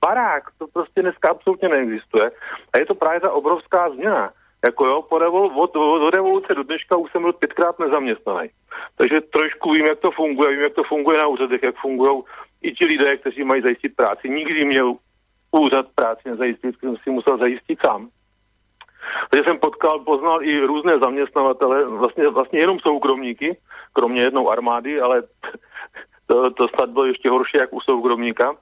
[0.05, 2.31] barák, to prostě dneska absolutně neexistuje.
[2.73, 4.31] A je to právě ta obrovská změna.
[4.65, 8.49] Jako jo, po revol, od, od, revoluce do dneška už jsem byl pětkrát nezaměstnaný.
[8.95, 12.23] Takže trošku vím, jak to funguje, vím, jak to funguje na úřadech, jak fungují
[12.61, 14.29] i ti lidé, kteří mají zajistit práci.
[14.29, 14.95] Nikdy měl
[15.51, 18.09] úřad práci nezajistit, jsem si musel zajistit sám.
[19.29, 23.57] Takže jsem potkal, poznal i různé zaměstnavatele, vlastně, vlastně jenom soukromníky,
[23.93, 25.23] kromě jednou armády, ale
[26.27, 28.55] to, to snad bylo ještě horší jak u soukromníka.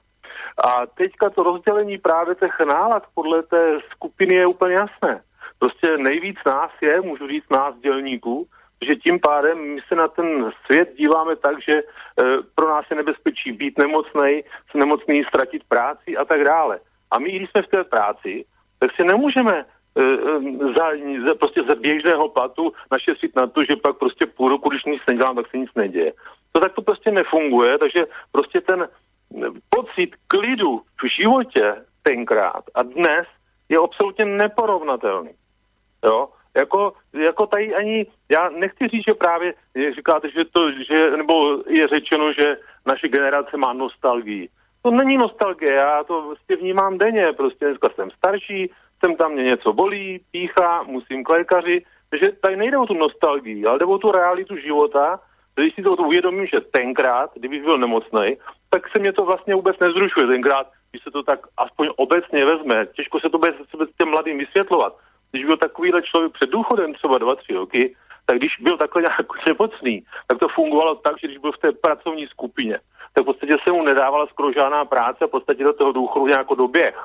[0.64, 5.22] A teďka to rozdělení právě těch nálad podle té skupiny je úplně jasné.
[5.58, 8.46] Prostě nejvíc nás je, můžu říct nás dělníků,
[8.86, 11.82] že tím pádem my se na ten svět díváme tak, že e,
[12.54, 14.44] pro nás je nebezpečí být nemocný,
[14.74, 16.80] nemocný, ztratit práci a tak dále.
[17.10, 18.44] A my, když jsme v té práci,
[18.78, 19.64] tak si nemůžeme
[20.76, 20.84] za,
[21.26, 25.02] za, prostě za běžného platu našetřit na to, že pak prostě půl roku, když nic
[25.08, 26.12] nedělám, tak se nic neděje.
[26.52, 28.88] To tak to prostě nefunguje, takže prostě ten
[29.70, 33.26] pocit klidu v životě tenkrát a dnes
[33.68, 35.30] je absolutně neporovnatelný.
[36.04, 36.28] Jo?
[36.56, 39.54] Jako, jako tady ani, já nechci říct, že právě
[39.94, 42.56] říkáte, že to, že, nebo je řečeno, že
[42.86, 44.48] naše generace má nostalgii.
[44.82, 48.70] To není nostalgie, já to prostě vnímám denně, prostě dneska jsem starší,
[49.04, 53.66] jsem tam mě něco bolí, píchá, musím k lékaři, takže tady nejde o tu nostalgii,
[53.66, 55.20] ale jde o tu realitu života,
[55.54, 58.36] když si to uvědomím, že tenkrát, kdybych byl nemocný,
[58.70, 60.26] tak se mě to vlastně vůbec nezrušuje.
[60.26, 63.52] Tenkrát, když se to tak aspoň obecně vezme, těžko se to bude
[63.98, 64.96] těm mladým vysvětlovat.
[65.30, 67.96] Když byl takovýhle člověk před důchodem, třeba dva, tři roky,
[68.26, 71.72] tak když byl takhle nějak nemocný, tak to fungovalo tak, že když byl v té
[71.72, 72.78] pracovní skupině,
[73.14, 76.26] tak v podstatě se mu nedávala skoro žádná práce a v podstatě do toho důchodu
[76.26, 76.96] nějak doběh.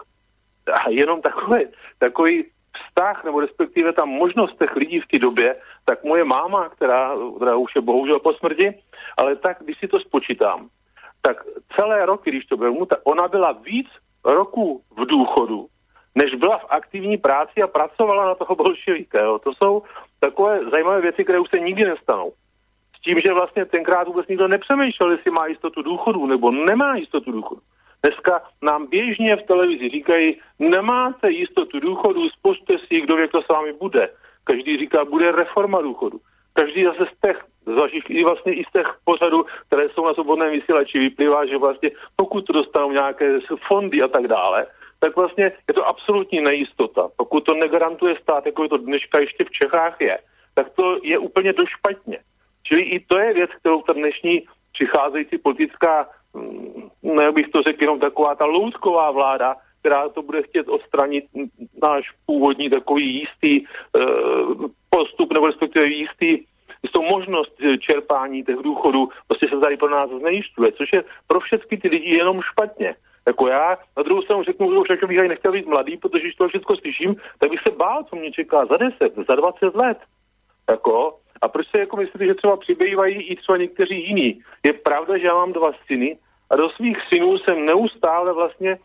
[0.89, 1.65] Jenom takový,
[1.99, 5.55] takový vztah, nebo respektive ta možnost těch lidí v té době,
[5.85, 8.73] tak moje máma, která, která už je bohužel po smrti,
[9.17, 10.69] ale tak, když si to spočítám,
[11.21, 11.43] tak
[11.75, 13.87] celé roky, když to byl tak ona byla víc
[14.25, 15.67] roků v důchodu,
[16.15, 19.19] než byla v aktivní práci a pracovala na toho bolševika.
[19.21, 19.39] Jo.
[19.39, 19.83] To jsou
[20.19, 22.33] takové zajímavé věci, které už se nikdy nestanou.
[22.97, 27.31] S tím, že vlastně tenkrát vůbec nikdo nepřemýšlel, jestli má jistotu důchodu nebo nemá jistotu
[27.31, 27.61] důchodu.
[28.05, 33.47] Dneska nám běžně v televizi říkají, nemáte jistotu důchodu, spočte si, kdo ví, to s
[33.47, 34.09] vámi bude.
[34.43, 36.19] Každý říká, bude reforma důchodu.
[36.53, 37.45] Každý zase z těch,
[38.09, 42.45] i vlastně i z těch pořadů, které jsou na svobodném vysílači, vyplývá, že vlastně pokud
[42.45, 44.67] to dostanou nějaké fondy a tak dále,
[44.99, 47.09] tak vlastně je to absolutní nejistota.
[47.17, 50.19] Pokud to negarantuje stát, jako je to dneška ještě v Čechách je,
[50.53, 52.17] tak to je úplně do špatně.
[52.63, 56.09] Čili i to je věc, kterou ta dnešní přicházející politická,
[57.31, 61.25] bych to řekl, jenom taková ta loutková vláda, která to bude chtět odstranit
[61.83, 63.65] náš původní takový jistý e,
[64.89, 66.45] postup, nebo respektive jistý
[66.83, 71.77] jistou možnost čerpání těch důchodů, prostě se tady pro nás znejišťuje, což je pro všechny
[71.77, 72.95] ty lidi jenom špatně.
[73.27, 76.35] Jako já na druhou stranu řeknu, že už jako bych nechtěl být mladý, protože když
[76.35, 79.97] to všechno slyším, tak bych se bál, co mě čeká za 10, za 20 let.
[80.69, 84.41] Jako, a proč se jako myslíte, že třeba přibývají i třeba někteří jiní?
[84.65, 86.17] Je pravda, že já mám dva syny
[86.49, 88.77] a do svých synů jsem neustále vlastně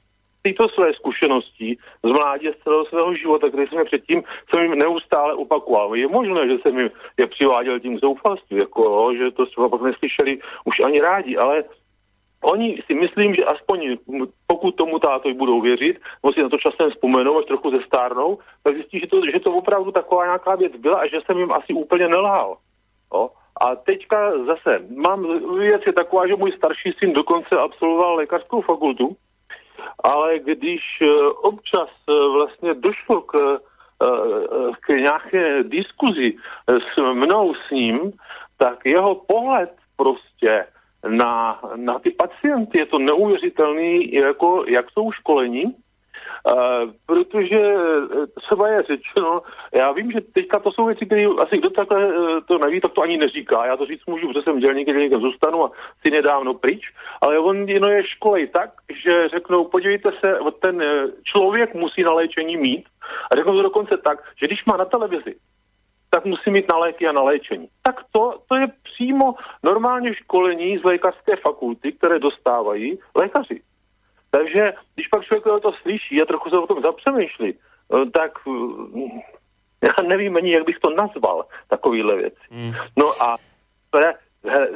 [0.43, 5.35] tyto své zkušenosti z mládí z celého svého života, které jsem předtím, jsem jim neustále
[5.35, 5.95] opakoval.
[5.95, 10.39] Je možné, že jsem jim je přiváděl tím zoufalství, jako, že to třeba pak neslyšeli
[10.65, 11.65] už ani rádi, ale
[12.41, 13.97] Oni si myslím, že aspoň
[14.47, 18.75] pokud tomu tátovi budou věřit, nebo si na to časem vzpomenou, až trochu zestárnou, tak
[18.75, 21.73] zjistí, že to, že to opravdu taková nějaká věc byla a že jsem jim asi
[21.73, 22.57] úplně nelhal.
[23.15, 23.31] Jo?
[23.61, 25.27] A teďka zase, mám
[25.59, 29.17] věc je taková, že můj starší syn dokonce absolvoval lékařskou fakultu,
[30.05, 31.07] ale když eh,
[31.43, 33.61] občas eh, vlastně došlo k,
[34.03, 38.13] eh, k nějaké diskuzi s mnou s ním,
[38.57, 40.67] tak jeho pohled prostě
[41.09, 42.79] na, na ty pacienty.
[42.79, 45.65] Je to neuvěřitelný, jako, jak jsou školení,
[47.07, 49.43] Protože eh, třeba je řečeno,
[49.75, 52.93] já vím, že teďka to jsou věci, které asi kdo takhle uh, to neví, tak
[52.93, 53.67] to ani neříká.
[53.67, 55.71] Já to říct můžu, protože jsem dělník, někde zůstanu a
[56.03, 58.71] si nedávno pryč, ale on no, je školej tak,
[59.03, 60.83] že řeknou, podívejte se, ten
[61.25, 62.85] člověk musí na léčení mít
[63.33, 65.35] a řeknou to dokonce tak, že když má na televizi
[66.11, 67.69] tak musí mít na léky a na léčení.
[67.83, 73.61] Tak to, to je přímo normálně školení z lékařské fakulty, které dostávají lékaři.
[74.31, 79.21] Takže když pak člověk to slyší a trochu se o tom zapřemýšlí, eh, tak eh,
[79.87, 82.41] já nevím ani, jak bych to nazval, takovýhle věci.
[82.51, 82.73] Mm.
[82.99, 83.37] No a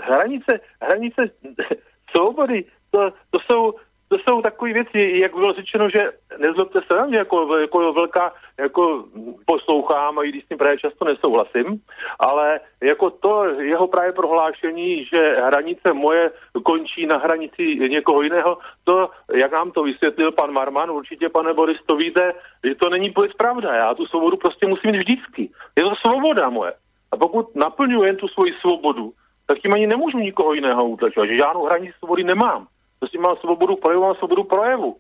[0.03, 1.31] hranice, hranice
[2.17, 3.75] svobody, to, to jsou
[4.15, 8.33] to jsou takové věci, jak bylo řečeno, že nezlobte se na mě, jako, jako velká,
[8.59, 9.05] jako
[9.47, 11.81] poslouchám, a i když s tím právě často nesouhlasím,
[12.21, 16.31] ale jako to jeho právě prohlášení, že hranice moje
[16.63, 21.79] končí na hranici někoho jiného, to, jak nám to vysvětlil pan Marman, určitě pane Boris,
[21.87, 22.33] to víte,
[22.65, 23.75] že to není pravda.
[23.75, 25.51] Já tu svobodu prostě musím mít vždycky.
[25.77, 26.73] Je to svoboda moje.
[27.13, 29.13] A pokud naplňuji jen tu svoji svobodu,
[29.47, 31.29] tak tím ani nemůžu nikoho jiného utlačovat.
[31.29, 32.67] Že žádnou hranici svobody nemám.
[33.05, 34.97] Prostě mám svobodu projevu, mám svobodu projevu.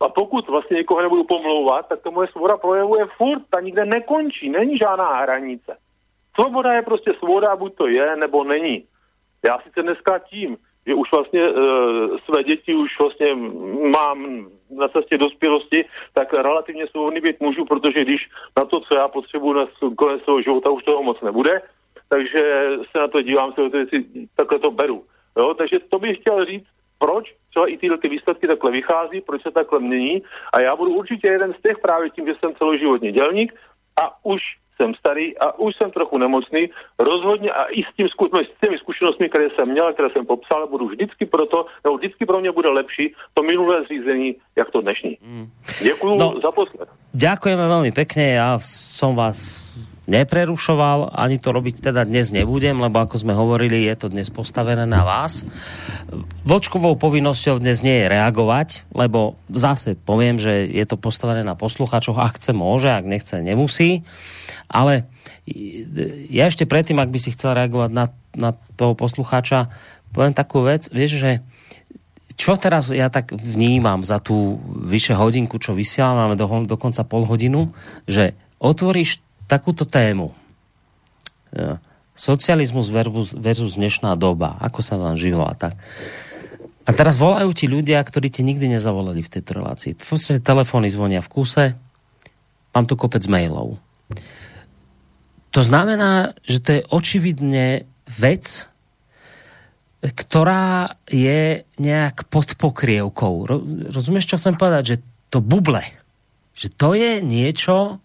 [0.00, 3.84] A pokud vlastně někoho nebudu pomlouvat, tak to moje svoboda projevu je furt, ta nikde
[3.84, 5.76] nekončí, není žádná hranice.
[6.34, 8.84] Svoboda je prostě svoboda, buď to je, nebo není.
[9.46, 10.56] Já sice dneska tím,
[10.86, 11.52] že už vlastně e,
[12.24, 13.34] své děti už vlastně
[13.98, 18.28] mám na cestě dospělosti, tak relativně svobodný být můžu, protože když
[18.58, 19.66] na to, co já potřebuji na
[19.96, 21.62] konec svého života, už toho moc nebude,
[22.08, 22.42] takže
[22.90, 23.62] se na to dívám, se
[24.36, 25.04] takhle to beru.
[25.38, 25.54] Jo?
[25.54, 26.66] Takže to bych chtěl říct,
[26.98, 30.22] proč třeba i tyhle ty výsledky takhle vychází, proč se takhle mění.
[30.52, 33.54] A já budu určitě jeden z těch právě tím, že jsem celoživotní dělník
[34.02, 34.42] a už
[34.78, 38.78] jsem starý a už jsem trochu nemocný, rozhodně a i s, tím, no, s těmi
[38.78, 42.68] zkušenostmi, které jsem měl, které jsem popsal, budu vždycky proto, nebo vždycky pro mě bude
[42.68, 45.18] lepší to minulé zřízení, jak to dnešní.
[45.22, 45.50] Mm.
[45.82, 46.88] Děkuji no, za posled.
[47.18, 49.66] Ďakujeme veľmi pekne, ja som vás
[50.08, 54.88] neprerušoval, ani to robiť teda dnes nebudem, lebo ako sme hovorili, je to dnes postavené
[54.88, 55.44] na vás.
[56.48, 62.16] Vočkovou povinnosťou dnes nie je reagovať, lebo zase poviem, že je to postavené na posluchačoch,
[62.16, 64.02] ak chce môže, ak nechce nemusí,
[64.72, 65.04] ale
[66.32, 69.68] ja ešte predtým, ak by si chcel reagovať na, na toho poslucháča,
[70.16, 71.44] poviem takú vec, vieš, že
[72.38, 77.26] čo teraz ja tak vnímam za tú vyše hodinku, čo vysielam, máme do, dokonca pol
[77.26, 77.74] hodinu,
[78.06, 80.36] že otvoríš takúto tému.
[82.12, 84.60] Socializmus versus, versus dnešná doba.
[84.60, 85.80] Ako sa vám žilo a tak.
[86.88, 89.96] A teraz volajú ti ľudia, ktorí ti nikdy nezavolali v tejto relácii.
[89.96, 91.64] V podstate telefóny zvonia v kuse,
[92.72, 93.76] mám tu kopec mailov.
[95.52, 98.68] To znamená, že to je očividne vec,
[100.04, 103.48] ktorá je nejak pod pokrievkou.
[103.92, 104.82] Rozumieš, čo chcem povedať?
[104.84, 104.96] Že
[105.28, 105.84] to buble.
[106.56, 108.00] Že to je niečo,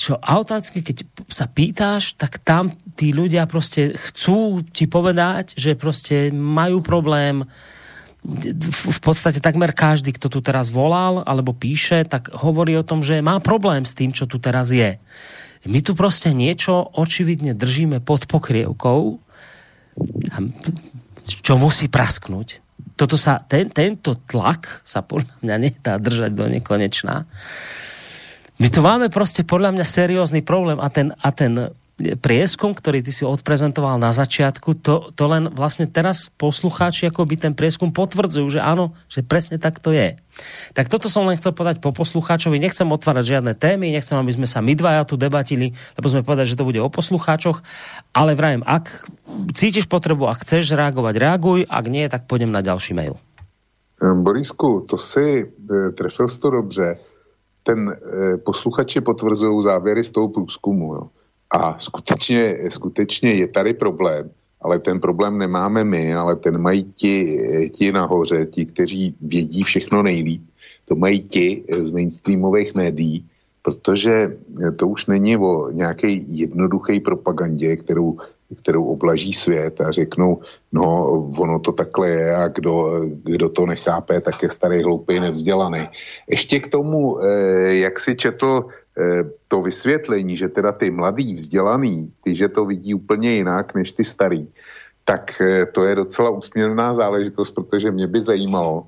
[0.00, 0.96] čo automaticky, keď
[1.28, 7.44] sa pýtáš, tak tam tí ľudia proste chcú ti povedať, že proste majú problém
[8.24, 13.24] v podstate takmer každý, kto tu teraz volal alebo píše, tak hovorí o tom, že
[13.24, 15.00] má problém s tým, čo tu teraz je.
[15.68, 19.20] My tu proste niečo očividne držíme pod pokrievkou,
[21.24, 22.60] čo musí prasknúť.
[22.96, 27.24] Toto sa, ten, tento tlak sa podľa mňa nedá držať do nekonečná.
[28.60, 31.72] My tu máme proste podľa mňa seriózny problém a ten, a ten
[32.20, 37.40] prieskum, ktorý ty si odprezentoval na začiatku, to, to len vlastne teraz poslucháči ako by
[37.40, 40.20] ten prieskum potvrdzujú, že áno, že presne tak to je.
[40.76, 42.60] Tak toto som len chcel povedať po poslucháčovi.
[42.60, 46.48] Nechcem otvárať žiadne témy, nechcem, aby sme sa my dvaja tu debatili, lebo sme povedali,
[46.48, 47.64] že to bude o poslucháčoch,
[48.12, 49.08] ale vrajem, ak
[49.56, 53.16] cítiš potrebu a chceš reagovať, reaguj, ak nie, tak pôjdem na ďalší mail.
[54.00, 57.09] Borisku, to si e, trefil to dobře
[57.62, 60.94] ten eh, posluchači potvrzují závěry z toho průzkumu.
[60.94, 61.02] Jo.
[61.50, 64.30] A skutečně, skutečně je tady problém,
[64.60, 67.42] ale ten problém nemáme my, ale ten mají ti,
[67.74, 70.42] ti nahoře, ti, kteří vědí všechno nejlíp.
[70.88, 73.26] To mají ti z mainstreamových médií,
[73.62, 74.36] protože
[74.76, 78.18] to už není o nějaké jednoduché propagandě, kterou
[78.56, 84.20] kterou oblaží svět a řeknou, no ono to takhle je a kdo, kdo to nechápe,
[84.20, 85.88] tak je starý, hloupý, nevzdělaný.
[86.28, 92.12] Ještě k tomu, eh, jak si četl eh, to vysvětlení, že teda ty mladý, vzdělaný,
[92.24, 94.48] ty, že to vidí úplně jinak než ty starý,
[95.04, 98.86] tak eh, to je docela úsměvná záležitost, protože mě by zajímalo,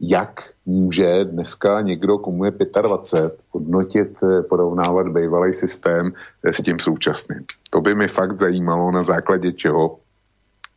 [0.00, 2.52] jak může dneska někdo, komu je
[2.82, 6.12] 25, hodnotit, eh, porovnávat bývalý systém
[6.44, 7.44] eh, s tím současným.
[7.70, 9.98] To by mi fakt zajímalo, na základě čeho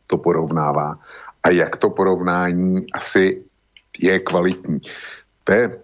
[0.06, 0.98] to porovnává
[1.42, 3.44] a jak to porovnání asi
[3.98, 4.80] je kvalitní.
[5.44, 5.80] To je,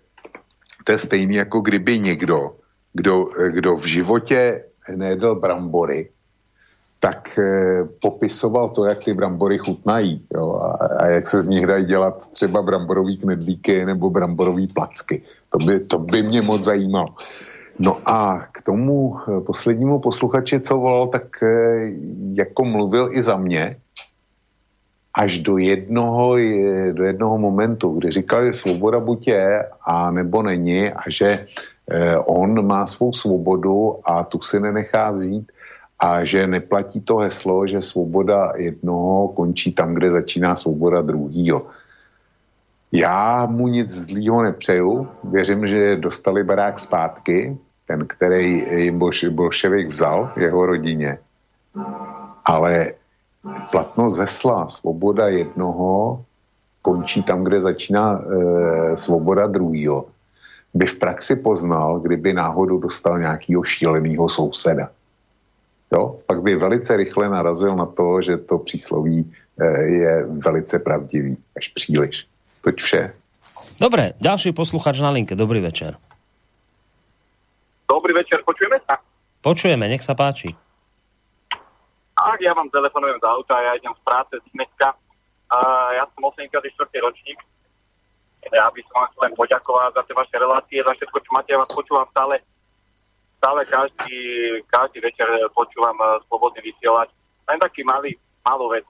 [0.84, 2.56] to je stejný, jako kdyby někdo,
[2.92, 4.64] kdo, eh, kdo v životě
[4.96, 6.10] nejedl brambory,
[7.00, 11.66] tak eh, popisoval to, jak ty brambory chutnají jo, a, a jak se z nich
[11.66, 15.22] dají dělat třeba bramborový knedlíky nebo bramborový placky.
[15.50, 17.08] To by, to by mě moc zajímalo.
[17.78, 21.92] No a k tomu eh, poslednímu posluchači, co volal, tak eh,
[22.34, 23.76] jako mluvil i za mě,
[25.14, 26.36] až do jednoho,
[26.92, 31.46] do jednoho momentu, kdy říkal, že svoboda buď je a nebo není a že
[32.24, 35.52] on má svou svobodu a tu si nenechá vzít
[35.98, 41.66] a že neplatí to heslo, že svoboda jednoho končí tam, kde začíná svoboda druhýho.
[42.92, 45.08] Já mu nic zlýho nepřeju.
[45.30, 48.98] Věřím, že dostali barák zpátky, ten, který jim
[49.30, 51.18] bolševik vzal, jeho rodině.
[52.44, 52.92] Ale
[53.70, 56.24] platnost hesla svoboda jednoho
[56.82, 60.06] končí tam, kde začíná e, svoboda druhého.
[60.74, 64.90] By v praxi poznal, kdyby náhodou dostal nějakého šíleného souseda.
[65.92, 66.16] Jo?
[66.26, 71.68] Pak by velice rychle narazil na to, že to přísloví e, je velice pravdivý, až
[71.68, 72.26] příliš.
[72.64, 73.12] Toť vše.
[73.80, 75.38] Dobre, ďalší posluchač na linke.
[75.38, 75.94] Dobrý večer.
[77.88, 78.98] Dobrý večer, počujeme sa?
[79.40, 80.52] Počujeme, nech sa páči.
[82.18, 84.98] Ak ja vám telefonujem z auta, ja idem z práce z dneska.
[85.48, 86.58] Uh, ja som 84.
[86.98, 87.38] ročník.
[88.50, 91.54] Ja by som vám chcel poďakovať za tie vaše relácie, za všetko, čo máte.
[91.54, 92.42] Ja vás počúvam stále,
[93.38, 94.18] stále každý,
[94.68, 97.08] každý večer počúvam uh, slobodný vysielať.
[97.48, 98.84] Len taký malý, malú vec.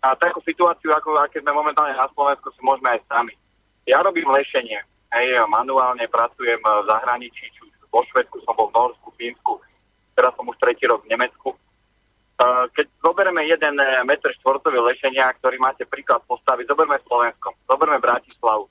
[0.00, 3.36] Na takú situáciu, ako aké sme momentálne na Slovensku, si môžeme aj sami.
[3.84, 4.80] Ja robím lešenie.
[5.14, 7.60] Hej, manuálne pracujem v zahraničí, či
[7.92, 9.62] vo Švedsku, som bol v Norsku, Fínsku,
[10.18, 11.54] teraz som už tretí rok v Nemecku.
[12.76, 18.68] Keď zoberieme jeden eh, metr štvorcový lešenia, ktorý máte príklad postaviť, zoberme Slovensko, zoberme Bratislavu.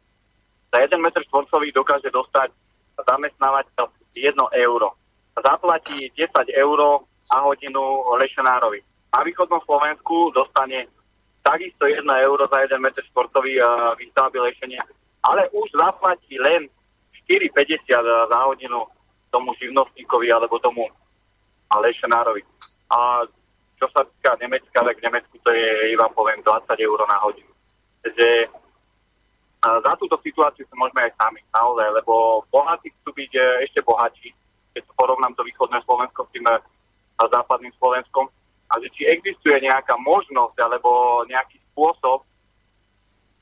[0.69, 2.53] Za jeden metr štvorcový dokáže dostať
[3.01, 4.35] zamestnávateľ 1
[4.65, 4.91] euro.
[5.35, 6.79] Zaplatí 10 eur
[7.31, 7.83] a hodinu
[8.15, 8.81] lešenárovi.
[9.15, 10.87] Na východnom Slovensku dostane
[11.43, 13.65] takisto 1 euro za 1 metr štvorcový eh,
[13.99, 14.83] výstavby lešenia,
[15.23, 16.67] ale už zaplatí len
[17.29, 18.85] 4,50 za hodinu
[19.31, 20.87] tomu živnostníkovi alebo tomu
[21.75, 22.41] lešenárovi.
[22.89, 23.25] A
[23.75, 27.51] čo sa týka Nemecka, tak v Nemecku to je, iba poviem, 20 eur na hodinu.
[28.05, 28.47] Takže
[29.81, 34.29] za túto situáciu sa môžeme aj sami, naozaj, lebo bohatí chcú byť e, ešte bohatší,
[34.75, 36.59] keď to porovnám to východné Slovensko s tým e,
[37.17, 38.27] západným Slovenskom.
[38.65, 42.25] A že či existuje nejaká možnosť alebo nejaký spôsob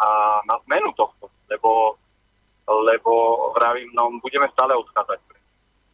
[0.04, 0.10] a
[0.44, 1.96] na zmenu tohto, lebo,
[2.68, 3.12] lebo
[3.56, 5.33] vravím, no, budeme stále odchádzať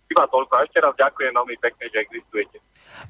[0.10, 0.52] iba toľko.
[0.58, 2.58] A ešte raz ďakujem veľmi pekne, že existujete.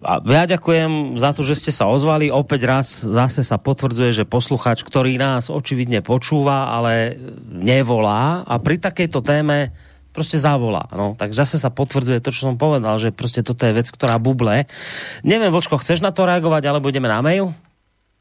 [0.03, 2.29] A ja ďakujem za to, že ste sa ozvali.
[2.29, 7.17] Opäť raz zase sa potvrdzuje, že posluchač, ktorý nás očividne počúva, ale
[7.47, 9.73] nevolá a pri takejto téme
[10.13, 10.87] proste zavolá.
[10.93, 14.19] No, tak zase sa potvrdzuje to, čo som povedal, že proste toto je vec, ktorá
[14.19, 14.67] buble.
[15.23, 17.55] Neviem, Vočko, chceš na to reagovať, alebo ideme na mail?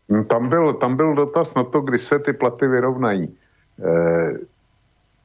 [0.08, 3.24] No, tam byl, tam byl dotaz na to, kdy se ty platy vyrovnají.
[3.28, 4.57] E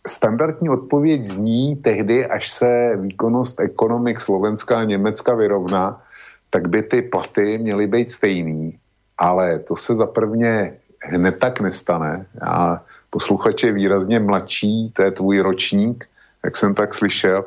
[0.07, 6.01] Standardní odpověď zní tehdy, až se výkonnost ekonomik Slovenska a Německa vyrovná,
[6.49, 8.77] tak by ty platy měly být stejný,
[9.17, 10.73] ale to se zaprvně
[11.03, 12.25] hned tak nestane.
[12.41, 16.05] A posluchač je výrazně mladší, to je tvůj ročník,
[16.45, 17.45] jak jsem tak slyšel,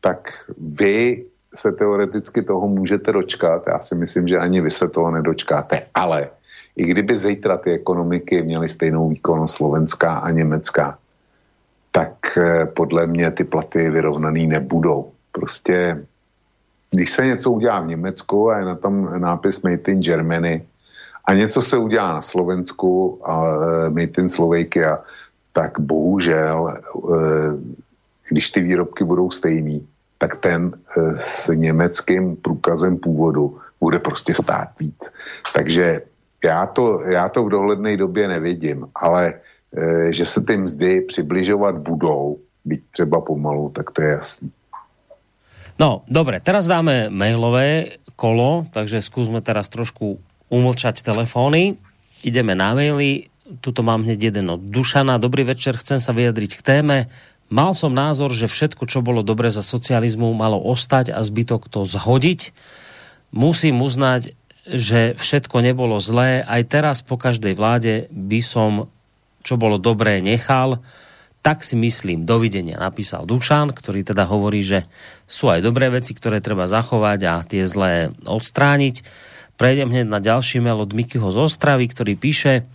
[0.00, 1.24] tak vy
[1.54, 3.62] se teoreticky toho můžete dočkat.
[3.66, 5.82] Já si myslím, že ani vy se toho nedočkáte.
[5.94, 6.30] Ale
[6.76, 10.98] i kdyby zítra ty ekonomiky měly stejnou výkonnost Slovenská a Německá,
[11.96, 15.12] tak eh, podle mě ty platy vyrovnaný nebudou.
[15.32, 16.04] Prostě,
[16.92, 20.66] když se něco udělá v Německu a je na tom nápis Made in Germany
[21.24, 25.00] a něco se udělá na Slovensku a eh, Made in Slovakia,
[25.52, 27.56] tak bohužel, eh,
[28.28, 29.86] když ty výrobky budou stejný,
[30.18, 30.72] tak ten
[31.16, 35.00] s německým průkazem původu bude prostě stát víc.
[35.54, 36.02] Takže
[36.44, 39.34] já to, já to v dohledné době nevidím, ale
[40.10, 44.50] že se ty mzdy přibližovat budou, byť třeba pomalu, tak to je jasný.
[45.76, 50.16] No, dobre, teraz dáme mailové kolo, takže skúsme teraz trošku
[50.48, 51.76] umlčať telefóny.
[52.24, 53.28] Ideme na maily.
[53.60, 55.20] Tuto mám hneď jeden od Dušana.
[55.20, 56.96] Dobrý večer, chcem sa vyjadriť k téme.
[57.52, 61.84] Mal som názor, že všetko, čo bolo dobre za socializmu, malo ostať a zbytok to
[61.86, 62.56] zhodiť.
[63.30, 64.34] Musím uznať,
[64.66, 66.42] že všetko nebolo zlé.
[66.42, 68.90] Aj teraz po každej vláde by som
[69.46, 70.82] čo bolo dobré, nechal.
[71.46, 74.82] Tak si myslím, dovidenia, napísal Dušan, ktorý teda hovorí, že
[75.30, 79.06] sú aj dobré veci, ktoré treba zachovať a tie zlé odstrániť.
[79.54, 82.66] Prejdem hneď na ďalší mail od Mikyho z Ostravy, ktorý píše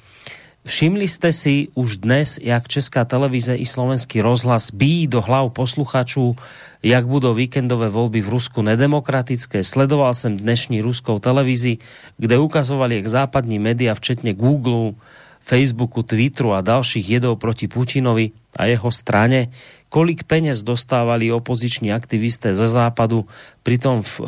[0.61, 6.37] Všimli ste si už dnes, jak Česká televíze i slovenský rozhlas bíjí do hlav posluchačů,
[6.85, 9.65] jak budou víkendové voľby v Rusku nedemokratické.
[9.65, 11.81] Sledoval jsem dnešní ruskou televízi,
[12.17, 14.93] kde ukazovali, jak západní média, včetně Google,
[15.41, 19.51] Facebooku, Twitteru a dalších jedov proti Putinovi a jeho strane,
[19.89, 23.25] kolik peniaz dostávali opoziční aktivisté ze západu,
[23.63, 24.25] pritom v, e,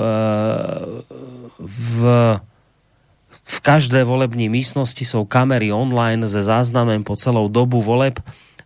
[1.60, 2.00] v,
[3.44, 8.20] v každé volební místnosti jsou kamery online se záznamem po celou dobu voleb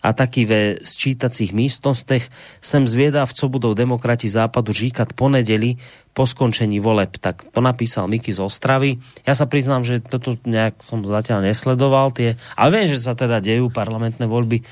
[0.03, 2.29] a taky ve sčítacích místnostech
[2.61, 2.85] sem
[3.33, 5.75] co budou demokrati západu říkat po nedeli
[6.13, 7.17] po skončení voleb.
[7.21, 8.97] Tak to napísal Miky z Ostravy.
[9.21, 13.37] Ja sa priznám, že toto nejak som zatiaľ nesledoval tie, ale viem, že sa teda
[13.37, 14.65] dejú parlamentné voľby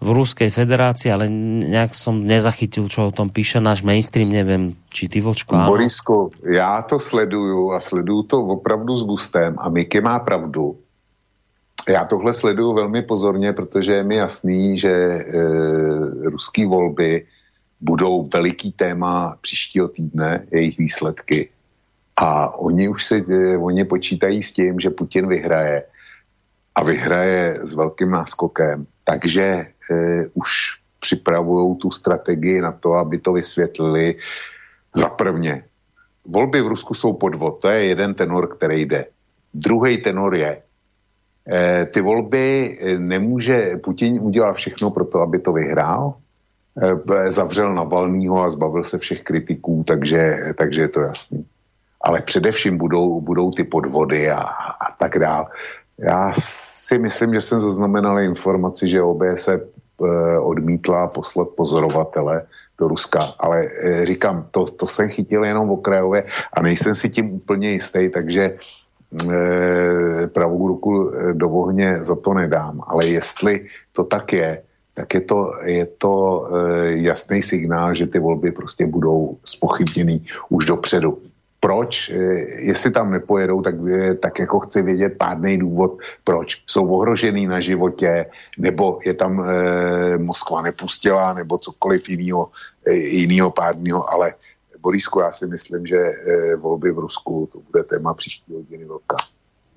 [0.00, 1.28] v Ruskej federácii, ale
[1.60, 5.76] nejak som nezachytil, čo o tom píše náš mainstream, neviem, či ty Vočko, áno?
[5.76, 10.80] Borisku, já to sleduju a sleduju to opravdu s gustem a Miky má pravdu.
[11.88, 15.24] Já tohle sleduju velmi pozorně, protože je mi jasný, že e,
[16.24, 17.26] ruský volby
[17.80, 21.50] budou veliký téma příštího týdne, jejich výsledky.
[22.16, 25.84] A oni už se, e, oni počítají s tím, že Putin vyhraje
[26.74, 28.86] a vyhraje s velkým náskokem.
[29.04, 29.66] Takže e,
[30.34, 34.16] už připravují tu strategii na to, aby to vysvětlili
[34.94, 35.64] za prvně.
[36.24, 39.06] Volby v Rusku jsou podvod, to je jeden tenor, který jde.
[39.54, 40.62] Druhý tenor je,
[41.86, 46.14] ty volby e, nemůže, Putin udělal všechno pro to, aby to vyhrál,
[47.26, 51.46] e, zavřel Navalnýho a zbavil se všech kritiků, takže, takže je to jasný.
[52.00, 55.48] Ale především budou, budou ty podvody a, a tak dál.
[55.98, 56.32] Já
[56.90, 62.46] si myslím, že jsem zaznamenal informaci, že OBS se eh, odmítla poslat pozorovatele
[62.78, 67.30] do Ruska, ale eh, říkám, to, to jsem chytil jenom okrajově a nejsem si tím
[67.30, 68.56] úplně jistý, takže
[70.34, 72.80] pravou ruku do ohně za to nedám.
[72.86, 74.62] Ale jestli to tak je,
[74.94, 80.64] tak je to, je to e, jasný signál, že ty volby prostě budou spochybněný už
[80.64, 81.18] dopředu
[81.60, 82.16] proč, eh,
[82.72, 86.64] jestli tam nepojedou, tak, eh, tak jako chci vědět pádný důvod, proč.
[86.66, 88.26] Jsou ohrožený na životě,
[88.58, 92.48] nebo je tam e, Moskva nepustila, nebo cokoliv jiného,
[92.86, 94.34] e, jinýho pádného, ale
[94.80, 99.16] Borisku, já si myslím, že e, volby v Rusku, to bude téma příští hodiny velká.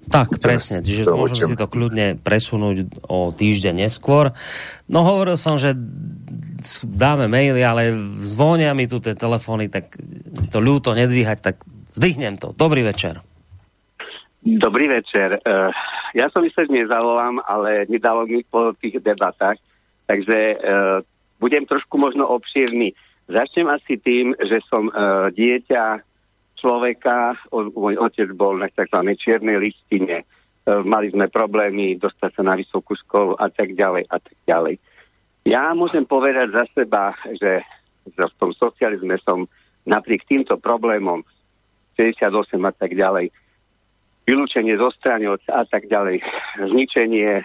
[0.03, 4.35] Tak, presne, čiže môžeme si to kľudne presunúť o týždeň neskôr.
[4.91, 5.71] No hovoril som, že
[6.83, 9.95] dáme maily, ale zvonia mi tu tie telefóny, tak
[10.51, 11.55] to ľúto nedvíhať, tak
[11.93, 12.57] Zdvihnem to.
[12.57, 13.21] Dobrý večer.
[14.41, 15.39] Dobrý večer.
[15.45, 15.69] Uh,
[16.17, 19.61] ja som myslel, že nezavolám, ale nedalo mi po tých debatách,
[20.09, 20.99] takže uh,
[21.37, 22.97] budem trošku možno obšírny.
[23.27, 26.03] Začnem asi tým, že som uh, dieťa
[26.59, 28.99] človeka, o, môj otec bol na tzv.
[29.15, 34.17] čiernej listine, uh, mali sme problémy dostať sa na vysokú školu a tak ďalej a
[34.19, 34.75] tak ďalej.
[35.43, 37.63] Ja môžem povedať za seba, že
[38.07, 39.47] v tom socializme som
[39.83, 41.23] napriek týmto problémom
[41.99, 42.31] 68
[42.63, 43.29] a tak ďalej,
[44.23, 46.23] vylúčenie zo strany a tak ďalej,
[46.57, 47.43] zničenie e,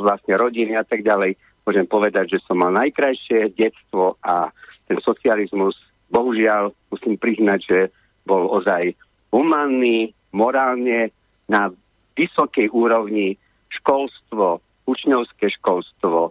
[0.00, 1.36] vlastne rodiny a tak ďalej.
[1.68, 4.48] Môžem povedať, že som mal najkrajšie detstvo a
[4.90, 5.78] ten socializmus,
[6.10, 7.78] bohužiaľ, musím priznať, že
[8.26, 8.98] bol ozaj
[9.30, 11.14] humanný, morálne
[11.46, 11.70] na
[12.18, 13.38] vysokej úrovni
[13.70, 14.58] školstvo,
[14.90, 16.30] učňovské školstvo, e,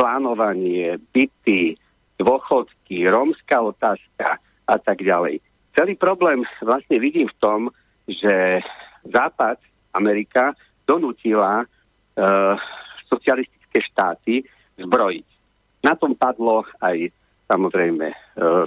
[0.00, 1.76] plánovanie, byty,
[2.16, 5.44] dôchodky, rómska otázka a tak ďalej.
[5.76, 7.60] Celý problém vlastne vidím v tom,
[8.08, 8.64] že
[9.04, 9.60] Západ,
[9.92, 10.56] Amerika,
[10.88, 11.66] donútila e,
[13.12, 14.34] socialistické štáty
[14.80, 15.28] zbrojiť.
[15.84, 17.12] Na tom padlo aj
[17.48, 18.16] samozrejme e,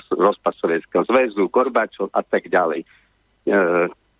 [0.09, 2.81] rozpad Sovietskeho zväzu, Gorbačov a tak ďalej.
[2.81, 2.87] E,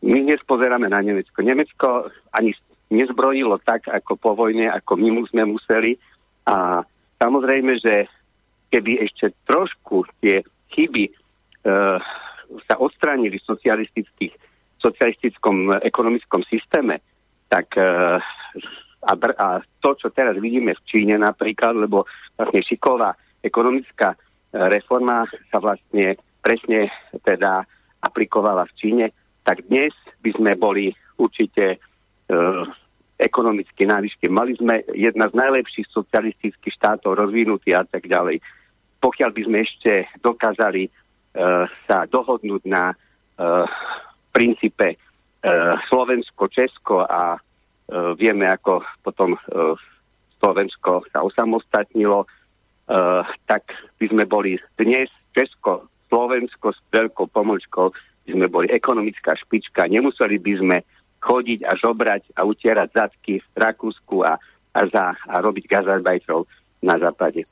[0.05, 1.41] my dnes pozeráme na Nemecko.
[1.41, 2.53] Nemecko ani
[2.93, 5.97] nezbrojilo tak, ako po vojne, ako my sme museli.
[6.45, 6.85] A
[7.17, 8.05] samozrejme, že
[8.69, 11.11] keby ešte trošku tie chyby e,
[12.69, 14.33] sa odstránili v socialistických,
[14.77, 17.01] socialistickom ekonomickom systéme,
[17.49, 17.83] tak e,
[19.01, 19.47] a, a
[19.81, 22.05] to, čo teraz vidíme v Číne napríklad, lebo
[22.37, 24.13] vlastne šiková ekonomická
[24.51, 26.91] reforma sa vlastne presne
[27.23, 27.63] teda
[28.01, 29.05] aplikovala v Číne,
[29.47, 31.77] tak dnes by sme boli určite e,
[33.21, 34.29] ekonomicky na.
[34.29, 38.41] Mali sme jedna z najlepších socialistických štátov rozvinutý a tak ďalej.
[39.01, 40.89] Pokiaľ by sme ešte dokázali
[41.31, 43.63] Eh, sa dohodnúť na uh,
[44.35, 49.79] princípe uh, Slovensko-Česko a uh, vieme, ako potom uh,
[50.43, 52.27] Slovensko sa osamostatnilo,
[52.91, 53.63] uh, tak
[53.97, 57.95] by sme boli dnes Česko, Slovensko s veľkou pomočkou,
[58.27, 60.77] by sme boli ekonomická špička, nemuseli by sme
[61.23, 64.35] chodiť a žobrať a utierať zadky v Rakúsku a,
[64.75, 66.49] a, za, a robiť gazarbajtrov
[66.83, 67.45] na západe.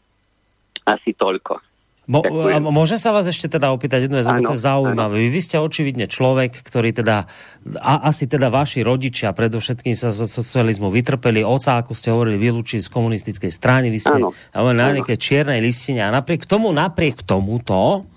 [0.84, 1.69] Asi toľko.
[2.10, 2.26] Mo,
[2.73, 5.30] môžem sa vás ešte teda opýtať jednu vec, to je zaujímavé.
[5.30, 7.30] Vy ste očividne človek, ktorý teda,
[7.77, 12.81] a asi teda vaši rodičia predovšetkým sa z socializmu vytrpeli, oca, ako ste hovorili, vylúčili
[12.81, 14.34] z komunistickej strany, vy ste áno.
[14.73, 16.02] na nejaké čiernej listine.
[16.02, 18.10] A napriek tomu, napriek tomuto,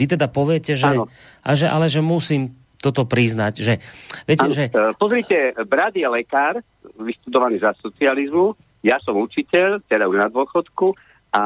[0.00, 0.96] vy teda poviete, že,
[1.44, 3.84] a že ale že musím toto priznať, že
[4.24, 4.64] viete, ano, že...
[4.72, 6.64] E, pozrite, brat je lekár,
[6.96, 10.96] vystudovaný za socializmu, ja som učiteľ, teda už na dôchodku.
[11.36, 11.44] A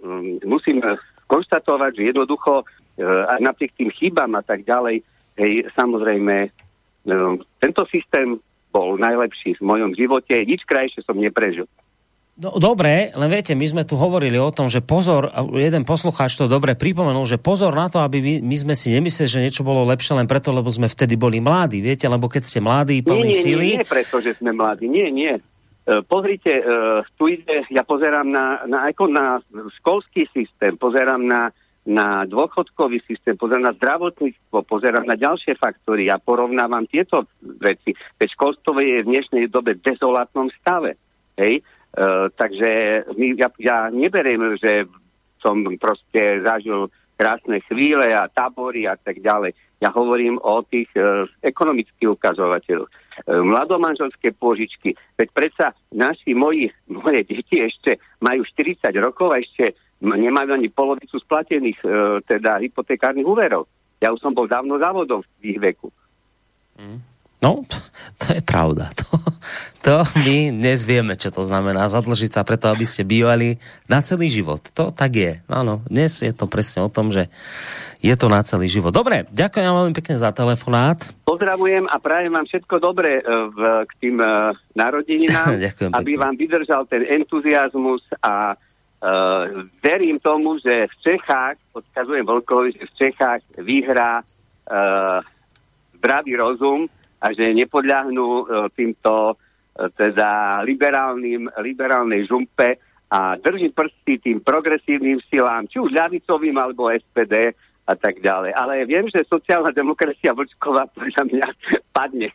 [0.00, 0.80] um, musím
[1.28, 5.04] konštatovať, že jednoducho uh, aj napriek tým chybám a tak ďalej,
[5.38, 6.50] hej, samozrejme,
[7.06, 8.40] um, tento systém
[8.72, 11.68] bol najlepší v mojom živote, nič krajšie som neprežil.
[12.38, 15.26] No, dobre, len viete, my sme tu hovorili o tom, že pozor,
[15.58, 19.26] jeden poslucháč to dobre pripomenul, že pozor na to, aby my, my sme si nemysleli,
[19.26, 22.62] že niečo bolo lepšie len preto, lebo sme vtedy boli mladí, viete, lebo keď ste
[22.62, 23.58] mladí, plní nie, nie.
[23.58, 25.34] Nie, nie, preto, že sme mladí, nie, nie.
[25.88, 29.40] Uh, pozrite, uh, tu ide, ja pozerám na, na, ako na
[29.80, 31.48] školský systém, pozerám na,
[31.88, 37.96] na dôchodkový systém, pozerám na zdravotníctvo, pozerám na ďalšie faktory a porovnávam tieto veci.
[38.20, 41.00] Veď školstvo je v dnešnej dobe v dezolátnom stave.
[41.40, 41.64] Hej?
[41.96, 44.84] Uh, takže my, ja, ja neberiem, že
[45.40, 49.56] som proste zažil krásne chvíle a tábory a tak ďalej.
[49.80, 52.92] Ja hovorím o tých uh, ekonomických ukazovateľoch.
[53.26, 54.94] Uh, mladomanželské pôžičky.
[55.18, 61.18] Veď predsa naši, moji, moje deti ešte majú 40 rokov a ešte nemajú ani polovicu
[61.18, 63.66] splatených uh, teda hypotekárnych úverov.
[63.98, 65.90] Ja už som bol dávno závodom v ich veku.
[66.78, 67.02] Mm.
[67.38, 67.62] No,
[68.20, 68.90] to je pravda.
[69.78, 73.56] To, to my dnes vieme, čo to znamená zadlžiť sa preto, aby ste bývali
[73.88, 74.60] na celý život.
[74.76, 75.32] To tak je.
[75.48, 77.30] Áno, dnes je to presne o tom, že
[78.04, 78.92] je to na celý život.
[78.92, 80.98] Dobre, ďakujem veľmi pekne za telefonát.
[81.24, 83.24] Pozdravujem a prajem vám všetko dobré e,
[83.54, 85.56] v, k tým uh, narodeninám,
[85.98, 89.48] aby vám vydržal ten entuziasmus a uh,
[89.80, 95.22] verím tomu, že v Čechách, odkazujem Volkovi, že v Čechách vyhrá uh,
[95.96, 96.86] zdravý rozum
[97.18, 99.36] a že nepodľahnú uh, týmto uh,
[99.94, 102.78] teda liberálnym, liberálnej žumpe
[103.08, 107.56] a drží prsty tým progresívnym silám, či už ľavicovým alebo SPD,
[107.88, 108.52] a tak ďalej.
[108.52, 111.46] Ale viem, že sociálna demokracia Vlčková podľa mňa
[111.96, 112.28] padne.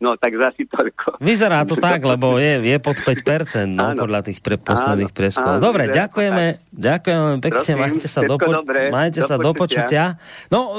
[0.00, 1.20] No tak zasi toľko.
[1.20, 4.00] Vyzerá to tak, lebo je, je pod 5%, no, áno.
[4.00, 5.60] podľa tých pre, posledných preskov.
[5.60, 10.16] Dobre, ďakujeme, ďakujeme pekne, Prosím, majte sa, do, dobre, majte do sa do počutia.
[10.48, 10.72] No,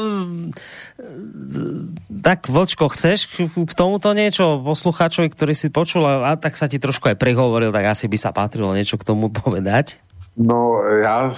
[2.25, 6.81] tak Vlčko, chceš k tomuto niečo poslucháčovi, ktorý si počul a, a tak sa ti
[6.81, 10.01] trošku aj prehovoril, tak asi by sa patrilo niečo k tomu povedať?
[10.37, 11.33] No, já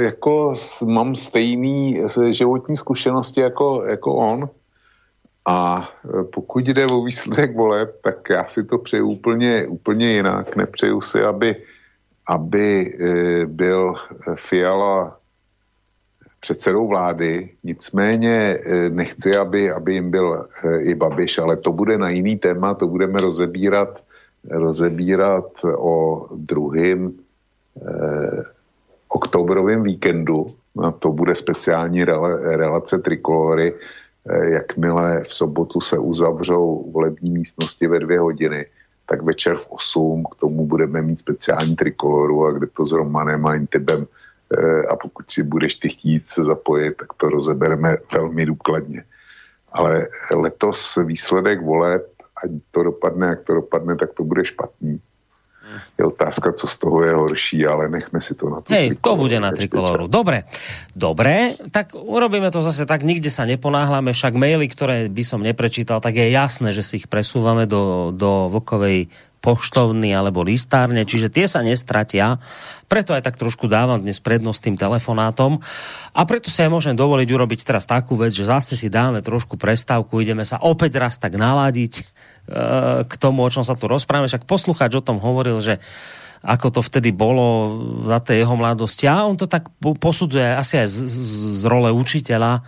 [0.00, 0.54] jako
[0.84, 4.50] mám stejný životní zkušenosti jako, jako on.
[5.46, 5.88] A
[6.32, 10.56] pokud jde o výsledek voleb, tak já si to přeju úplně, úplně jinak.
[10.56, 11.56] Nepřeju si, aby,
[12.26, 13.94] aby e, byl
[14.34, 15.16] Fiala
[16.40, 18.58] předsedou vlády, nicméně
[18.88, 20.48] nechci, aby, aby jim byl
[20.80, 24.00] i Babiš, ale to bude na jiný téma, to budeme rozebírat,
[24.50, 27.27] rozebírat o druhým Eh,
[29.08, 30.46] oktobrovém víkendu,
[30.82, 37.98] a to bude speciální relace trikolory, eh, jakmile v sobotu se uzavřou volební místnosti ve
[37.98, 38.66] dvě hodiny,
[39.06, 43.46] tak večer v 8 k tomu budeme mít speciální trikoloru a kde to s Romanem
[43.46, 48.46] a Intibem eh, a pokud si budeš ty chtít se zapojit, tak to rozebereme velmi
[48.46, 49.04] důkladně.
[49.72, 52.06] Ale letos výsledek voleb,
[52.44, 55.00] ať to dopadne, jak to dopadne, tak to bude špatný
[55.98, 58.72] je otázka, co z toho je horší, ale nechme si to na to.
[58.72, 60.08] Hej, to bude na trikoloru.
[60.08, 60.48] Dobre,
[60.96, 66.00] dobre, tak urobíme to zase tak, nikde sa neponáhľame, však maily, ktoré by som neprečítal,
[66.00, 71.46] tak je jasné, že si ich presúvame do, do vlkovej poštovny alebo listárne, čiže tie
[71.46, 72.42] sa nestratia.
[72.90, 75.62] Preto aj tak trošku dávam dnes prednosť tým telefonátom
[76.10, 79.54] a preto si aj môžem dovoliť urobiť teraz takú vec, že zase si dáme trošku
[79.54, 82.02] prestávku, ideme sa opäť raz tak naladiť
[83.04, 84.28] k tomu, o čom sa tu rozprávame.
[84.28, 85.78] Však poslucháč o tom hovoril, že
[86.42, 87.76] ako to vtedy bolo
[88.06, 89.10] za tej jeho mladosti.
[89.10, 90.98] A on to tak posudzuje asi aj z,
[91.60, 92.62] z role učiteľa, e,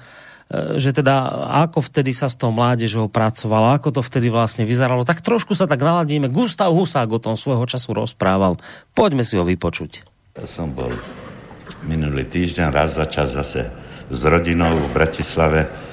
[0.83, 5.07] že teda ako vtedy sa s tou mládežou pracovalo, ako to vtedy vlastne vyzeralo.
[5.07, 6.27] Tak trošku sa tak naladíme.
[6.27, 8.59] Gustav Husák o tom svojho času rozprával.
[8.93, 10.03] Poďme si ho vypočuť.
[10.35, 10.91] Ja som bol
[11.87, 13.71] minulý týždeň raz za čas zase
[14.11, 15.90] s rodinou v Bratislave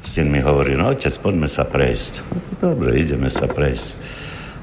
[0.00, 2.24] Syn mi hovorí, no otec, poďme sa prejsť.
[2.56, 3.88] Dobre, ideme sa prejsť.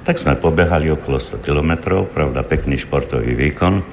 [0.02, 3.86] Tak sme pobehali okolo 100 kilometrov, pravda, pekný športový výkon.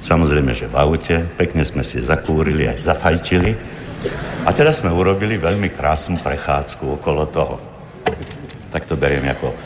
[0.00, 3.52] Samozrejme, že v aute, pekne sme si zakúrili, aj zafajčili.
[4.48, 7.60] A teraz sme urobili veľmi krásnu prechádzku okolo toho.
[8.72, 9.58] Tak to beriem ako eh,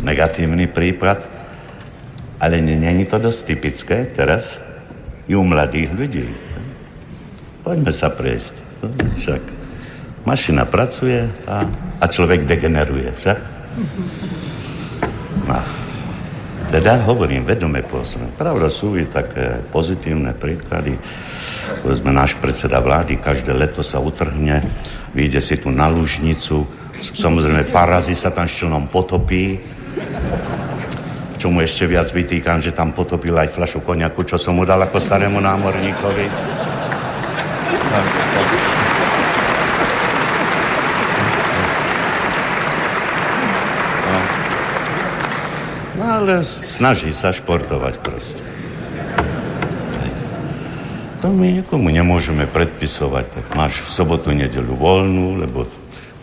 [0.00, 1.18] negatívny prípad,
[2.40, 4.56] ale není to dosť typické teraz
[5.28, 6.26] i u mladých ľudí.
[7.60, 8.69] Poďme sa prejsť.
[9.20, 9.42] Však
[10.24, 11.64] mašina pracuje a,
[12.00, 13.38] a človek degeneruje, však?
[15.48, 15.60] No.
[16.70, 18.30] Teda hovorím, vedome pôsobím.
[18.38, 20.94] Pravda sú i také pozitívne príklady.
[21.82, 24.62] Povedzme, náš predseda vlády každé leto sa utrhne,
[25.10, 26.62] vyjde si tu na lužnicu,
[26.94, 29.58] samozrejme parazy sa tam ščelnom potopí.
[31.40, 34.78] čo mu ešte viac vytýkam, že tam potopil aj flašu koniaku, čo som mu dal
[34.84, 36.26] ako starému námorníkovi.
[46.00, 48.40] No ale snaží sa športovať proste.
[51.20, 53.24] To my nikomu nemôžeme predpisovať.
[53.28, 55.68] Tak máš v sobotu, nedelu voľnú, lebo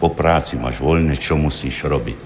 [0.02, 2.18] po práci máš voľné, čo musíš robiť.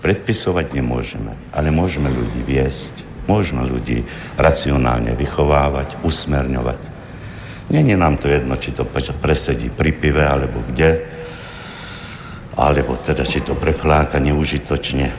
[0.00, 2.96] Predpisovať nemôžeme, ale môžeme ľudí viesť,
[3.28, 4.08] môžeme ľudí
[4.40, 6.80] racionálne vychovávať, usmerňovať.
[7.68, 8.88] Není nám to jedno, či to
[9.20, 11.04] presedí pri pive, alebo kde,
[12.56, 15.12] alebo teda, či to prefláka neužitočne,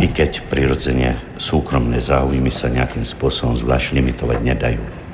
[0.00, 5.05] i keď prirodzene súkromné záujmy sa nejakým spôsobom zvlášť limitovať nedajú.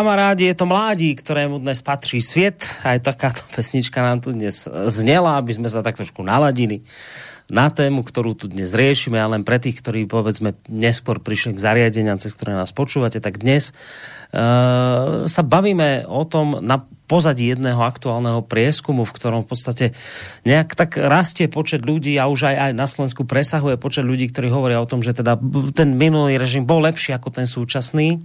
[0.00, 2.64] Kamarádi, je to mládí, ktorému dnes patří svět.
[2.88, 6.80] Aj takáto pesnička nám tu dnes znela, aby sme sa tak trošku naladili
[7.52, 11.60] na tému, ktorú tu dnes riešime, ale len pre tých, ktorí povedzme neskôr prišli k
[11.60, 17.82] zariadeniam, cez ktoré nás počúvate, tak dnes uh, sa bavíme o tom na pozadí jedného
[17.82, 19.86] aktuálneho prieskumu, v ktorom v podstate
[20.46, 24.46] nejak tak rastie počet ľudí a už aj, aj na Slovensku presahuje počet ľudí, ktorí
[24.46, 25.34] hovoria o tom, že teda
[25.74, 28.22] ten minulý režim bol lepší ako ten súčasný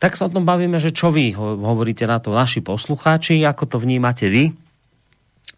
[0.00, 3.76] tak sa o tom bavíme, že čo vy hovoríte na to naši poslucháči, ako to
[3.76, 4.56] vnímate vy.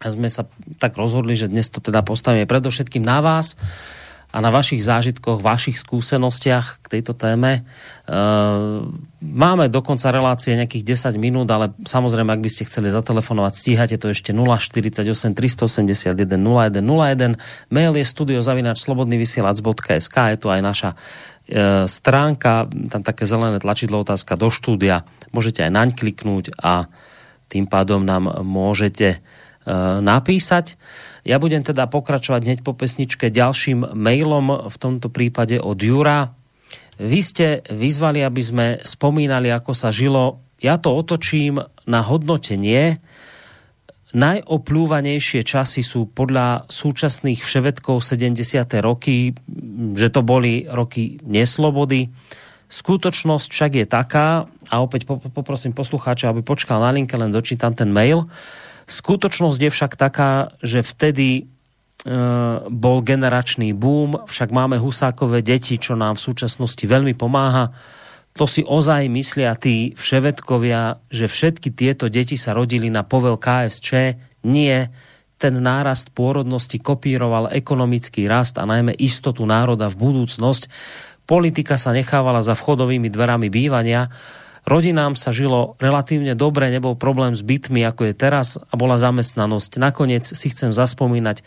[0.03, 0.43] A sme sa
[0.83, 3.55] tak rozhodli, že dnes to teda postavíme predovšetkým na vás
[4.33, 7.61] a na vašich zážitkoch, vašich skúsenostiach k tejto téme.
[7.61, 7.63] E,
[9.21, 14.09] máme dokonca relácie nejakých 10 minút, ale samozrejme, ak by ste chceli zatelefonovať, stíhate to
[14.09, 15.05] ešte 048
[15.37, 17.37] 381 0101.
[17.69, 20.97] Mail je studiozavinač.slobodnyvysielac.sk je tu aj naša
[21.85, 25.03] stránka, tam také zelené tlačidlo otázka do štúdia,
[25.35, 26.87] môžete aj naň kliknúť a
[27.51, 29.17] tým pádom nám môžete e,
[30.01, 30.79] napísať.
[31.27, 36.33] Ja budem teda pokračovať hneď po pesničke ďalším mailom, v tomto prípade od Jura.
[36.97, 40.41] Vy ste vyzvali, aby sme spomínali, ako sa žilo.
[40.63, 43.03] Ja to otočím na hodnotenie,
[44.13, 48.45] Najopľúvanejšie časy sú podľa súčasných vševedkov 70.
[48.85, 49.33] roky,
[49.97, 52.13] že to boli roky neslobody.
[52.69, 57.89] Skutočnosť však je taká, a opäť poprosím poslucháča, aby počkal na linke, len dočítam ten
[57.89, 58.29] mail.
[58.85, 61.43] Skutočnosť je však taká, že vtedy e,
[62.69, 67.73] bol generačný boom, však máme husákové deti, čo nám v súčasnosti veľmi pomáha
[68.33, 74.17] to si ozaj myslia tí vševedkovia, že všetky tieto deti sa rodili na povel KSČ?
[74.43, 74.89] Nie.
[75.37, 80.71] ten nárast pôrodnosti kopíroval ekonomický rast a najmä istotu národa v budúcnosť.
[81.27, 84.07] Politika sa nechávala za vchodovými dverami bývania.
[84.63, 89.75] Rodinám sa žilo relatívne dobre, nebol problém s bytmi, ako je teraz a bola zamestnanosť.
[89.75, 91.43] Nakoniec si chcem zaspomínať,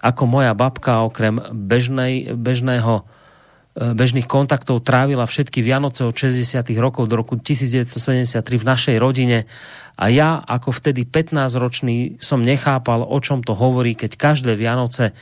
[0.00, 3.04] ako moja babka okrem bežnej, bežného
[3.76, 6.64] bežných kontaktov trávila všetky Vianoce od 60.
[6.80, 9.44] rokov do roku 1973 v našej rodine
[10.00, 15.12] a ja ako vtedy 15-ročný som nechápal, o čom to hovorí, keď každé Vianoce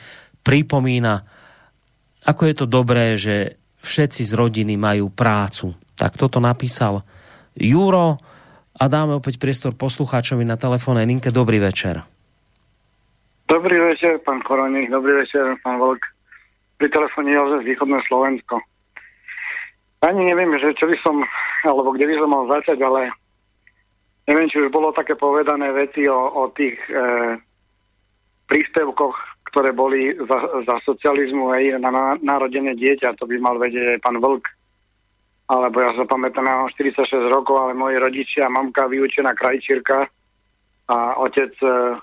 [0.47, 1.27] pripomína,
[2.23, 5.75] ako je to dobré, že všetci z rodiny majú prácu.
[5.99, 7.03] Tak toto napísal
[7.59, 8.19] Juro
[8.75, 11.27] a dáme opäť priestor poslucháčovi na telefónnej linke.
[11.27, 12.03] Dobrý večer.
[13.45, 16.14] Dobrý večer, pán Koroník, dobrý večer, pán Volk.
[16.85, 18.61] Pri z Východné Slovensko.
[20.05, 21.17] Ani neviem, že čo by som,
[21.65, 23.09] alebo kde by som mal začať, ale
[24.29, 27.41] neviem, či už bolo také povedané veci o, o tých e,
[28.45, 29.17] príspevkoch,
[29.49, 34.05] ktoré boli za, za socializmu aj na, na narodené dieťa, to by mal vedieť aj
[34.05, 34.45] pán Vlk.
[35.49, 40.05] Alebo ja sa pamätám, ja mám 46 rokov, ale moji rodičia, mamka vyučená krajčírka
[40.93, 41.97] a otec e,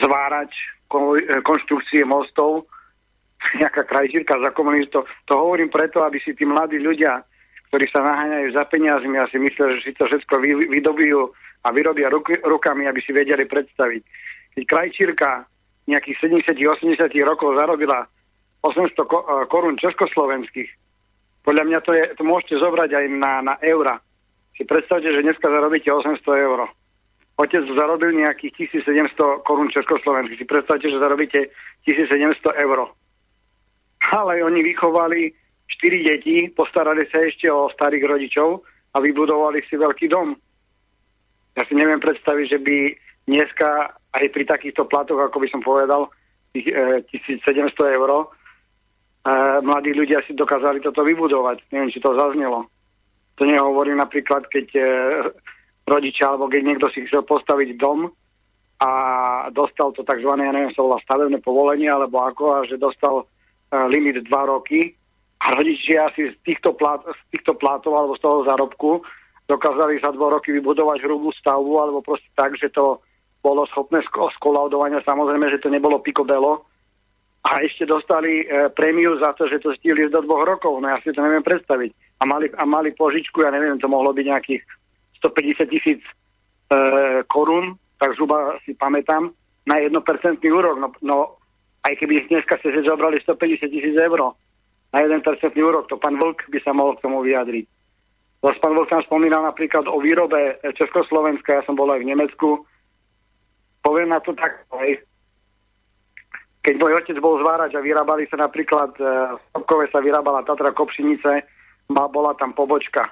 [0.00, 2.72] zvárač e, konštrukcie mostov,
[3.60, 5.08] nejaká krajčírka za komunistov.
[5.28, 7.24] To hovorím preto, aby si tí mladí ľudia
[7.76, 11.34] ktorí sa naháňajú za peniazmi a si myslia, že si to všetko vy, vydobijú
[11.66, 14.02] a vyrobia ruk, rukami, aby si vedeli predstaviť.
[14.56, 15.44] Keď krajčírka
[15.90, 18.06] nejakých 70-80 rokov zarobila
[18.62, 19.06] 800 eh,
[19.50, 20.70] korún československých,
[21.44, 24.00] podľa mňa to, je, to môžete zobrať aj na, na eura.
[24.56, 26.66] Si predstavte, že dneska zarobíte 800 eur.
[27.36, 30.40] Otec zarobil nejakých 1700 korún československých.
[30.40, 31.52] Si predstavte, že zarobíte
[31.84, 32.88] 1700 eur.
[34.12, 35.32] Ale oni vychovali
[35.66, 38.62] štyri deti, postarali sa ešte o starých rodičov
[38.94, 40.32] a vybudovali si veľký dom.
[41.56, 42.76] Ja si neviem predstaviť, že by
[43.26, 46.08] dneska aj pri takýchto platoch, ako by som povedal,
[46.56, 48.26] tých e, 1700 eur, e,
[49.60, 51.60] mladí ľudia si dokázali toto vybudovať.
[51.72, 52.64] Neviem, či to zaznelo.
[53.36, 54.82] To nehovorím napríklad, keď e,
[55.84, 58.08] rodičia, alebo keď niekto si chcel postaviť dom
[58.80, 58.90] a
[59.52, 60.28] dostal to tzv.
[60.28, 63.28] ja neviem, sa volá stavebné povolenie, alebo ako, a že dostal
[63.72, 64.94] limit 2 roky,
[65.46, 68.90] a rodičia si z týchto, plát, z týchto plátov alebo z toho zárobku
[69.46, 72.98] dokázali za dva roky vybudovať hrubú stavbu alebo proste tak, že to
[73.46, 75.06] bolo schopné skolaudovania.
[75.06, 76.66] Samozrejme, že to nebolo pikobelo.
[77.46, 80.82] A ešte dostali e, prémiu za to, že to stihli do dvoch rokov.
[80.82, 81.94] No ja si to neviem predstaviť.
[82.18, 84.62] A mali, a mali požičku, ja neviem, to mohlo byť nejakých
[85.22, 86.12] 150 tisíc e,
[87.30, 89.30] korún, tak zhruba si pamätám,
[89.62, 89.94] na 1%
[90.42, 90.74] úrok.
[90.82, 91.35] No, no
[91.86, 94.34] aj keby dneska ste si zobrali 150 tisíc eur,
[94.90, 95.22] na 1%
[95.60, 95.86] úrok.
[95.92, 97.66] To pán Vlk by sa mohol k tomu vyjadriť.
[98.42, 102.48] Zase pán Vlk tam spomínal napríklad o výrobe Československa, ja som bol aj v Nemecku.
[103.82, 104.66] Poviem na to tak,
[106.66, 109.06] keď môj otec bol zvárač a vyrábali sa napríklad, e,
[109.38, 111.46] v Stopkove sa vyrábala Tatra Kopšinice,
[111.86, 113.06] bola tam pobočka.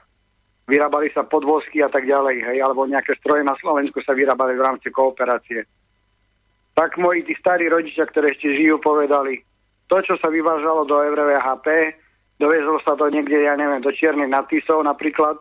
[0.67, 4.65] Vyrábali sa podvozky a tak ďalej, hej, alebo nejaké stroje na Slovensku sa vyrábali v
[4.65, 5.63] rámci kooperácie.
[6.75, 9.39] Tak moji tí starí rodičia, ktoré ešte žijú, povedali,
[9.87, 11.95] to, čo sa vyvážalo do EVHP,
[12.43, 15.39] dovezlo sa to niekde, ja neviem, do Čiernych nadpisov napríklad,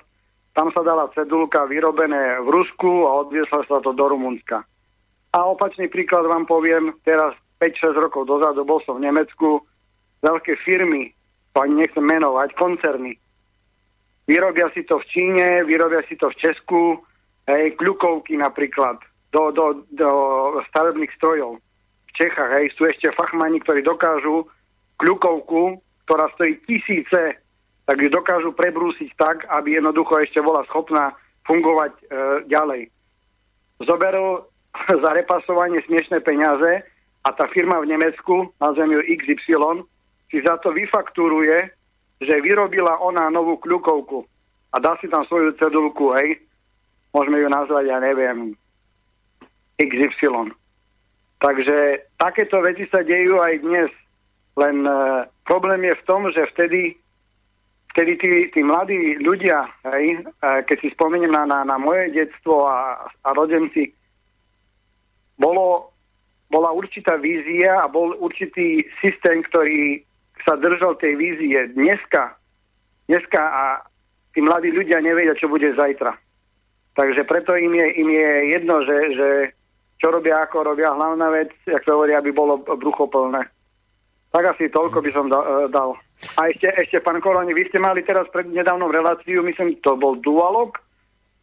[0.54, 4.62] tam sa dala cedulka vyrobené v Rusku a odviesla sa to do Rumunska.
[5.34, 9.66] A opačný príklad vám poviem, teraz 5-6 rokov dozadu bol som v Nemecku,
[10.22, 11.10] veľké firmy,
[11.58, 13.18] to ani nechcem menovať, koncerny.
[14.30, 17.02] Vyrobia si to v Číne, vyrobia si to v Česku,
[17.50, 19.02] hej, kľukovky napríklad,
[19.34, 19.66] do, do,
[19.98, 20.12] do
[20.70, 21.58] stavebných strojov.
[22.14, 22.52] Čechách.
[22.62, 22.78] Hej.
[22.78, 24.46] Sú ešte fachmani, ktorí dokážu
[25.02, 27.42] kľukovku, ktorá stojí tisíce,
[27.84, 31.18] tak ju dokážu prebrúsiť tak, aby jednoducho ešte bola schopná
[31.50, 32.04] fungovať e,
[32.48, 32.82] ďalej.
[33.84, 34.46] Zoberú
[35.04, 36.86] za repasovanie smiešné peniaze
[37.26, 39.84] a tá firma v Nemecku, nazvem ju XY,
[40.30, 41.74] si za to vyfaktúruje,
[42.22, 44.24] že vyrobila ona novú kľukovku
[44.74, 46.40] a dá si tam svoju cedulku, hej,
[47.14, 48.58] môžeme ju nazvať, ja neviem,
[49.90, 50.54] XY.
[51.44, 53.92] Takže takéto veci sa dejú aj dnes.
[54.56, 56.96] Len uh, problém je v tom, že vtedy,
[57.92, 62.70] vtedy tí, tí mladí ľudia, hej, uh, keď si spomeniem na, na, na moje detstvo
[62.70, 63.92] a, a rodenci,
[65.36, 65.92] bolo,
[66.48, 70.06] bola určitá vízia a bol určitý systém, ktorý
[70.46, 71.60] sa držal tej vízie.
[71.76, 72.38] Dneska,
[73.10, 73.64] dneska a
[74.32, 76.14] tí mladí ľudia nevedia, čo bude zajtra.
[76.94, 79.30] Takže preto im je, im je jedno, že, že
[80.04, 80.92] čo robia, ako robia.
[80.92, 83.48] Hlavná vec, jak sa hovorí, aby bolo brucho plné.
[84.36, 85.96] Tak asi toľko by som da, e, dal.
[86.36, 90.20] A ešte, ešte, pán Koroni, vy ste mali teraz pred nedávnou reláciu, myslím, to bol
[90.20, 90.76] dualog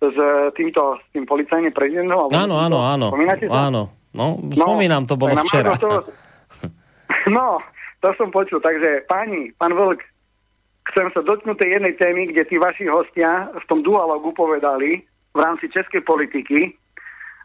[0.01, 0.17] s
[0.57, 2.29] týmto, s tým policajným prezidentom?
[2.33, 3.09] Áno, áno, áno.
[3.09, 3.73] Spomínate sa?
[3.73, 3.97] Áno.
[4.11, 5.71] No, spomínam, to bolo na včera.
[5.79, 6.03] To,
[7.37, 7.63] no,
[8.03, 8.59] to som počul.
[8.59, 10.03] Takže páni, pán Vlk,
[10.93, 15.39] chcem sa dotknúť tej jednej témy, kde tí vaši hostia v tom dualogu povedali v
[15.39, 16.75] rámci českej politiky,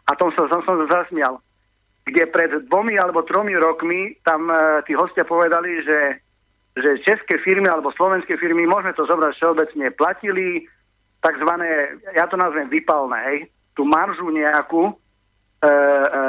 [0.06, 1.42] a tom sa, som sa zasmial,
[2.06, 6.22] kde pred dvomi alebo tromi rokmi tam e, tí hostia povedali, že,
[6.78, 10.70] že české firmy alebo slovenské firmy, môžeme to zobrať všeobecne, platili
[11.18, 13.38] takzvané, ja to nazvem vypalné, hej,
[13.74, 14.94] tú maržu nejakú, e,
[15.66, 16.22] e,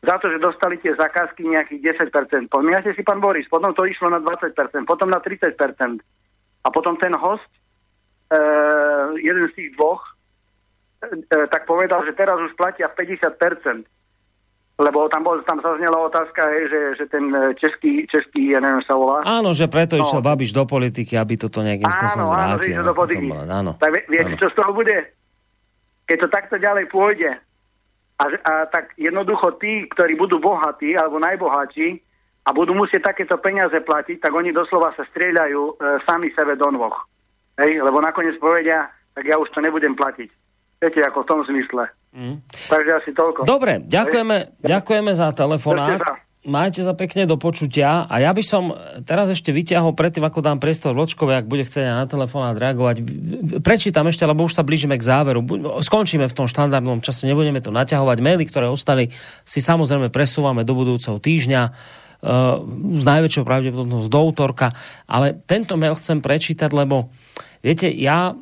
[0.00, 2.48] za to, že dostali tie zakázky nejakých 10%.
[2.48, 4.54] Pomínate si, pán Boris, potom to išlo na 20%,
[4.86, 5.58] potom na 30%.
[6.60, 7.50] A potom ten host,
[8.30, 8.38] e,
[9.20, 10.00] jeden z tých dvoch,
[11.46, 13.84] tak povedal, že teraz už platia 50%.
[14.76, 18.80] Lebo tam, bol, tam zaznela otázka, hej, že, že ten e, český, český, ja neviem
[18.80, 19.20] sa volá.
[19.22, 20.00] Áno, že preto No.
[20.00, 22.72] išiel Babiš do politiky, aby toto nejakým spôsobom Áno, áno, že zvrátil.
[22.72, 23.28] ide do politiky.
[23.44, 23.72] Áno.
[23.76, 24.96] Tak vie- viete, čo z toho bude?
[26.08, 27.28] Keď to takto ďalej pôjde,
[28.16, 32.00] a, a tak jednoducho tí, ktorí budú bohatí alebo najbohatší
[32.44, 35.72] a budú musieť takéto peniaze platiť, tak oni doslova sa strieľajú e,
[36.08, 36.96] sami sebe do nôh.
[37.60, 40.39] Hej, lebo nakoniec povedia, tak ja už to nebudem platiť.
[40.80, 41.92] Viete, ako v tom zmysle.
[42.16, 42.36] Mm.
[42.72, 43.44] Takže asi toľko.
[43.44, 46.00] Dobre, ďakujeme, ďakujeme za telefonát.
[46.40, 48.08] Majte sa pekne do počutia.
[48.08, 48.72] A ja by som
[49.04, 53.04] teraz ešte vyťahol predtým, ako dám priestor Vlčkovi, ak bude chcieť na telefonát reagovať.
[53.60, 55.44] Prečítam ešte, lebo už sa blížime k záveru.
[55.84, 58.24] Skončíme v tom štandardnom čase, nebudeme to naťahovať.
[58.24, 59.12] Maily, ktoré ostali,
[59.44, 62.56] si samozrejme presúvame do budúceho týždňa uh,
[62.96, 64.72] s najväčšou pravdepodobnosť do útorka.
[65.04, 67.12] Ale tento mail chcem prečítať, lebo
[67.60, 68.32] viete, ja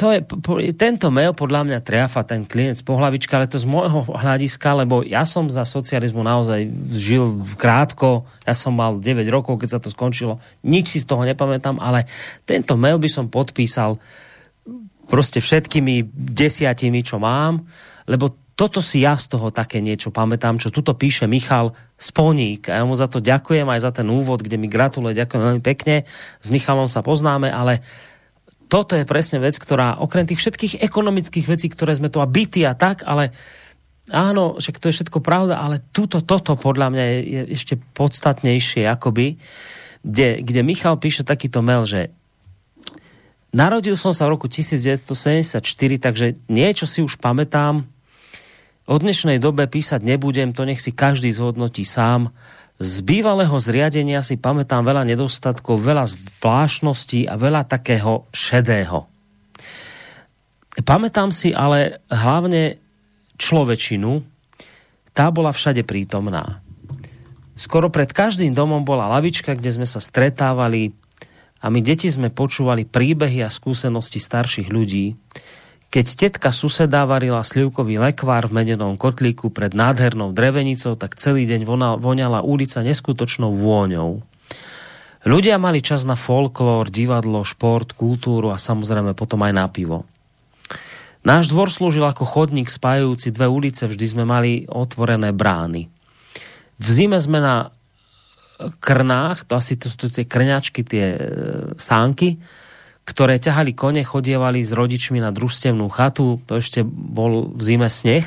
[0.00, 0.24] to je,
[0.72, 5.04] tento mail podľa mňa triafa ten klienc po hlavička, ale to z môjho hľadiska, lebo
[5.04, 6.64] ja som za socializmu naozaj
[6.96, 11.28] žil krátko, ja som mal 9 rokov, keď sa to skončilo, nič si z toho
[11.28, 12.08] nepamätám, ale
[12.48, 14.00] tento mail by som podpísal
[15.04, 17.68] proste všetkými desiatimi, čo mám,
[18.08, 22.70] lebo toto si ja z toho také niečo pamätám, čo tuto píše Michal Sponík.
[22.70, 25.62] A ja mu za to ďakujem aj za ten úvod, kde mi gratuluje, ďakujem veľmi
[25.62, 26.06] pekne.
[26.38, 27.82] S Michalom sa poznáme, ale
[28.68, 32.64] toto je presne vec, ktorá okrem tých všetkých ekonomických vecí, ktoré sme tu a byty
[32.64, 33.30] a tak, ale
[34.10, 38.84] áno, však to je všetko pravda, ale tuto, toto podľa mňa je, je ešte podstatnejšie,
[38.88, 39.38] akoby,
[40.04, 42.12] kde, kde Michal píše takýto mail, že
[43.54, 45.62] Narodil som sa v roku 1974,
[46.02, 47.86] takže niečo si už pamätám.
[48.82, 52.34] O dnešnej dobe písať nebudem, to nech si každý zhodnotí sám.
[52.74, 59.06] Z bývalého zriadenia si pamätám veľa nedostatkov, veľa zvláštností a veľa takého šedého.
[60.82, 62.82] Pamätám si ale hlavne
[63.38, 64.26] človečinu,
[65.14, 66.58] tá bola všade prítomná.
[67.54, 70.90] Skoro pred každým domom bola lavička, kde sme sa stretávali
[71.62, 75.14] a my deti sme počúvali príbehy a skúsenosti starších ľudí.
[75.94, 81.70] Keď tetka suseda varila slivkový lekvár v medenom kotlíku pred nádhernou drevenicou, tak celý deň
[82.02, 84.18] voňala ulica neskutočnou vôňou.
[85.22, 90.02] Ľudia mali čas na folklór, divadlo, šport, kultúru a samozrejme potom aj na pivo.
[91.22, 95.86] Náš dvor slúžil ako chodník spájajúci dve ulice, vždy sme mali otvorené brány.
[96.74, 97.70] V zime sme na
[98.82, 101.18] krnách, to asi to sú tie krňačky, tie e,
[101.78, 102.42] sánky,
[103.04, 108.24] ktoré ťahali kone, chodievali s rodičmi na družstevnú chatu, to ešte bol v zime sneh.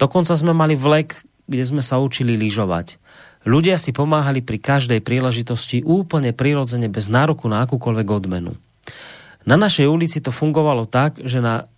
[0.00, 2.96] Dokonca sme mali vlek, kde sme sa učili lyžovať.
[3.44, 8.56] Ľudia si pomáhali pri každej príležitosti úplne prirodzene bez nároku na akúkoľvek odmenu.
[9.48, 11.68] Na našej ulici to fungovalo tak, že na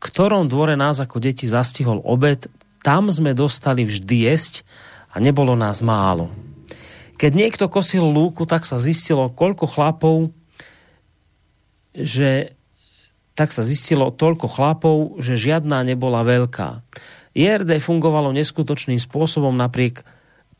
[0.00, 2.48] ktorom dvore nás ako deti zastihol obed,
[2.80, 4.64] tam sme dostali vždy jesť
[5.12, 6.32] a nebolo nás málo.
[7.20, 10.32] Keď niekto kosil lúku, tak sa zistilo, koľko chlapov,
[11.94, 12.54] že
[13.34, 16.84] tak sa zistilo toľko chlapov, že žiadna nebola veľká.
[17.32, 20.02] IRD fungovalo neskutočným spôsobom napriek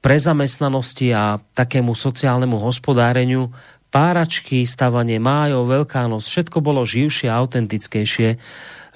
[0.00, 3.52] prezamestnanosti a takému sociálnemu hospodáreniu,
[3.90, 8.38] páračky, stavanie májov, Veľká noc, všetko bolo živšie a autentickejšie.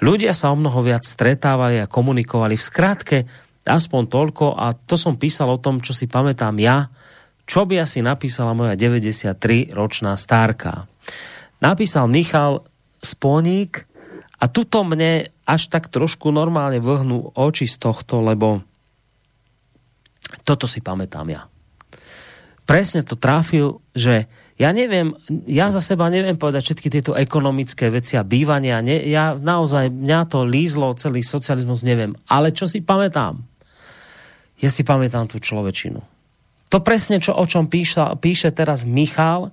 [0.00, 2.54] Ľudia sa o mnoho viac stretávali a komunikovali.
[2.54, 3.18] V skratke,
[3.66, 6.88] aspoň toľko, a to som písal o tom, čo si pamätám ja,
[7.44, 10.88] čo by asi napísala moja 93-ročná stárka.
[11.64, 12.60] Napísal Michal
[13.00, 13.88] Sponík
[14.36, 18.60] a tuto mne až tak trošku normálne vlhnú oči z tohto, lebo
[20.44, 21.48] toto si pamätám ja.
[22.68, 25.16] Presne to trafil, že ja neviem,
[25.48, 28.84] ja za seba neviem povedať všetky tieto ekonomické veci a bývania.
[28.84, 32.14] Ne, ja naozaj, mňa to lízlo, celý socializmus, neviem.
[32.30, 33.40] Ale čo si pamätám?
[34.62, 35.98] Ja si pamätám tú človečinu.
[36.70, 39.50] To presne, čo, o čom píša, píše teraz Michal,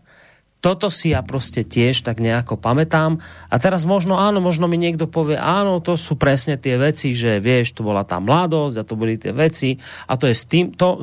[0.61, 3.17] toto si ja proste tiež tak nejako pamätám.
[3.49, 7.41] A teraz možno, áno, možno mi niekto povie, áno, to sú presne tie veci, že
[7.41, 10.69] vieš, to bola tá mladosť a to boli tie veci a to je s tým,
[10.77, 11.01] to,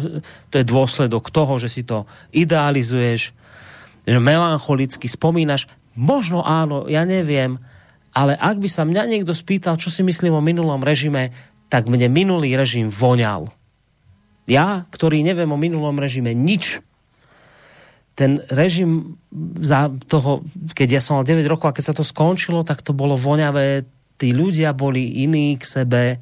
[0.48, 3.34] to je dôsledok toho, že si to idealizuješ,
[4.06, 5.66] že melancholicky spomínaš.
[5.98, 7.58] Možno áno, ja neviem,
[8.14, 11.34] ale ak by sa mňa niekto spýtal, čo si myslím o minulom režime,
[11.66, 13.50] tak mne minulý režim voňal.
[14.48, 16.80] Ja, ktorý neviem o minulom režime nič,
[18.18, 19.14] ten režim
[19.62, 20.42] za toho,
[20.74, 23.86] keď ja som mal 9 rokov a keď sa to skončilo, tak to bolo voňavé,
[24.18, 26.18] tí ľudia boli iní k sebe,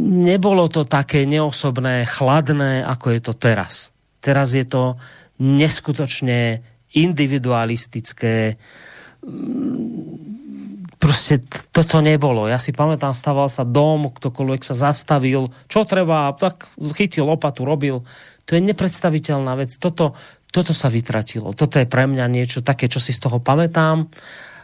[0.00, 3.92] nebolo to také neosobné, chladné, ako je to teraz.
[4.24, 4.96] Teraz je to
[5.36, 6.64] neskutočne
[6.96, 8.56] individualistické.
[10.96, 12.48] Proste toto nebolo.
[12.48, 18.00] Ja si pamätám, staval sa dom, ktokoľvek sa zastavil, čo treba, tak chytil lopatu, robil.
[18.48, 19.76] To je nepredstaviteľná vec.
[19.76, 20.18] Toto,
[20.50, 21.54] toto sa vytratilo.
[21.54, 24.10] Toto je pre mňa niečo také, čo si z toho pamätám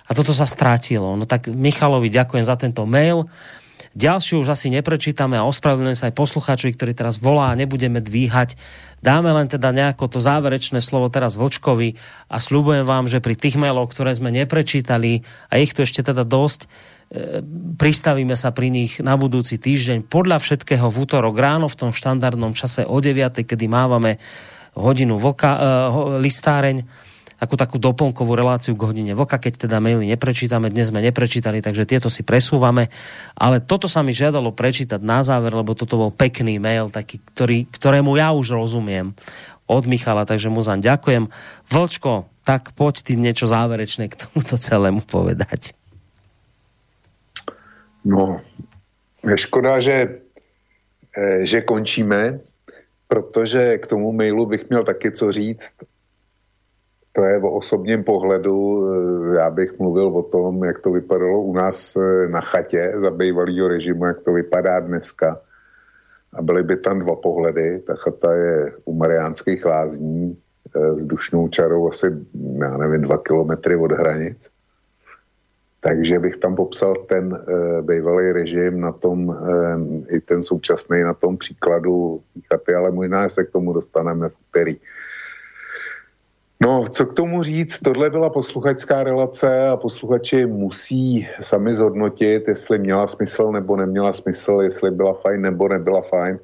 [0.07, 1.15] a toto sa strátilo.
[1.15, 3.27] No tak Michalovi ďakujem za tento mail.
[3.97, 8.53] Ďalšiu už asi neprečítame a ospravedlňujem sa aj poslucháčovi, ktorý teraz volá a nebudeme dvíhať.
[9.01, 11.97] Dáme len teda nejako to záverečné slovo teraz Vočkovi
[12.29, 16.29] a slúbujem vám, že pri tých mailoch, ktoré sme neprečítali a ich tu ešte teda
[16.29, 17.41] dosť, e,
[17.81, 22.53] pristavíme sa pri nich na budúci týždeň podľa všetkého v útorok ráno v tom štandardnom
[22.53, 24.21] čase o 9, kedy mávame
[24.77, 25.61] hodinu vlka, uh,
[26.21, 26.85] listáreň,
[27.37, 31.85] ako takú doplnkovú reláciu k hodine vlka, keď teda maily neprečítame, dnes sme neprečítali, takže
[31.85, 32.89] tieto si presúvame.
[33.37, 37.69] Ale toto sa mi žiadalo prečítať na záver, lebo toto bol pekný mail, taký, ktorý,
[37.69, 39.13] ktorému ja už rozumiem
[39.69, 41.29] od Michala, takže mu zaň ďakujem.
[41.69, 45.77] Vlčko, tak poď ty niečo záverečné k tomuto celému povedať.
[48.07, 48.39] No,
[49.27, 50.23] je škoda, že,
[51.13, 52.39] eh, že končíme,
[53.09, 55.73] protože k tomu mailu bych měl taky co říct.
[57.13, 58.87] To je o osobním pohledu.
[59.35, 63.69] Já bych mluvil o tom, jak to vypadalo u nás eh, na chatě za bývalého
[63.69, 65.41] režimu, jak to vypadá dneska.
[66.33, 67.81] A byly by tam dva pohledy.
[67.87, 70.39] Ta chata je u Mariánských lázní
[70.77, 72.07] eh, vzdušnou čarou asi,
[72.61, 74.56] já nevím, dva kilometry od hranic.
[75.87, 81.15] Takže bych tam popsal ten e, bývalý režim na tom, e, i ten současný na
[81.15, 82.21] tom příkladu
[82.53, 84.77] chaty, ale možná se k tomu dostaneme v úterý.
[86.63, 87.79] No, co k tomu říct?
[87.79, 94.59] Tohle byla posluchačská relace a posluchači musí sami zhodnotit, jestli měla smysl nebo neměla smysl,
[94.63, 96.39] jestli byla fajn nebo nebyla fajn.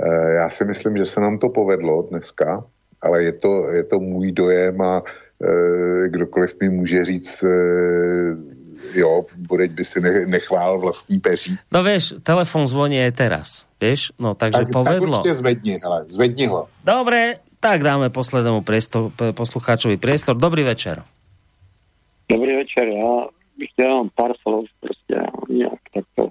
[0.00, 2.64] E, já si myslím, že se nám to povedlo dneska,
[3.02, 5.02] ale je to, je to můj dojem a
[6.08, 7.44] kdokoliv mi může říct,
[8.94, 11.58] jo, Budeť by si nechvál vlastní peří.
[11.72, 13.46] No vieš, telefon zvoní aj teraz,
[13.80, 15.22] vieš, no takže tak, povedlo.
[15.22, 16.68] Tak zvedni, hele, zvedni ho.
[16.84, 20.36] Dobre, tak dáme poslednému priestor, poslucháčovi priestor.
[20.36, 21.02] Dobrý večer.
[22.28, 23.26] Dobrý večer, já
[23.58, 25.16] bych chtěl jenom pár slov prostě
[25.48, 26.28] nějak takto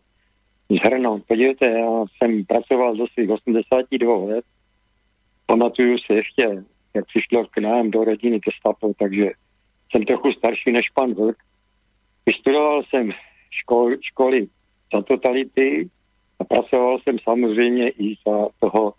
[0.69, 1.23] zhrnout.
[1.27, 4.45] Podívejte, já jsem pracoval do svých 82 let,
[5.45, 6.63] pamatuju si ještě,
[6.93, 9.31] jak přišlo k nám do rodiny Gestapo, takže
[9.91, 11.37] jsem trochu starší než pan Vlk,
[12.25, 13.11] Vystudoval jsem
[13.51, 14.47] škol, školy
[14.93, 15.89] za totality
[16.39, 18.93] a pracoval jsem samozřejmě i za toho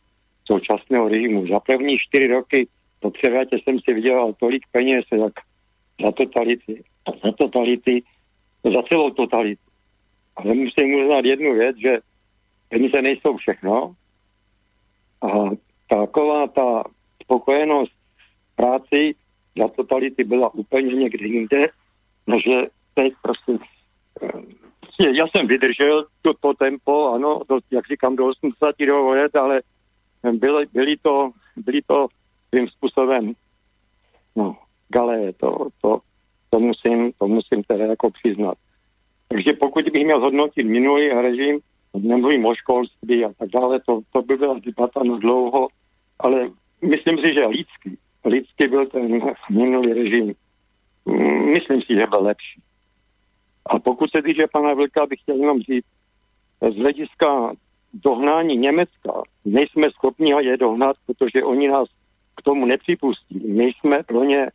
[0.45, 1.47] současného režimu.
[1.47, 2.69] Za první čtyři roky
[3.01, 5.33] po převrátě jsem si vydělal tolik peněz, jak
[6.05, 6.85] za totality.
[7.25, 8.03] Za totality,
[8.65, 9.63] za celou totalitu.
[10.37, 11.99] Ale musím uznat jednu věc, že
[12.69, 13.95] peníze nejsou všechno.
[15.23, 15.29] A
[15.89, 16.85] taková ta
[17.23, 17.93] spokojenost
[18.57, 19.15] práci
[19.59, 21.63] za totality byla úplně někde jinde,
[22.27, 22.67] no, že
[22.97, 23.53] teď prostě
[24.23, 24.57] eh,
[25.21, 29.63] já jsem vydržel to, to tempo, ano, do, jak říkám, do 82 let, ale
[30.33, 32.07] byly, byly, to, byly to
[32.49, 33.33] svým způsobem
[34.37, 34.57] no,
[34.89, 36.01] galé, to, to,
[36.51, 38.59] to, musím, to musím teda jako přiznat.
[39.29, 41.61] Takže pokud bych měl hodnotit minulý režim,
[41.95, 45.69] nemluvím o školství a tak dále, to, to by byla debata na dlouho,
[46.19, 46.51] ale
[46.83, 49.21] myslím si, že lidský, lidský byl ten
[49.51, 50.35] minulý režim.
[51.05, 52.61] Mm, myslím si, že byl lepší.
[53.69, 55.87] A pokud se týče pana Vlka, bych chtěl jenom říct,
[56.61, 57.53] z hlediska
[57.95, 61.89] dohnání Německa nejsme schopni je dohnat, protože oni nás
[62.37, 63.53] k tomu nepřipustí.
[63.53, 64.51] My jsme pro ně,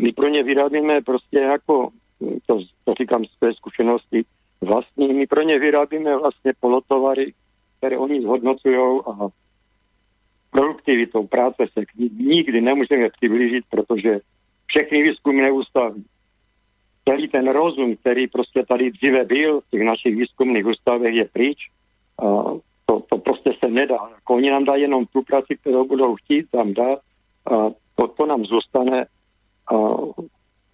[0.00, 1.88] my pro ně vyrábíme prostě jako,
[2.46, 4.24] to, to říkám z té zkušenosti
[4.60, 7.34] vlastní, my pro ně vyrábíme vlastně polotovary,
[7.78, 9.28] které oni zhodnocují a
[10.50, 11.84] produktivitou práce se
[12.18, 14.20] nikdy nemůžeme přiblížit, protože
[14.66, 16.04] všechny výzkumy neustávají
[17.08, 21.58] celý ten rozum, který prostě tady dříve byl v těch našich výzkumných ústavech je pryč.
[22.18, 22.24] A
[22.86, 23.98] to, to prostě se nedá.
[24.28, 26.98] Oni nám dají jenom tu práci, kterou budou chtít tam dát
[27.46, 29.06] a to, to nám zůstane
[29.72, 29.74] A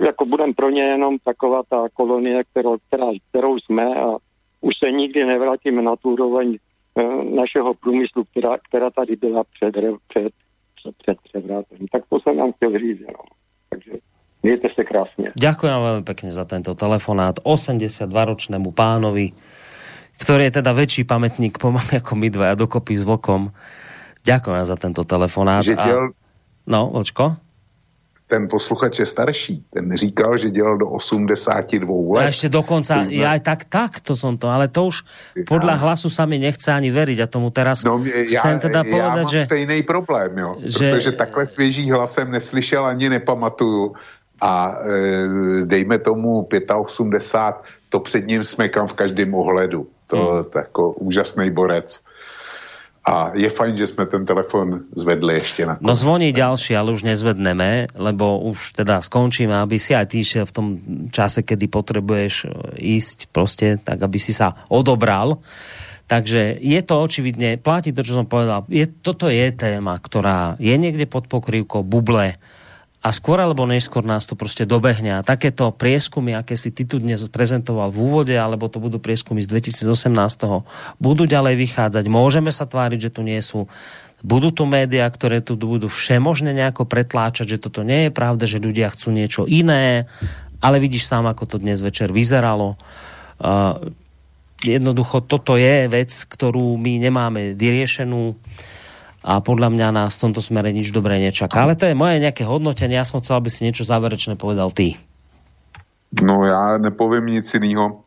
[0.00, 4.16] jako budem pro ně jenom taková ta kolonie, kterou, která, kterou jsme a
[4.60, 6.58] už se nikdy nevrátíme na tu úroveň
[6.96, 9.76] e, našeho průmyslu, která, která tady byla před,
[10.08, 10.32] před,
[10.98, 11.78] před převrátem.
[11.92, 13.00] Tak to jsem vám chtěl říct.
[13.00, 13.24] No.
[13.70, 13.92] Takže
[14.42, 15.32] mějte se krásně.
[15.36, 19.32] Ďakujem veľmi pekne za tento telefonát 82-ročnému pánovi,
[20.20, 23.52] ktorý je teda väčší pamätník pomaly ako my dva a dokopy s vlkom.
[24.24, 25.64] Ďakujem za tento telefonát.
[25.64, 26.16] Že dělal, A...
[26.66, 27.36] No, Vlčko?
[28.30, 32.22] ten posluchač je starší, ten říkal, že dělal do 82 let.
[32.22, 35.02] A ešte dokonca, ja aj tak, tak to som to, ale to už
[35.50, 39.02] podľa hlasu sa mi nechce ani veriť a tomu teraz No, chcem já, teda povedať,
[39.02, 39.40] já mám že...
[39.50, 40.50] stejný problém, jo.
[40.62, 40.90] že- Že...
[40.94, 43.94] Protože takhle svěží hlasem neslyšel ani nepamatuju.
[44.40, 47.54] A e, dejme tomu 85,
[47.88, 49.86] to před ním smekám v každém ohledu.
[50.06, 50.36] To Hmm.
[50.36, 52.00] je jako úžasný borec.
[53.00, 57.02] A je fajn, že jsme ten telefon zvedli ještě na No zvoní ďalší, ale už
[57.02, 60.66] nezvedneme, lebo už teda skončíme, aby si aj ty šiel v tom
[61.08, 65.40] čase, kedy potrebuješ e, ísť proste, tak aby si sa odobral.
[66.06, 70.74] Takže je to očividne, platí to, čo som povedal, je, toto je téma, ktorá je
[70.76, 72.36] niekde pod pokrývkou buble
[73.00, 75.16] a skôr alebo neskôr nás to proste dobehne.
[75.16, 79.40] A takéto prieskumy, aké si ty tu dnes prezentoval v úvode, alebo to budú prieskumy
[79.40, 80.12] z 2018,
[81.00, 82.04] budú ďalej vychádzať.
[82.12, 83.72] Môžeme sa tváriť, že tu nie sú
[84.20, 88.60] budú tu médiá, ktoré tu budú všemožne nejako pretláčať, že toto nie je pravda, že
[88.60, 90.04] ľudia chcú niečo iné,
[90.60, 92.76] ale vidíš sám, ako to dnes večer vyzeralo.
[93.40, 93.80] Uh,
[94.60, 98.36] jednoducho toto je vec, ktorú my nemáme vyriešenú
[99.20, 101.68] a podľa mňa nás v tomto smere nič dobré nečaká.
[101.68, 102.96] Ale to je moje nejaké hodnotenie.
[102.96, 104.96] Ja som chcel, aby si niečo záverečné povedal ty.
[106.22, 108.00] No já nepovím nic jiného.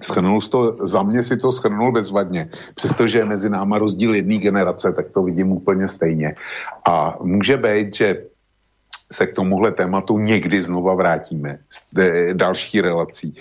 [0.00, 2.48] Schrnul to, za mě si to schrnul bezvadně.
[2.74, 6.34] Přestože je mezi náma rozdíl jedné generace, tak to vidím úplně stejně.
[6.88, 8.16] A může být, že
[9.12, 13.34] se k tomuhle tématu někdy znova vrátíme s e, další relací.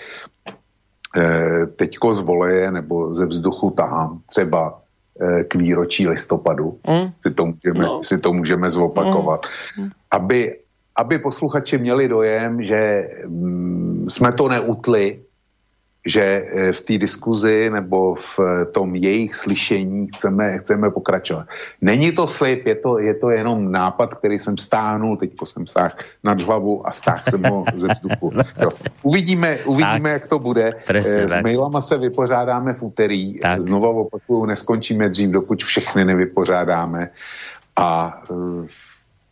[1.18, 4.82] E, teďko z voleje nebo ze vzduchu tahám třeba
[5.48, 6.80] k výročí listopadu.
[6.88, 7.12] Mm.
[7.28, 8.04] Si, to můžeme, no.
[8.04, 9.46] si to můžeme zopakovat.
[9.78, 9.90] Mm.
[10.12, 10.58] Aby,
[10.96, 15.20] aby posluchači měli dojem, že mm, jsme to neutli,
[16.06, 21.48] že eh, v té diskuzi nebo v eh, tom jejich slyšení chceme, chceme pokračovat.
[21.82, 25.94] Není to slib, je to, je to jenom nápad, který jsem stáhnul, teď jsem sáhl
[26.24, 28.32] nad hlavu a stáhl jsem ho ze vzduchu.
[28.62, 28.70] Jo.
[29.04, 30.72] Uvidíme, uvidíme jak to bude.
[30.88, 31.44] Presne Eh, S tak.
[31.44, 33.40] mailama se vypořádáme v úterý.
[33.40, 33.62] Tak.
[33.62, 37.10] Znova opakuju, neskončíme dřív, dokud všechny nevypořádáme.
[37.76, 38.22] A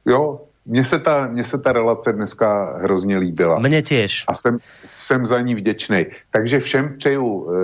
[0.05, 3.59] jo, mně se, ta, mně se ta relace dneska hrozně líbila.
[3.59, 4.27] Mne tiež.
[4.27, 6.05] A jsem, jsem za ní vděčný.
[6.31, 7.55] Takže všem přeju e,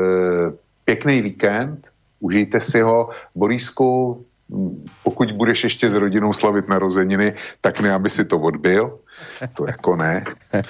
[0.85, 1.87] pěkný víkend,
[2.19, 3.09] užijte si ho.
[3.35, 4.25] Borisku, m,
[5.03, 8.99] pokud budeš ještě s rodinou slavit narozeniny, tak ne, aby si to odbil.
[9.53, 10.23] To jako ne.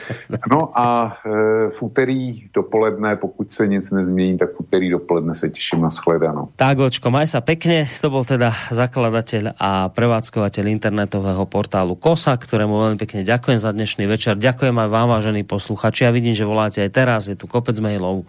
[0.52, 1.30] No a e,
[1.70, 6.50] v úterý dopoledne, pokud se nic nezmění, tak v úterý dopoledne se těším na shledanou.
[6.56, 7.88] Tak, Očko, maj sa pekne.
[8.02, 14.04] To bol teda zakladateľ a prevádzkovateľ internetového portálu KOSA, ktorému veľmi pekne ďakujem za dnešný
[14.08, 14.36] večer.
[14.36, 16.04] Ďakujem aj vám, vážení posluchači.
[16.04, 18.28] Ja vidím, že voláte aj teraz, je tu kopec mailov.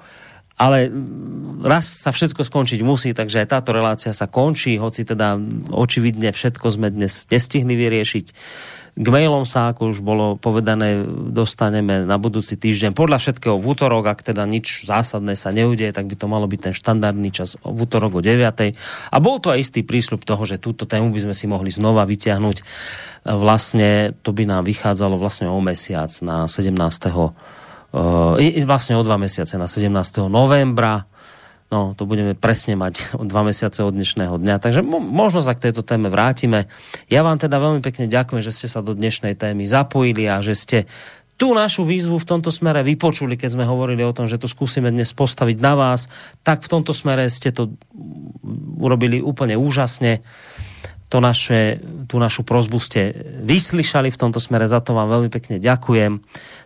[0.64, 0.88] Ale
[1.60, 5.36] raz sa všetko skončiť musí, takže aj táto relácia sa končí, hoci teda
[5.68, 8.26] očividne všetko sme dnes nestihli vyriešiť.
[8.94, 11.02] K mailom sa, ako už bolo povedané,
[11.34, 12.94] dostaneme na budúci týždeň.
[12.94, 16.70] Podľa všetkého v útorok, ak teda nič zásadné sa neudeje, tak by to malo byť
[16.70, 18.38] ten štandardný čas v útorok o 9.
[19.10, 22.06] A bol to aj istý prísľub toho, že túto tému by sme si mohli znova
[22.06, 22.56] vyťahnuť.
[23.26, 26.70] Vlastne to by nám vychádzalo vlastne o mesiac na 17.
[28.66, 30.26] Vlastne o dva mesiace na 17.
[30.26, 31.06] novembra.
[31.70, 34.58] No, to budeme presne mať dva mesiace od dnešného dňa.
[34.58, 36.66] Takže mo- možno sa k tejto téme vrátime.
[37.06, 40.58] Ja vám teda veľmi pekne ďakujem, že ste sa do dnešnej témy zapojili a že
[40.58, 40.78] ste
[41.34, 44.94] tú našu výzvu v tomto smere vypočuli, keď sme hovorili o tom, že to skúsime
[44.94, 46.06] dnes postaviť na vás,
[46.46, 47.74] tak v tomto smere ste to
[48.78, 50.22] urobili úplne úžasne.
[51.14, 51.78] To naše,
[52.10, 53.14] tú našu prozbu ste
[53.46, 56.18] vyslyšali v tomto smere, za to vám veľmi pekne ďakujem.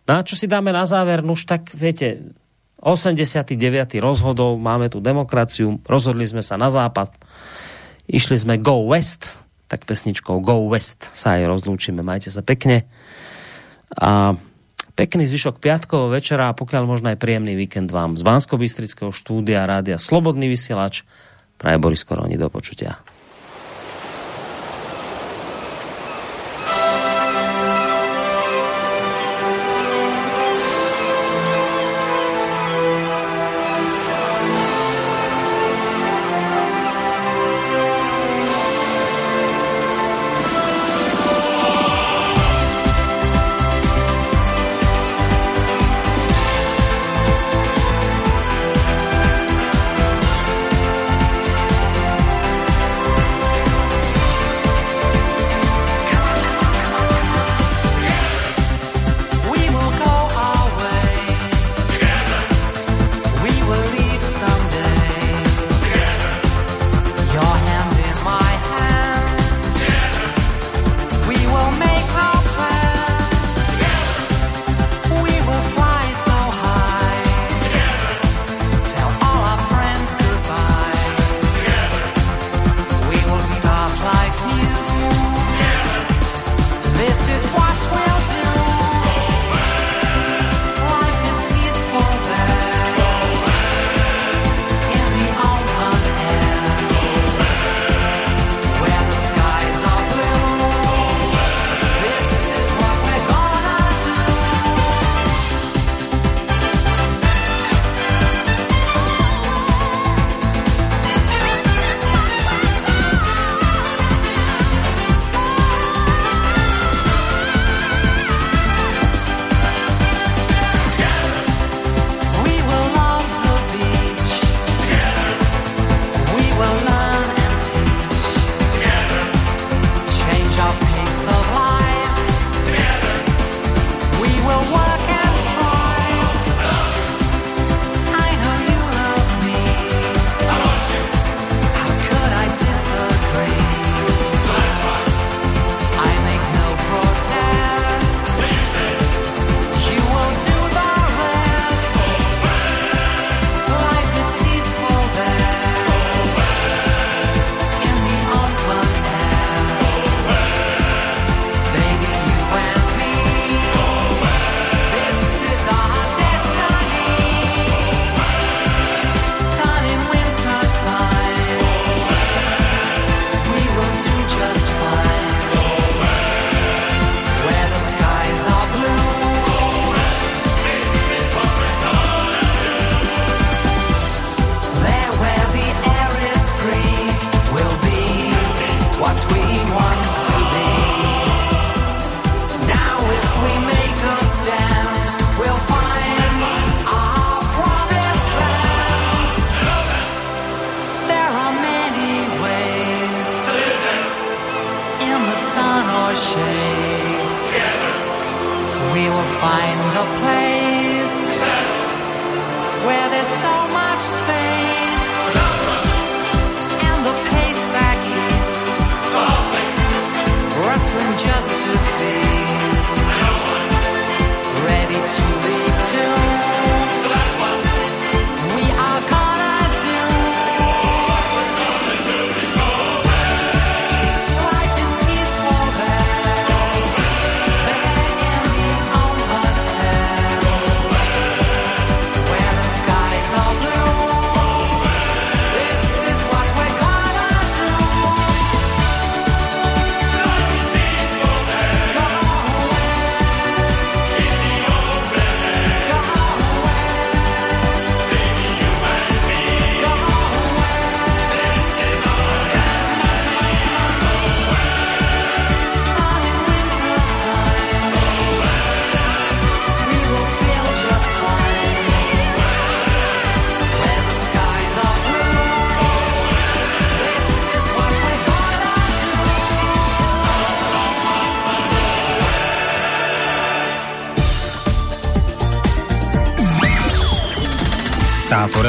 [0.09, 1.20] No a čo si dáme na záver?
[1.20, 2.33] No už tak, viete,
[2.81, 3.53] 89.
[4.01, 7.12] rozhodol, máme tu demokraciu, rozhodli sme sa na západ,
[8.09, 9.37] išli sme Go West,
[9.69, 12.01] tak pesničkou Go West sa aj rozlúčime.
[12.01, 12.89] Majte sa pekne
[14.01, 14.33] a
[14.97, 18.57] pekný zvyšok piatkového večera a pokiaľ možno aj príjemný víkend vám z bansko
[19.12, 21.05] štúdia Rádia Slobodný vysielač
[21.61, 22.97] praje Boris Koroni do počutia.